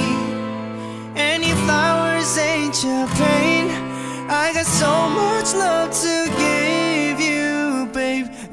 Any 1.16 1.52
flowers 1.64 2.38
ain't 2.38 2.84
your 2.84 3.08
pain. 3.22 3.70
I 4.30 4.52
got 4.54 4.66
so 4.66 4.92
much 5.10 5.54
love 5.54 5.92
to 6.04 6.16
give 6.38 7.20
you. 7.20 7.31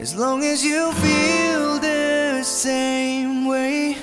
As 0.09 0.17
long 0.17 0.43
as 0.43 0.65
you 0.65 0.91
feel 1.05 1.79
the 1.79 2.43
same 2.43 3.45
way, 3.45 3.99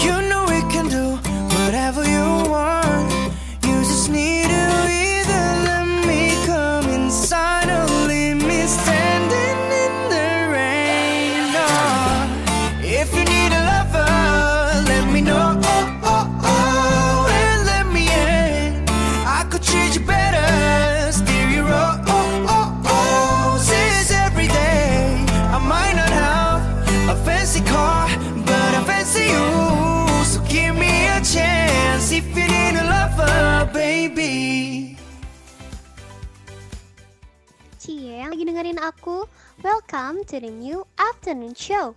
you 0.00 0.12
know 0.28 0.44
we 0.46 0.60
can 0.72 0.86
do 0.86 1.16
whatever 1.56 2.04
you 2.04 2.48
want. 2.48 2.87
dengerin 38.48 38.80
aku. 38.80 39.28
Welcome 39.60 40.24
to 40.32 40.40
the 40.40 40.48
new 40.48 40.88
afternoon 40.96 41.52
show. 41.52 41.92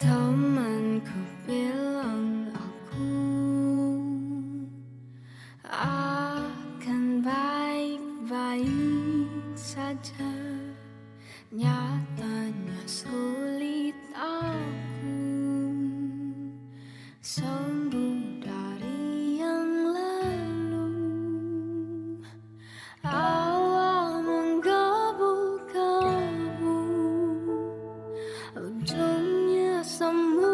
Temanku 0.00 1.20
bilang 1.44 2.31
baik-baik 7.22 8.66
saja. 9.54 10.34
Nyatanya 11.54 12.82
sulit 12.90 13.94
aku. 14.10 15.22
Sembuh 17.22 18.42
dari 18.42 19.38
yang 19.38 19.94
lalu. 19.94 20.90
Awal 23.06 24.26
menggebu-gebu. 24.26 26.82
Ujungnya 28.58 29.78
semua 29.86 30.51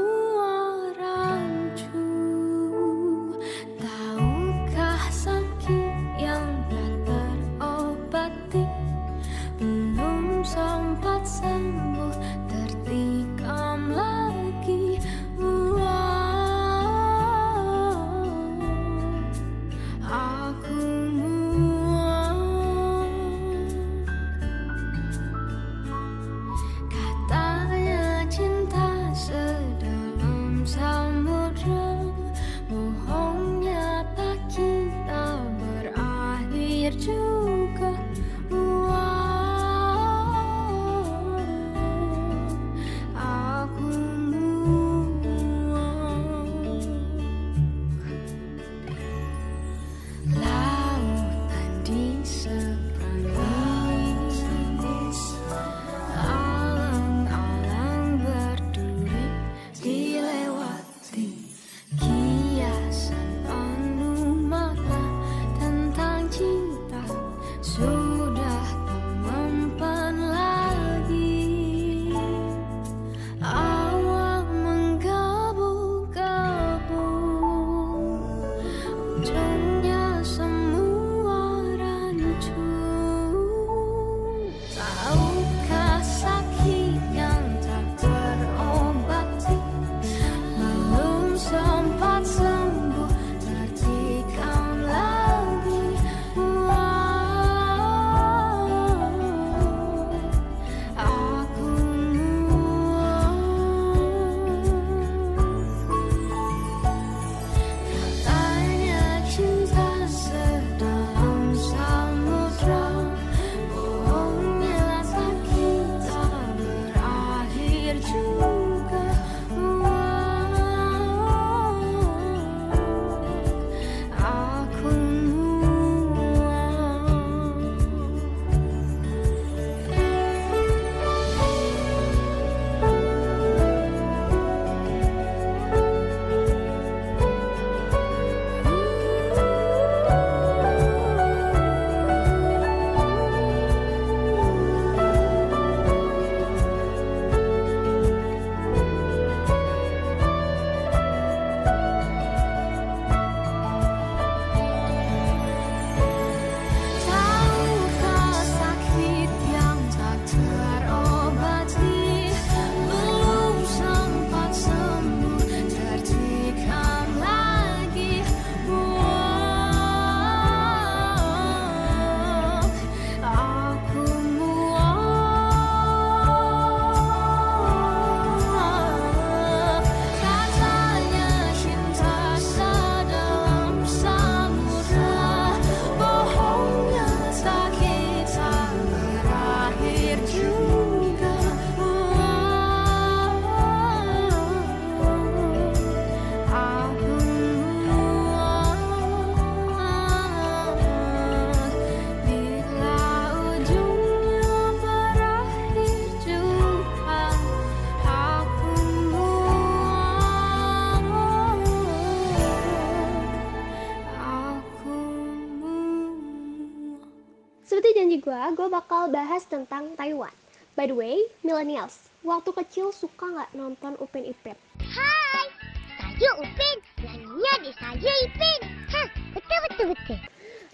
gue, 218.28 218.44
gue 218.60 218.68
bakal 218.68 219.08
bahas 219.08 219.40
tentang 219.48 219.96
Taiwan. 219.96 220.28
By 220.76 220.84
the 220.84 220.92
way, 220.92 221.16
millennials, 221.40 222.12
waktu 222.20 222.52
kecil 222.52 222.92
suka 222.92 223.24
nggak 223.24 223.56
nonton 223.56 223.96
Upin 224.04 224.28
Ipin? 224.28 224.52
Hai, 224.84 225.48
saya 225.96 226.30
Upin, 226.36 226.76
nyanyinya 227.00 227.54
di 227.64 227.72
saya 227.72 228.12
Ipin. 228.28 228.60
Hah, 228.92 229.08
betul 229.32 229.58
betul 229.64 229.86
betul. 229.96 230.18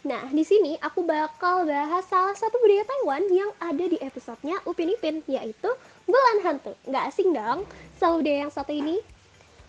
Nah, 0.03 0.27
di 0.35 0.43
sini 0.43 0.75
aku 0.83 1.07
bakal 1.07 1.63
bahas 1.63 2.03
salah 2.11 2.35
satu 2.35 2.59
budaya 2.59 2.83
Taiwan 2.91 3.23
yang 3.31 3.55
ada 3.63 3.87
di 3.87 4.03
episodenya 4.03 4.59
Upin 4.67 4.91
Ipin, 4.91 5.23
yaitu 5.31 5.71
Bulan 6.11 6.43
Hantu. 6.43 6.75
Nggak 6.91 7.07
asing 7.15 7.39
dong, 7.39 7.71
sama 8.03 8.19
budaya 8.19 8.51
yang 8.51 8.53
satu 8.53 8.75
ini. 8.75 8.99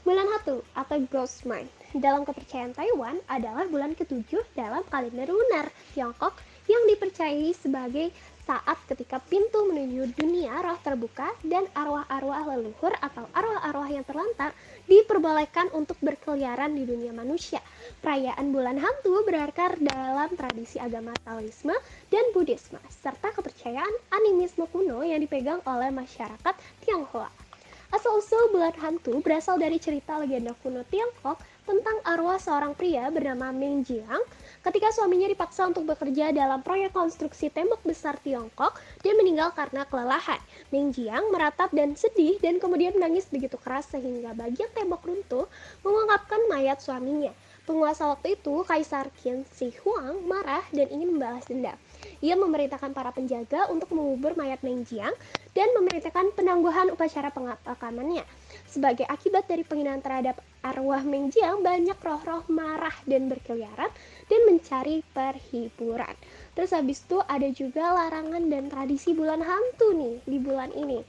Bulan 0.01 0.25
Hantu 0.33 0.65
atau 0.73 0.97
Ghost 1.13 1.45
Month 1.45 1.69
dalam 1.93 2.25
kepercayaan 2.25 2.73
Taiwan 2.73 3.21
adalah 3.29 3.69
bulan 3.69 3.93
ketujuh 3.93 4.41
dalam 4.57 4.83
kalender 4.89 5.29
lunar 5.29 5.69
Tiongkok 5.93 6.35
yang 6.65 6.83
dipercayai 6.89 7.51
sebagai 7.53 8.09
saat 8.45 8.77
ketika 8.85 9.17
pintu 9.25 9.65
menuju 9.65 10.13
dunia 10.13 10.61
roh 10.61 10.77
terbuka 10.85 11.33
dan 11.41 11.65
arwah-arwah 11.73 12.53
leluhur 12.53 12.93
atau 13.01 13.25
arwah-arwah 13.33 13.89
yang 13.89 14.05
terlantar 14.05 14.53
diperbolehkan 14.85 15.73
untuk 15.73 15.97
berkeliaran 15.97 16.77
di 16.77 16.85
dunia 16.85 17.09
manusia. 17.09 17.57
Perayaan 18.05 18.53
bulan 18.53 18.77
hantu 18.77 19.25
berakar 19.25 19.81
dalam 19.81 20.29
tradisi 20.37 20.77
agama 20.77 21.17
Taoisme 21.25 21.73
dan 22.13 22.25
Buddhisme 22.37 22.77
serta 22.93 23.33
kepercayaan 23.33 24.13
animisme 24.13 24.69
kuno 24.69 25.01
yang 25.01 25.25
dipegang 25.25 25.65
oleh 25.65 25.89
masyarakat 25.89 26.53
Tionghoa. 26.85 27.33
Asal-usul 27.89 28.53
bulan 28.53 28.77
hantu 28.77 29.25
berasal 29.25 29.57
dari 29.57 29.81
cerita 29.81 30.21
legenda 30.21 30.53
kuno 30.61 30.85
Tiongkok 30.85 31.41
tentang 31.65 31.97
arwah 32.05 32.37
seorang 32.37 32.77
pria 32.77 33.09
bernama 33.09 33.49
Meng 33.49 33.81
Jiang 33.81 34.21
ketika 34.65 34.89
suaminya 34.89 35.29
dipaksa 35.29 35.69
untuk 35.69 35.85
bekerja 35.85 36.33
dalam 36.33 36.65
proyek 36.65 36.89
konstruksi 36.89 37.53
tembok 37.53 37.85
besar 37.85 38.17
Tiongkok 38.17 38.73
dan 39.05 39.13
meninggal 39.13 39.53
karena 39.53 39.85
kelelahan. 39.85 40.41
Meng 40.73 40.89
Jiang 40.89 41.29
meratap 41.29 41.69
dan 41.69 41.93
sedih 41.93 42.41
dan 42.41 42.57
kemudian 42.57 42.97
menangis 42.97 43.29
begitu 43.29 43.61
keras 43.61 43.85
sehingga 43.93 44.33
bagian 44.33 44.73
tembok 44.73 45.05
runtuh 45.05 45.45
mengungkapkan 45.85 46.41
mayat 46.49 46.81
suaminya. 46.81 47.29
Penguasa 47.65 48.05
waktu 48.05 48.37
itu, 48.37 48.61
Kaisar 48.61 49.09
Qin 49.21 49.41
Shi 49.49 49.73
Huang, 49.81 50.21
marah 50.29 50.61
dan 50.69 50.85
ingin 50.85 51.17
membalas 51.17 51.49
dendam. 51.49 51.73
Ia 52.21 52.37
memerintahkan 52.37 52.93
para 52.93 53.09
penjaga 53.09 53.65
untuk 53.73 53.89
mengubur 53.89 54.37
mayat 54.37 54.61
Meng 54.61 54.85
Jiang 54.85 55.13
dan 55.57 55.73
memerintahkan 55.73 56.37
penangguhan 56.37 56.93
upacara 56.93 57.33
pemakamannya. 57.33 58.21
Sebagai 58.69 59.09
akibat 59.09 59.49
dari 59.49 59.65
penghinaan 59.65 59.97
terhadap 59.97 60.37
arwah 60.61 61.01
Meng 61.01 61.33
Jiang, 61.33 61.65
banyak 61.65 61.97
roh-roh 61.97 62.45
marah 62.53 62.93
dan 63.09 63.33
berkeliaran 63.33 63.89
dan 64.31 64.41
mencari 64.49 65.05
perhiburan. 65.13 66.15
Terus 66.55 66.71
habis 66.71 67.03
itu 67.03 67.19
ada 67.25 67.47
juga 67.51 67.93
larangan 67.93 68.47
dan 68.47 68.71
tradisi 68.71 69.11
bulan 69.11 69.43
hantu 69.43 69.93
nih 69.93 70.15
di 70.25 70.37
bulan 70.39 70.71
ini. 70.73 70.99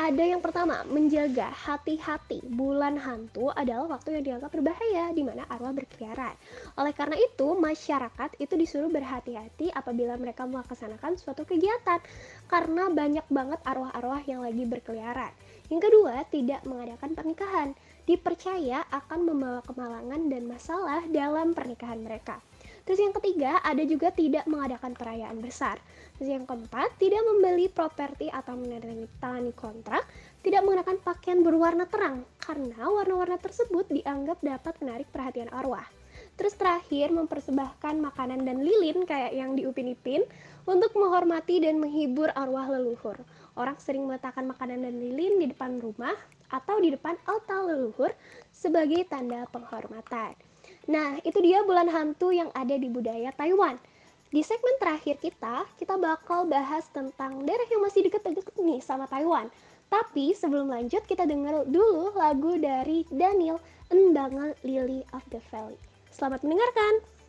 Ada 0.00 0.22
yang 0.32 0.40
pertama, 0.40 0.80
menjaga 0.88 1.52
hati-hati. 1.52 2.40
Bulan 2.46 2.96
hantu 2.96 3.52
adalah 3.52 3.84
waktu 3.90 4.16
yang 4.16 4.24
dianggap 4.24 4.56
berbahaya 4.56 5.12
di 5.12 5.20
mana 5.20 5.44
arwah 5.50 5.76
berkeliaran. 5.76 6.32
Oleh 6.80 6.94
karena 6.96 7.20
itu, 7.20 7.52
masyarakat 7.58 8.40
itu 8.40 8.54
disuruh 8.56 8.88
berhati-hati 8.88 9.68
apabila 9.76 10.16
mereka 10.16 10.48
melaksanakan 10.48 11.20
suatu 11.20 11.44
kegiatan 11.44 12.00
karena 12.48 12.88
banyak 12.88 13.26
banget 13.28 13.60
arwah-arwah 13.66 14.24
yang 14.24 14.40
lagi 14.40 14.64
berkeliaran. 14.64 15.34
Yang 15.68 15.92
kedua, 15.92 16.24
tidak 16.32 16.64
mengadakan 16.64 17.10
pernikahan. 17.12 17.68
Dipercaya 18.08 18.84
akan 18.88 19.20
membawa 19.28 19.60
kemalangan 19.64 20.32
dan 20.32 20.42
masalah 20.48 21.04
dalam 21.08 21.52
pernikahan 21.52 22.00
mereka. 22.00 22.40
Terus 22.88 23.06
yang 23.06 23.14
ketiga, 23.14 23.60
ada 23.62 23.84
juga 23.84 24.10
tidak 24.10 24.48
mengadakan 24.48 24.96
perayaan 24.96 25.38
besar. 25.38 25.78
Terus 26.16 26.32
yang 26.32 26.44
keempat, 26.48 26.96
tidak 26.98 27.22
membeli 27.22 27.70
properti 27.70 28.32
atau 28.32 28.56
menandatangani 28.56 29.52
kontrak, 29.54 30.02
tidak 30.40 30.64
menggunakan 30.64 30.96
pakaian 31.04 31.40
berwarna 31.44 31.86
terang, 31.86 32.24
karena 32.40 32.88
warna-warna 32.88 33.38
tersebut 33.38 33.86
dianggap 33.92 34.40
dapat 34.42 34.74
menarik 34.80 35.08
perhatian 35.12 35.52
arwah. 35.52 35.86
Terus 36.40 36.56
terakhir, 36.56 37.12
mempersembahkan 37.12 38.00
makanan 38.00 38.48
dan 38.48 38.64
lilin 38.64 39.04
kayak 39.04 39.36
yang 39.36 39.52
di 39.54 39.68
Upin 39.68 39.92
Ipin 39.92 40.24
untuk 40.64 40.96
menghormati 40.96 41.60
dan 41.60 41.76
menghibur 41.76 42.32
arwah 42.32 42.64
leluhur. 42.74 43.20
Orang 43.54 43.76
sering 43.76 44.08
meletakkan 44.08 44.48
makanan 44.48 44.82
dan 44.88 44.96
lilin 44.96 45.36
di 45.36 45.46
depan 45.52 45.78
rumah 45.78 46.16
atau 46.50 46.76
di 46.82 46.92
depan 46.92 47.16
altar 47.26 47.66
leluhur 47.66 48.10
sebagai 48.50 49.06
tanda 49.08 49.46
penghormatan. 49.50 50.34
Nah, 50.90 51.22
itu 51.22 51.38
dia 51.40 51.62
bulan 51.62 51.88
hantu 51.88 52.34
yang 52.34 52.50
ada 52.52 52.74
di 52.76 52.90
budaya 52.90 53.30
Taiwan. 53.34 53.78
Di 54.30 54.46
segmen 54.46 54.78
terakhir 54.78 55.18
kita, 55.18 55.66
kita 55.74 55.98
bakal 55.98 56.46
bahas 56.46 56.86
tentang 56.94 57.42
daerah 57.42 57.66
yang 57.66 57.82
masih 57.82 58.06
deket-deket 58.06 58.54
nih 58.62 58.78
sama 58.78 59.10
Taiwan. 59.10 59.50
Tapi 59.90 60.30
sebelum 60.38 60.70
lanjut, 60.70 61.02
kita 61.02 61.26
dengar 61.26 61.66
dulu 61.66 62.14
lagu 62.14 62.54
dari 62.54 63.02
Daniel, 63.10 63.58
Endangan 63.90 64.54
Lily 64.62 65.02
of 65.10 65.26
the 65.34 65.42
Valley. 65.50 65.74
Selamat 66.14 66.46
mendengarkan! 66.46 67.19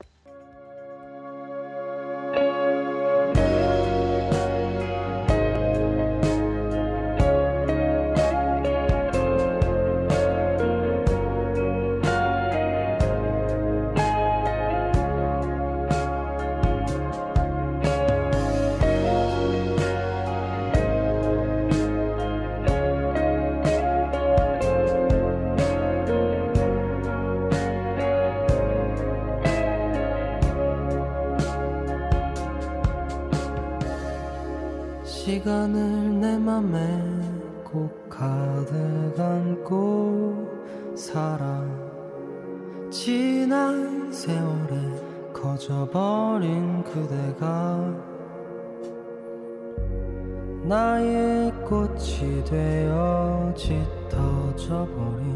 나의 50.72 51.52
꽃이 51.68 52.45
되어 52.45 53.53
짙어져버린 53.57 55.30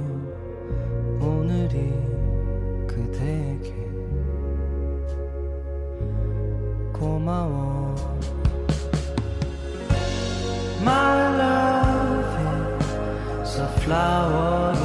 오늘이 1.20 1.92
그대에게 2.88 3.76
고마워. 6.94 7.94
My 10.82 11.36
love 11.42 12.38
is 13.42 13.60
a 13.60 13.68
flower 13.82 14.85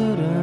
that 0.00 0.18
I 0.18 0.39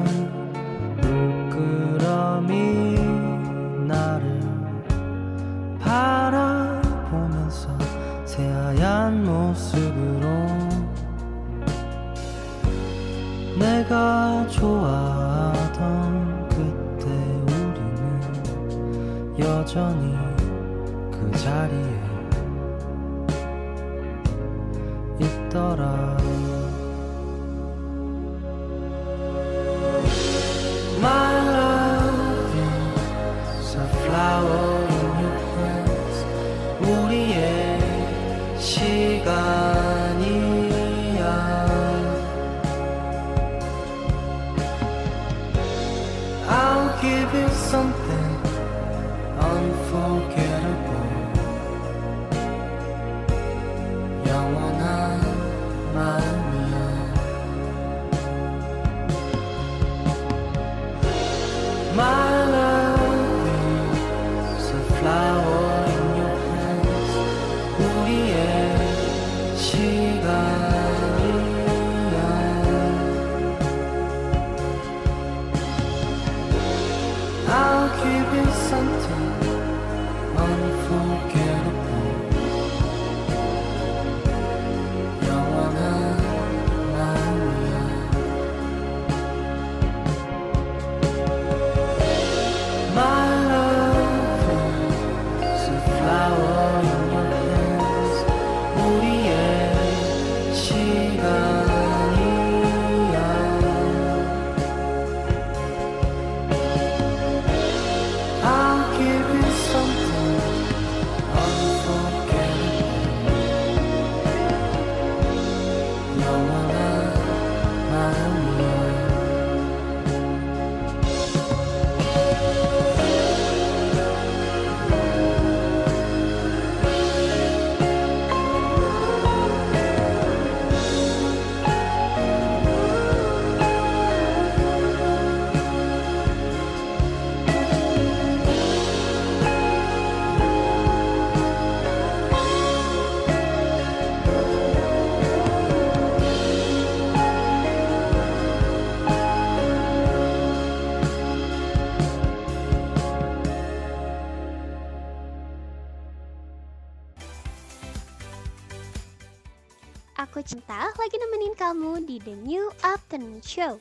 Entah 160.58 160.90
lagi 160.90 161.22
nemenin 161.22 161.54
kamu 161.54 162.10
di 162.10 162.18
The 162.18 162.34
New 162.34 162.74
Afternoon 162.82 163.46
Show. 163.46 163.78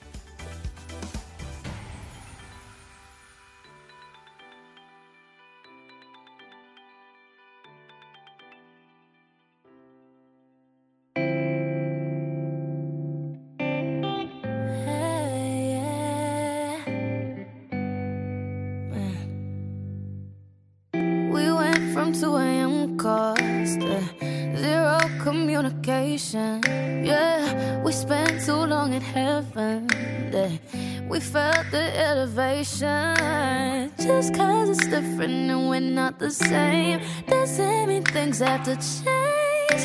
the 36.18 36.30
same. 36.30 37.00
Does 37.26 37.58
many 37.58 38.00
things 38.00 38.38
have 38.38 38.64
to 38.64 38.76
change. 38.76 39.82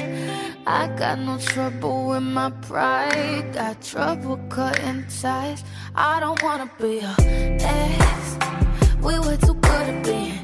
I 0.65 0.87
got 0.97 1.19
no 1.19 1.37
trouble 1.37 2.09
with 2.09 2.23
my 2.23 2.49
pride. 2.61 3.53
Got 3.53 3.81
trouble 3.81 4.37
cutting 4.49 5.05
ties. 5.21 5.63
I 5.95 6.19
don't 6.19 6.41
wanna 6.43 6.69
be 6.79 6.99
a 6.99 7.15
ex. 7.61 8.37
We 9.01 9.19
were 9.19 9.37
too 9.37 9.55
good 9.55 9.89
at 9.89 10.03
being. 10.05 10.40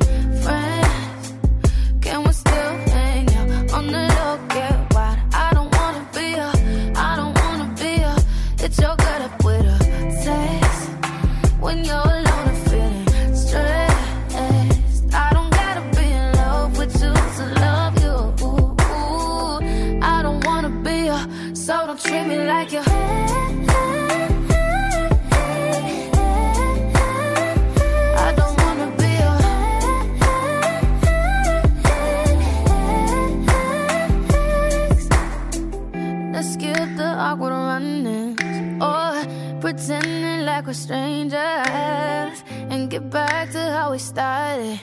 talk 40.67 40.75
with 40.75 40.75
strangers 40.75 42.43
and 42.69 42.89
get 42.89 43.09
back 43.09 43.51
to 43.51 43.59
how 43.59 43.91
we 43.91 43.97
started. 43.97 44.79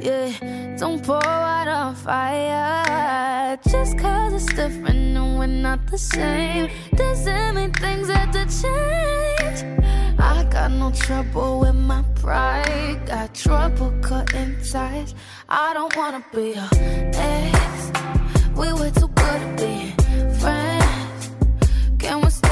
Yeah, 0.00 0.76
don't 0.78 1.02
pour 1.02 1.24
out 1.26 1.68
on 1.68 1.94
fire 1.94 3.58
just 3.68 3.98
cause 3.98 4.32
it's 4.34 4.46
different 4.46 5.16
and 5.16 5.38
we're 5.38 5.46
not 5.46 5.86
the 5.90 5.98
same. 5.98 6.70
Doesn't 6.94 7.54
mean 7.54 7.72
things 7.72 8.08
have 8.10 8.30
to 8.32 8.44
change. 8.62 9.58
I 10.18 10.44
got 10.50 10.70
no 10.70 10.90
trouble 10.90 11.60
with 11.60 11.74
my 11.74 12.02
pride, 12.14 13.06
got 13.06 13.34
trouble 13.34 13.92
cutting 14.02 14.56
ties. 14.70 15.14
I 15.48 15.74
don't 15.74 15.94
wanna 15.96 16.24
be 16.32 16.54
a 16.54 16.68
ex. 17.14 17.92
We 18.56 18.72
were 18.72 18.90
too 18.90 19.08
good 19.08 19.40
at 19.46 19.58
being 19.58 19.92
friends. 20.40 21.30
Can 21.98 22.20
we? 22.20 22.43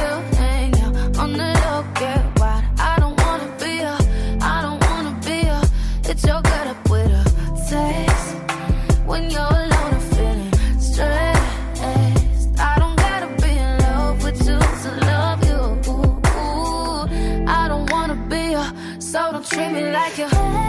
me 19.72 19.90
like 19.90 20.18
you're 20.18 20.61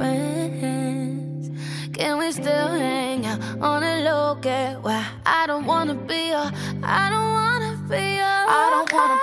friends. 0.00 1.50
Can 1.92 2.18
we 2.18 2.32
still 2.32 2.68
hang 2.68 3.26
out 3.26 3.40
on 3.60 3.82
a 3.82 4.02
low? 4.02 4.34
Get 4.40 4.82
why 4.82 5.04
I 5.26 5.46
don't 5.46 5.66
wanna 5.66 5.94
be 5.94 6.30
a, 6.30 6.44
I 6.82 7.04
don't 7.12 7.32
wanna 7.38 7.72
be 7.92 8.04
a. 8.30 8.34
I 8.60 8.64
don't 8.72 8.90
wanna 8.92 9.19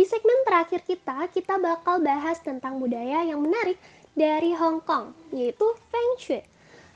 di 0.00 0.08
segmen 0.08 0.48
terakhir 0.48 0.80
kita, 0.88 1.28
kita 1.28 1.60
bakal 1.60 2.00
bahas 2.00 2.40
tentang 2.40 2.80
budaya 2.80 3.20
yang 3.20 3.44
menarik 3.44 3.76
dari 4.16 4.56
Hong 4.56 4.80
Kong, 4.80 5.12
yaitu 5.28 5.76
Feng 5.92 6.16
Shui 6.16 6.40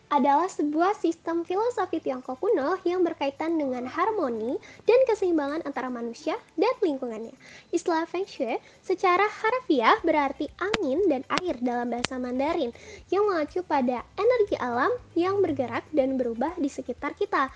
adalah 0.09 0.49
sebuah 0.49 0.97
sistem 0.97 1.45
filosofi 1.45 2.01
Tiongkok 2.01 2.41
kuno 2.41 2.81
yang 2.89 3.05
berkaitan 3.05 3.61
dengan 3.61 3.85
harmoni 3.85 4.57
dan 4.89 5.01
keseimbangan 5.05 5.69
antara 5.69 5.93
manusia 5.93 6.39
dan 6.57 6.73
lingkungannya. 6.81 7.37
Istilah 7.77 8.09
Feng 8.09 8.25
Shui 8.25 8.57
secara 8.81 9.29
harfiah 9.29 10.01
berarti 10.01 10.49
angin 10.57 11.05
dan 11.05 11.29
air 11.43 11.61
dalam 11.61 11.93
bahasa 11.93 12.17
Mandarin 12.17 12.73
yang 13.13 13.29
mengacu 13.29 13.61
pada 13.69 14.01
energi 14.17 14.57
alam 14.57 14.93
yang 15.13 15.45
bergerak 15.45 15.85
dan 15.93 16.17
berubah 16.17 16.57
di 16.57 16.73
sekitar 16.73 17.13
kita. 17.21 17.53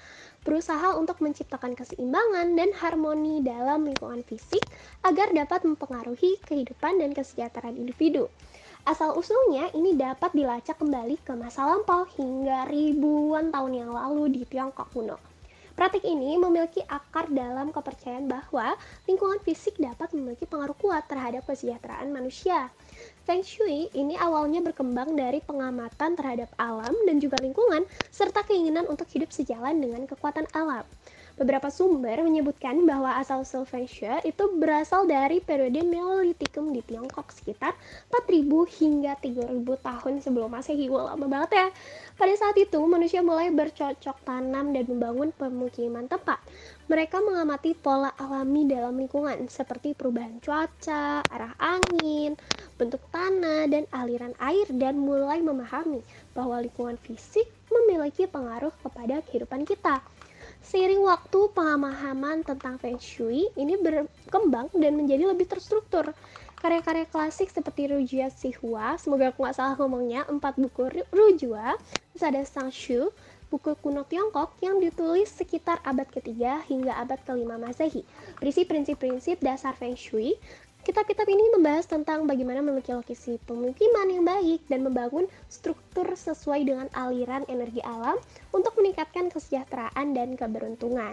Berusaha 0.48 0.96
untuk 0.96 1.20
menciptakan 1.20 1.76
keseimbangan 1.76 2.56
dan 2.56 2.72
harmoni 2.80 3.44
dalam 3.44 3.84
lingkungan 3.84 4.24
fisik 4.24 4.64
agar 5.04 5.28
dapat 5.36 5.60
mempengaruhi 5.68 6.40
kehidupan 6.40 7.04
dan 7.04 7.12
kesejahteraan 7.12 7.76
individu. 7.76 8.32
Asal-usulnya 8.88 9.68
ini 9.76 9.92
dapat 9.92 10.32
dilacak 10.32 10.80
kembali 10.80 11.20
ke 11.20 11.36
masa 11.36 11.68
lampau 11.68 12.08
hingga 12.16 12.64
ribuan 12.64 13.52
tahun 13.52 13.72
yang 13.76 13.90
lalu 13.92 14.40
di 14.40 14.48
Tiongkok 14.48 14.88
kuno. 14.88 15.20
Praktik 15.76 16.08
ini 16.08 16.40
memiliki 16.40 16.80
akar 16.88 17.28
dalam 17.28 17.68
kepercayaan 17.68 18.24
bahwa 18.24 18.72
lingkungan 19.04 19.44
fisik 19.44 19.76
dapat 19.76 20.16
memiliki 20.16 20.48
pengaruh 20.48 20.74
kuat 20.80 21.04
terhadap 21.12 21.44
kesejahteraan 21.44 22.08
manusia. 22.08 22.72
Feng 23.28 23.44
Shui 23.44 23.92
ini 23.92 24.16
awalnya 24.16 24.64
berkembang 24.64 25.12
dari 25.12 25.44
pengamatan 25.44 26.16
terhadap 26.16 26.48
alam 26.56 26.96
dan 27.04 27.20
juga 27.20 27.36
lingkungan, 27.36 27.84
serta 28.08 28.40
keinginan 28.48 28.88
untuk 28.88 29.04
hidup 29.12 29.28
sejalan 29.28 29.76
dengan 29.76 30.08
kekuatan 30.08 30.48
alam. 30.56 30.88
Beberapa 31.36 31.68
sumber 31.68 32.24
menyebutkan 32.24 32.88
bahwa 32.88 33.20
asal-usul 33.20 33.68
Feng 33.68 33.84
Shui 33.84 34.16
itu 34.24 34.44
berasal 34.56 35.04
dari 35.04 35.44
periode 35.44 35.76
Neolitikum 35.76 36.72
di 36.72 36.80
Tiongkok 36.80 37.28
sekitar 37.28 37.76
4000 38.08 38.48
hingga 38.80 39.12
3000 39.20 39.60
tahun 39.60 40.12
sebelum 40.24 40.48
Masehi. 40.48 40.88
Wah, 40.88 41.12
lama 41.12 41.28
banget 41.28 41.50
ya. 41.52 41.66
Pada 42.16 42.32
saat 42.32 42.56
itu, 42.56 42.80
manusia 42.88 43.20
mulai 43.20 43.52
bercocok 43.52 44.24
tanam 44.24 44.72
dan 44.72 44.88
membangun 44.88 45.36
pemukiman 45.36 46.08
tempat. 46.08 46.40
Mereka 46.88 47.20
mengamati 47.20 47.76
pola 47.76 48.16
alami 48.16 48.64
dalam 48.64 48.96
lingkungan 48.96 49.44
seperti 49.52 49.92
perubahan 49.92 50.40
cuaca, 50.40 51.20
arah 51.28 51.52
angin, 51.60 52.32
bentuk 52.80 53.04
tanah, 53.12 53.68
dan 53.68 53.84
aliran 53.92 54.32
air 54.40 54.64
dan 54.72 54.96
mulai 54.96 55.44
memahami 55.44 56.00
bahwa 56.32 56.56
lingkungan 56.64 56.96
fisik 56.96 57.44
memiliki 57.68 58.24
pengaruh 58.24 58.72
kepada 58.80 59.20
kehidupan 59.20 59.68
kita. 59.68 60.00
Seiring 60.64 61.04
waktu, 61.04 61.52
pemahaman 61.52 62.40
tentang 62.40 62.80
Feng 62.80 62.96
Shui 62.96 63.52
ini 63.60 63.76
berkembang 63.76 64.72
dan 64.72 64.96
menjadi 64.96 65.28
lebih 65.28 65.44
terstruktur. 65.44 66.16
Karya-karya 66.56 67.04
klasik 67.04 67.52
seperti 67.52 67.92
Rujia 67.92 68.32
Sihua, 68.32 68.96
semoga 68.96 69.28
aku 69.28 69.44
nggak 69.44 69.54
salah 69.60 69.76
ngomongnya, 69.76 70.24
empat 70.24 70.56
buku 70.56 71.04
Rujua, 71.12 71.76
terus 72.10 72.24
ada 72.24 72.42
Sang 72.48 72.72
Shu, 72.72 73.12
buku 73.48 73.76
kuno 73.80 74.04
Tiongkok 74.04 74.56
yang 74.60 74.80
ditulis 74.80 75.32
sekitar 75.32 75.80
abad 75.84 76.08
ketiga 76.08 76.60
hingga 76.68 76.96
abad 77.00 77.20
kelima 77.24 77.56
Masehi. 77.56 78.04
Berisi 78.40 78.68
prinsip-prinsip 78.68 79.40
dasar 79.40 79.72
Feng 79.76 79.96
Shui, 79.96 80.36
Kitab-kitab 80.88 81.28
ini 81.28 81.52
membahas 81.52 81.84
tentang 81.84 82.24
bagaimana 82.24 82.64
memiliki 82.64 82.96
lokasi 82.96 83.36
pemukiman 83.44 84.08
yang 84.08 84.24
baik 84.24 84.64
dan 84.72 84.80
membangun 84.80 85.28
struktur 85.52 86.08
sesuai 86.08 86.64
dengan 86.64 86.88
aliran 86.96 87.44
energi 87.44 87.84
alam 87.84 88.16
untuk 88.56 88.72
meningkatkan 88.80 89.28
kesejahteraan 89.28 90.16
dan 90.16 90.32
keberuntungan. 90.38 91.12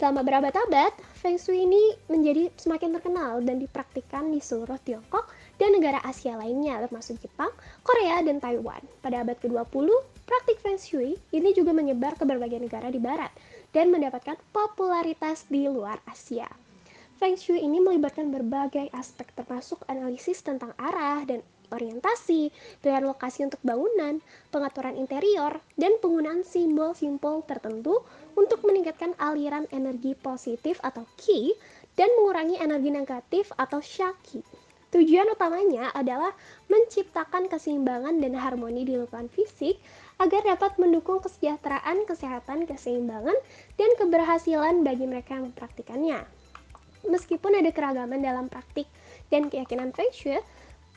Selama 0.00 0.24
berabad-abad, 0.24 0.96
Feng 1.14 1.36
Shui 1.36 1.62
ini 1.62 1.94
menjadi 2.10 2.50
semakin 2.58 2.96
terkenal 2.96 3.44
dan 3.44 3.60
dipraktikkan 3.60 4.32
di 4.32 4.40
seluruh 4.42 4.80
Tiongkok 4.82 5.28
dan 5.60 5.76
negara 5.76 6.02
Asia 6.02 6.34
lainnya 6.34 6.82
termasuk 6.82 7.22
Jepang, 7.22 7.54
Korea, 7.86 8.18
dan 8.24 8.42
Taiwan. 8.42 8.82
Pada 8.98 9.22
abad 9.22 9.38
ke-20, 9.38 9.92
praktik 10.32 10.64
Feng 10.64 10.80
Shui 10.80 11.20
ini 11.36 11.52
juga 11.52 11.76
menyebar 11.76 12.16
ke 12.16 12.24
berbagai 12.24 12.56
negara 12.56 12.88
di 12.88 12.96
barat 12.96 13.28
dan 13.76 13.92
mendapatkan 13.92 14.40
popularitas 14.48 15.44
di 15.52 15.68
luar 15.68 16.00
Asia. 16.08 16.48
Feng 17.20 17.36
Shui 17.36 17.60
ini 17.60 17.84
melibatkan 17.84 18.32
berbagai 18.32 18.88
aspek 18.96 19.28
termasuk 19.36 19.84
analisis 19.92 20.40
tentang 20.40 20.72
arah 20.80 21.20
dan 21.28 21.44
orientasi, 21.68 22.48
pilihan 22.80 23.04
lokasi 23.04 23.44
untuk 23.44 23.60
bangunan, 23.60 24.24
pengaturan 24.48 24.96
interior, 24.96 25.60
dan 25.76 26.00
penggunaan 26.00 26.48
simbol-simbol 26.48 27.44
tertentu 27.44 28.00
untuk 28.32 28.64
meningkatkan 28.64 29.12
aliran 29.20 29.68
energi 29.68 30.16
positif 30.16 30.80
atau 30.80 31.04
Qi 31.20 31.52
dan 31.92 32.08
mengurangi 32.16 32.56
energi 32.56 32.88
negatif 32.88 33.52
atau 33.60 33.84
Shaki. 33.84 34.40
Tujuan 34.92 35.24
utamanya 35.32 35.88
adalah 35.96 36.36
menciptakan 36.68 37.48
keseimbangan 37.48 38.20
dan 38.20 38.36
harmoni 38.36 38.84
di 38.84 38.92
lingkungan 39.00 39.32
fisik 39.32 39.80
agar 40.20 40.44
dapat 40.44 40.76
mendukung 40.76 41.24
kesejahteraan, 41.24 42.04
kesehatan, 42.04 42.68
keseimbangan, 42.68 43.34
dan 43.80 43.90
keberhasilan 43.96 44.84
bagi 44.84 45.08
mereka 45.08 45.40
yang 45.40 45.48
mempraktikannya. 45.48 46.20
Meskipun 47.08 47.56
ada 47.56 47.72
keragaman 47.72 48.20
dalam 48.20 48.52
praktik 48.52 48.84
dan 49.32 49.48
keyakinan 49.48 49.96
Feng 49.96 50.12
Shui, 50.12 50.44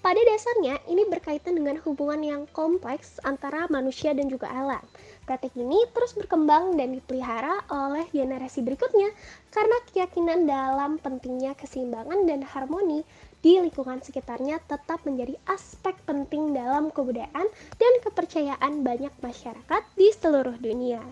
pada 0.06 0.22
dasarnya 0.22 0.78
ini 0.86 1.02
berkaitan 1.10 1.58
dengan 1.58 1.82
hubungan 1.82 2.22
yang 2.22 2.42
kompleks 2.54 3.18
antara 3.26 3.66
manusia 3.74 4.14
dan 4.14 4.30
juga 4.30 4.46
alam. 4.54 4.86
Praktik 5.26 5.58
ini 5.58 5.82
terus 5.98 6.14
berkembang 6.14 6.78
dan 6.78 6.94
dipelihara 6.94 7.66
oleh 7.74 8.06
generasi 8.14 8.62
berikutnya 8.62 9.10
karena 9.50 9.78
keyakinan 9.90 10.46
dalam 10.46 11.02
pentingnya 11.02 11.58
keseimbangan 11.58 12.22
dan 12.30 12.46
harmoni 12.46 13.02
di 13.46 13.62
lingkungan 13.62 14.02
sekitarnya 14.02 14.58
tetap 14.66 15.06
menjadi 15.06 15.38
aspek 15.46 15.94
penting 16.10 16.58
dalam 16.58 16.90
kebudayaan 16.90 17.46
dan 17.78 17.94
kepercayaan 18.02 18.82
banyak 18.82 19.14
masyarakat 19.22 19.84
di 19.94 20.10
seluruh 20.18 20.58
dunia. 20.58 21.06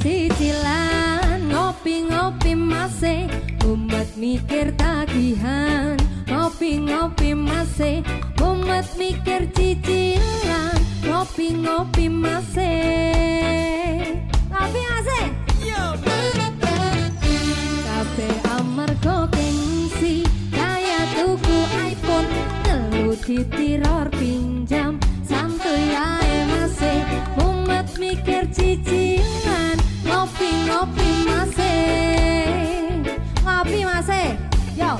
Cicilan 0.00 1.44
Ngopi-ngopi 1.52 2.56
masih 2.56 3.28
Umat 3.68 4.08
mikir 4.16 4.72
tagihan. 4.74 5.94
Ngopi-ngopi 6.26 7.36
masih 7.36 8.02
Umat 8.40 8.88
mikir 8.96 9.46
cicilan 9.52 10.76
Ngopi-ngopi 11.04 12.08
masih. 12.08 12.80
Ngopi 14.48 14.80
masih? 14.88 15.24
Kabe 17.84 18.28
amarga 18.56 19.28
gengsi 19.28 20.24
Kaya 20.50 21.00
tuku 21.14 21.58
iPhone. 21.84 22.28
Telu 22.64 23.12
ditiror 23.20 24.08
pinjam 24.16 24.96
Santuy 25.24 25.92
ae 25.92 26.36
masih. 26.48 27.00
Umat 27.44 27.86
mikir 28.00 28.48
cicilan 28.48 29.79
Ngopi-ngopi 30.40 31.10
masih 31.28 33.04
Ngopi 33.44 33.84
masih 33.84 34.40
Yo 34.72 34.96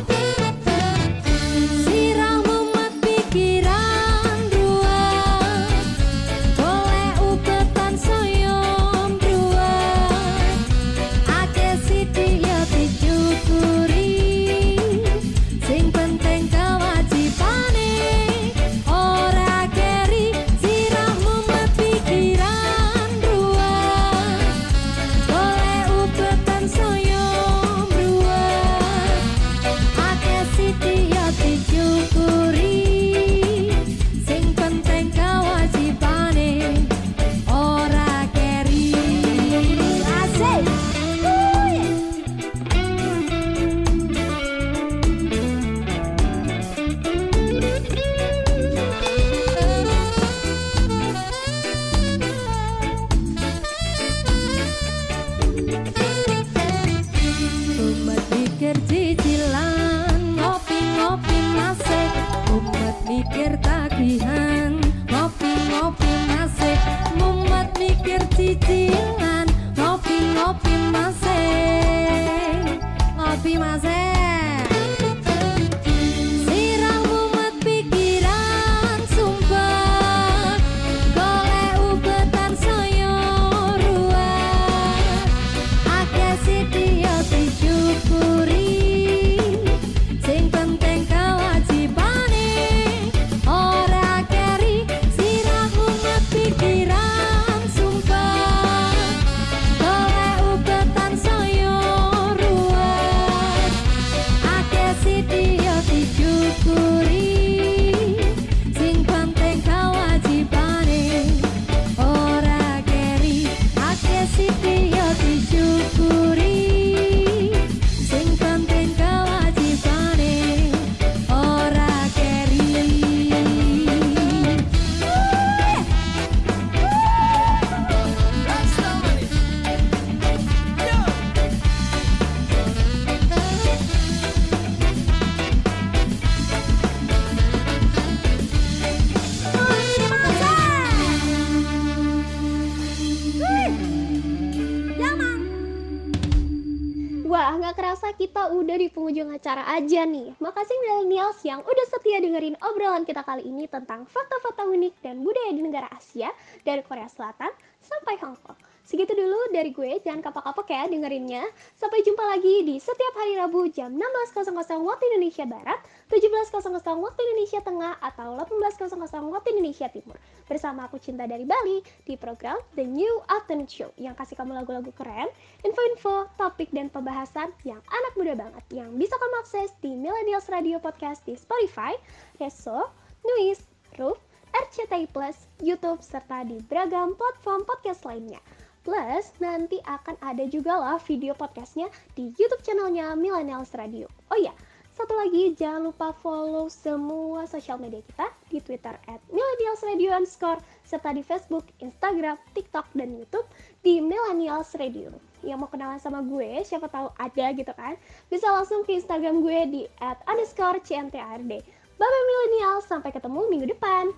aja 149.81 150.05
nih. 150.05 150.37
Makasih 150.37 150.77
millennials 150.85 151.41
yang 151.41 151.65
udah 151.65 151.87
setia 151.89 152.21
dengerin 152.21 152.53
obrolan 152.61 153.09
kita 153.09 153.25
kali 153.25 153.49
ini 153.49 153.65
tentang 153.65 154.05
fakta-fakta 154.05 154.69
unik 154.69 155.01
dan 155.01 155.25
budaya 155.25 155.57
di 155.57 155.63
negara 155.65 155.89
Asia 155.89 156.29
dari 156.61 156.85
Korea 156.85 157.09
Selatan 157.09 157.49
sampai 157.81 158.21
Hong 158.21 158.37
Kong. 158.45 158.50
Segitu 158.91 159.15
dulu 159.15 159.39
dari 159.55 159.71
gue, 159.71 160.03
jangan 160.03 160.19
kapok-kapok 160.19 160.67
ya 160.67 160.91
dengerinnya. 160.91 161.47
Sampai 161.79 162.03
jumpa 162.03 162.27
lagi 162.27 162.67
di 162.67 162.75
setiap 162.83 163.15
hari 163.23 163.39
Rabu 163.39 163.71
jam 163.71 163.95
16.00 163.95 164.51
waktu 164.83 165.05
Indonesia 165.15 165.47
Barat, 165.47 165.79
17.00 166.11 166.75
waktu 166.99 167.21
Indonesia 167.23 167.63
Tengah, 167.63 168.03
atau 168.03 168.35
18.00 168.43 169.31
waktu 169.31 169.49
Indonesia 169.55 169.87
Timur. 169.95 170.19
Bersama 170.51 170.91
aku 170.91 170.99
Cinta 170.99 171.31
dari 171.31 171.47
Bali 171.47 171.87
di 172.03 172.19
program 172.19 172.59
The 172.75 172.83
New 172.83 173.23
Afternoon 173.31 173.71
Show 173.71 173.95
yang 173.95 174.19
kasih 174.19 174.35
kamu 174.35 174.59
lagu-lagu 174.59 174.91
keren, 174.99 175.31
info-info, 175.63 176.27
topik, 176.35 176.75
dan 176.75 176.91
pembahasan 176.91 177.55
yang 177.63 177.79
anak 177.95 178.13
muda 178.19 178.35
banget 178.35 178.65
yang 178.75 178.91
bisa 178.99 179.15
kamu 179.15 179.37
akses 179.39 179.71
di 179.87 179.95
Millennials 179.95 180.51
Radio 180.51 180.83
Podcast 180.83 181.23
di 181.31 181.39
Spotify, 181.39 181.95
Reso, 182.43 182.91
Nuis, 183.23 183.63
Roof, 183.95 184.19
RCTI 184.51 185.07
Plus, 185.15 185.47
YouTube, 185.63 186.03
serta 186.03 186.43
di 186.43 186.59
beragam 186.67 187.15
platform 187.15 187.63
podcast 187.63 188.03
lainnya. 188.03 188.43
Plus, 188.81 189.29
nanti 189.45 189.77
akan 189.85 190.17
ada 190.25 190.49
juga 190.49 190.73
lah 190.81 190.97
video 191.05 191.37
podcastnya 191.37 191.93
di 192.17 192.33
YouTube 192.41 192.65
channelnya 192.65 193.13
Millennials 193.13 193.77
Radio. 193.77 194.09
Oh 194.33 194.39
iya, 194.41 194.57
satu 194.97 195.13
lagi 195.17 195.53
jangan 195.53 195.93
lupa 195.93 196.17
follow 196.17 196.69
semua 196.73 197.45
sosial 197.45 197.77
media 197.77 198.01
kita 198.01 198.33
di 198.49 198.61
Twitter 198.61 198.97
at 199.05 199.21
Millennials 199.29 199.85
Radio 199.85 200.17
underscore, 200.17 200.65
serta 200.85 201.13
di 201.13 201.21
Facebook, 201.21 201.69
Instagram, 201.85 202.41
TikTok, 202.57 202.89
dan 202.97 203.21
YouTube 203.21 203.45
di 203.85 204.01
Millennials 204.01 204.73
Radio. 204.81 205.13
Yang 205.45 205.59
mau 205.61 205.69
kenalan 205.69 206.01
sama 206.01 206.25
gue, 206.25 206.65
siapa 206.65 206.89
tahu 206.89 207.13
ada 207.21 207.47
gitu 207.53 207.73
kan, 207.77 208.01
bisa 208.33 208.49
langsung 208.49 208.85
ke 208.89 208.97
Instagram 208.97 209.45
gue 209.45 209.59
di 209.69 209.83
at 210.01 210.21
underscore 210.25 210.81
CNTRD. 210.81 211.53
Bye-bye 212.01 212.25
Millennials, 212.29 212.89
sampai 212.89 213.13
ketemu 213.13 213.41
minggu 213.49 213.77
depan. 213.77 214.09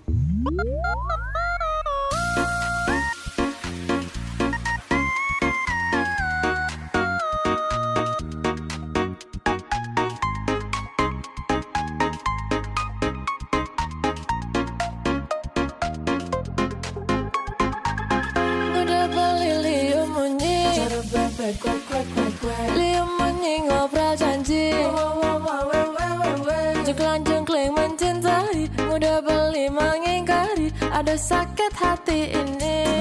Liu 21.53 23.05
munyi 23.21 23.69
ngobrol 23.69 24.17
janji. 24.17 24.73
Jengklang 26.83 27.23
jengkling 27.25 27.73
mencintai 27.77 28.69
Udah 28.91 29.23
beli 29.23 29.71
mengingkari 29.71 30.75
Ada 30.93 31.15
sakit 31.15 31.73
hati 31.79 32.35
ini 32.37 32.92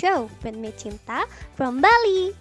show 0.00 0.30
with 0.40 0.56
me 0.56 0.72
Cinta 0.72 1.28
from 1.60 1.84
Bali. 1.84 2.32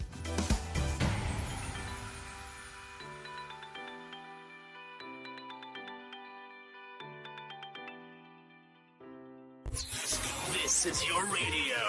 This 10.56 10.86
is 10.88 11.04
your 11.04 11.28
radio, 11.28 11.84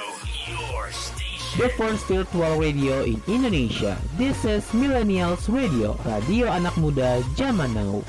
your 0.50 0.90
station. 0.90 1.62
The 1.62 1.70
first 1.78 2.02
virtual 2.10 2.58
radio 2.58 3.06
in 3.06 3.22
Indonesia. 3.30 3.94
This 4.18 4.42
is 4.42 4.66
Millennials 4.74 5.46
Radio, 5.46 5.94
radio 6.02 6.50
anak 6.50 6.74
muda 6.82 7.22
zaman 7.38 7.70
now. 7.78 8.02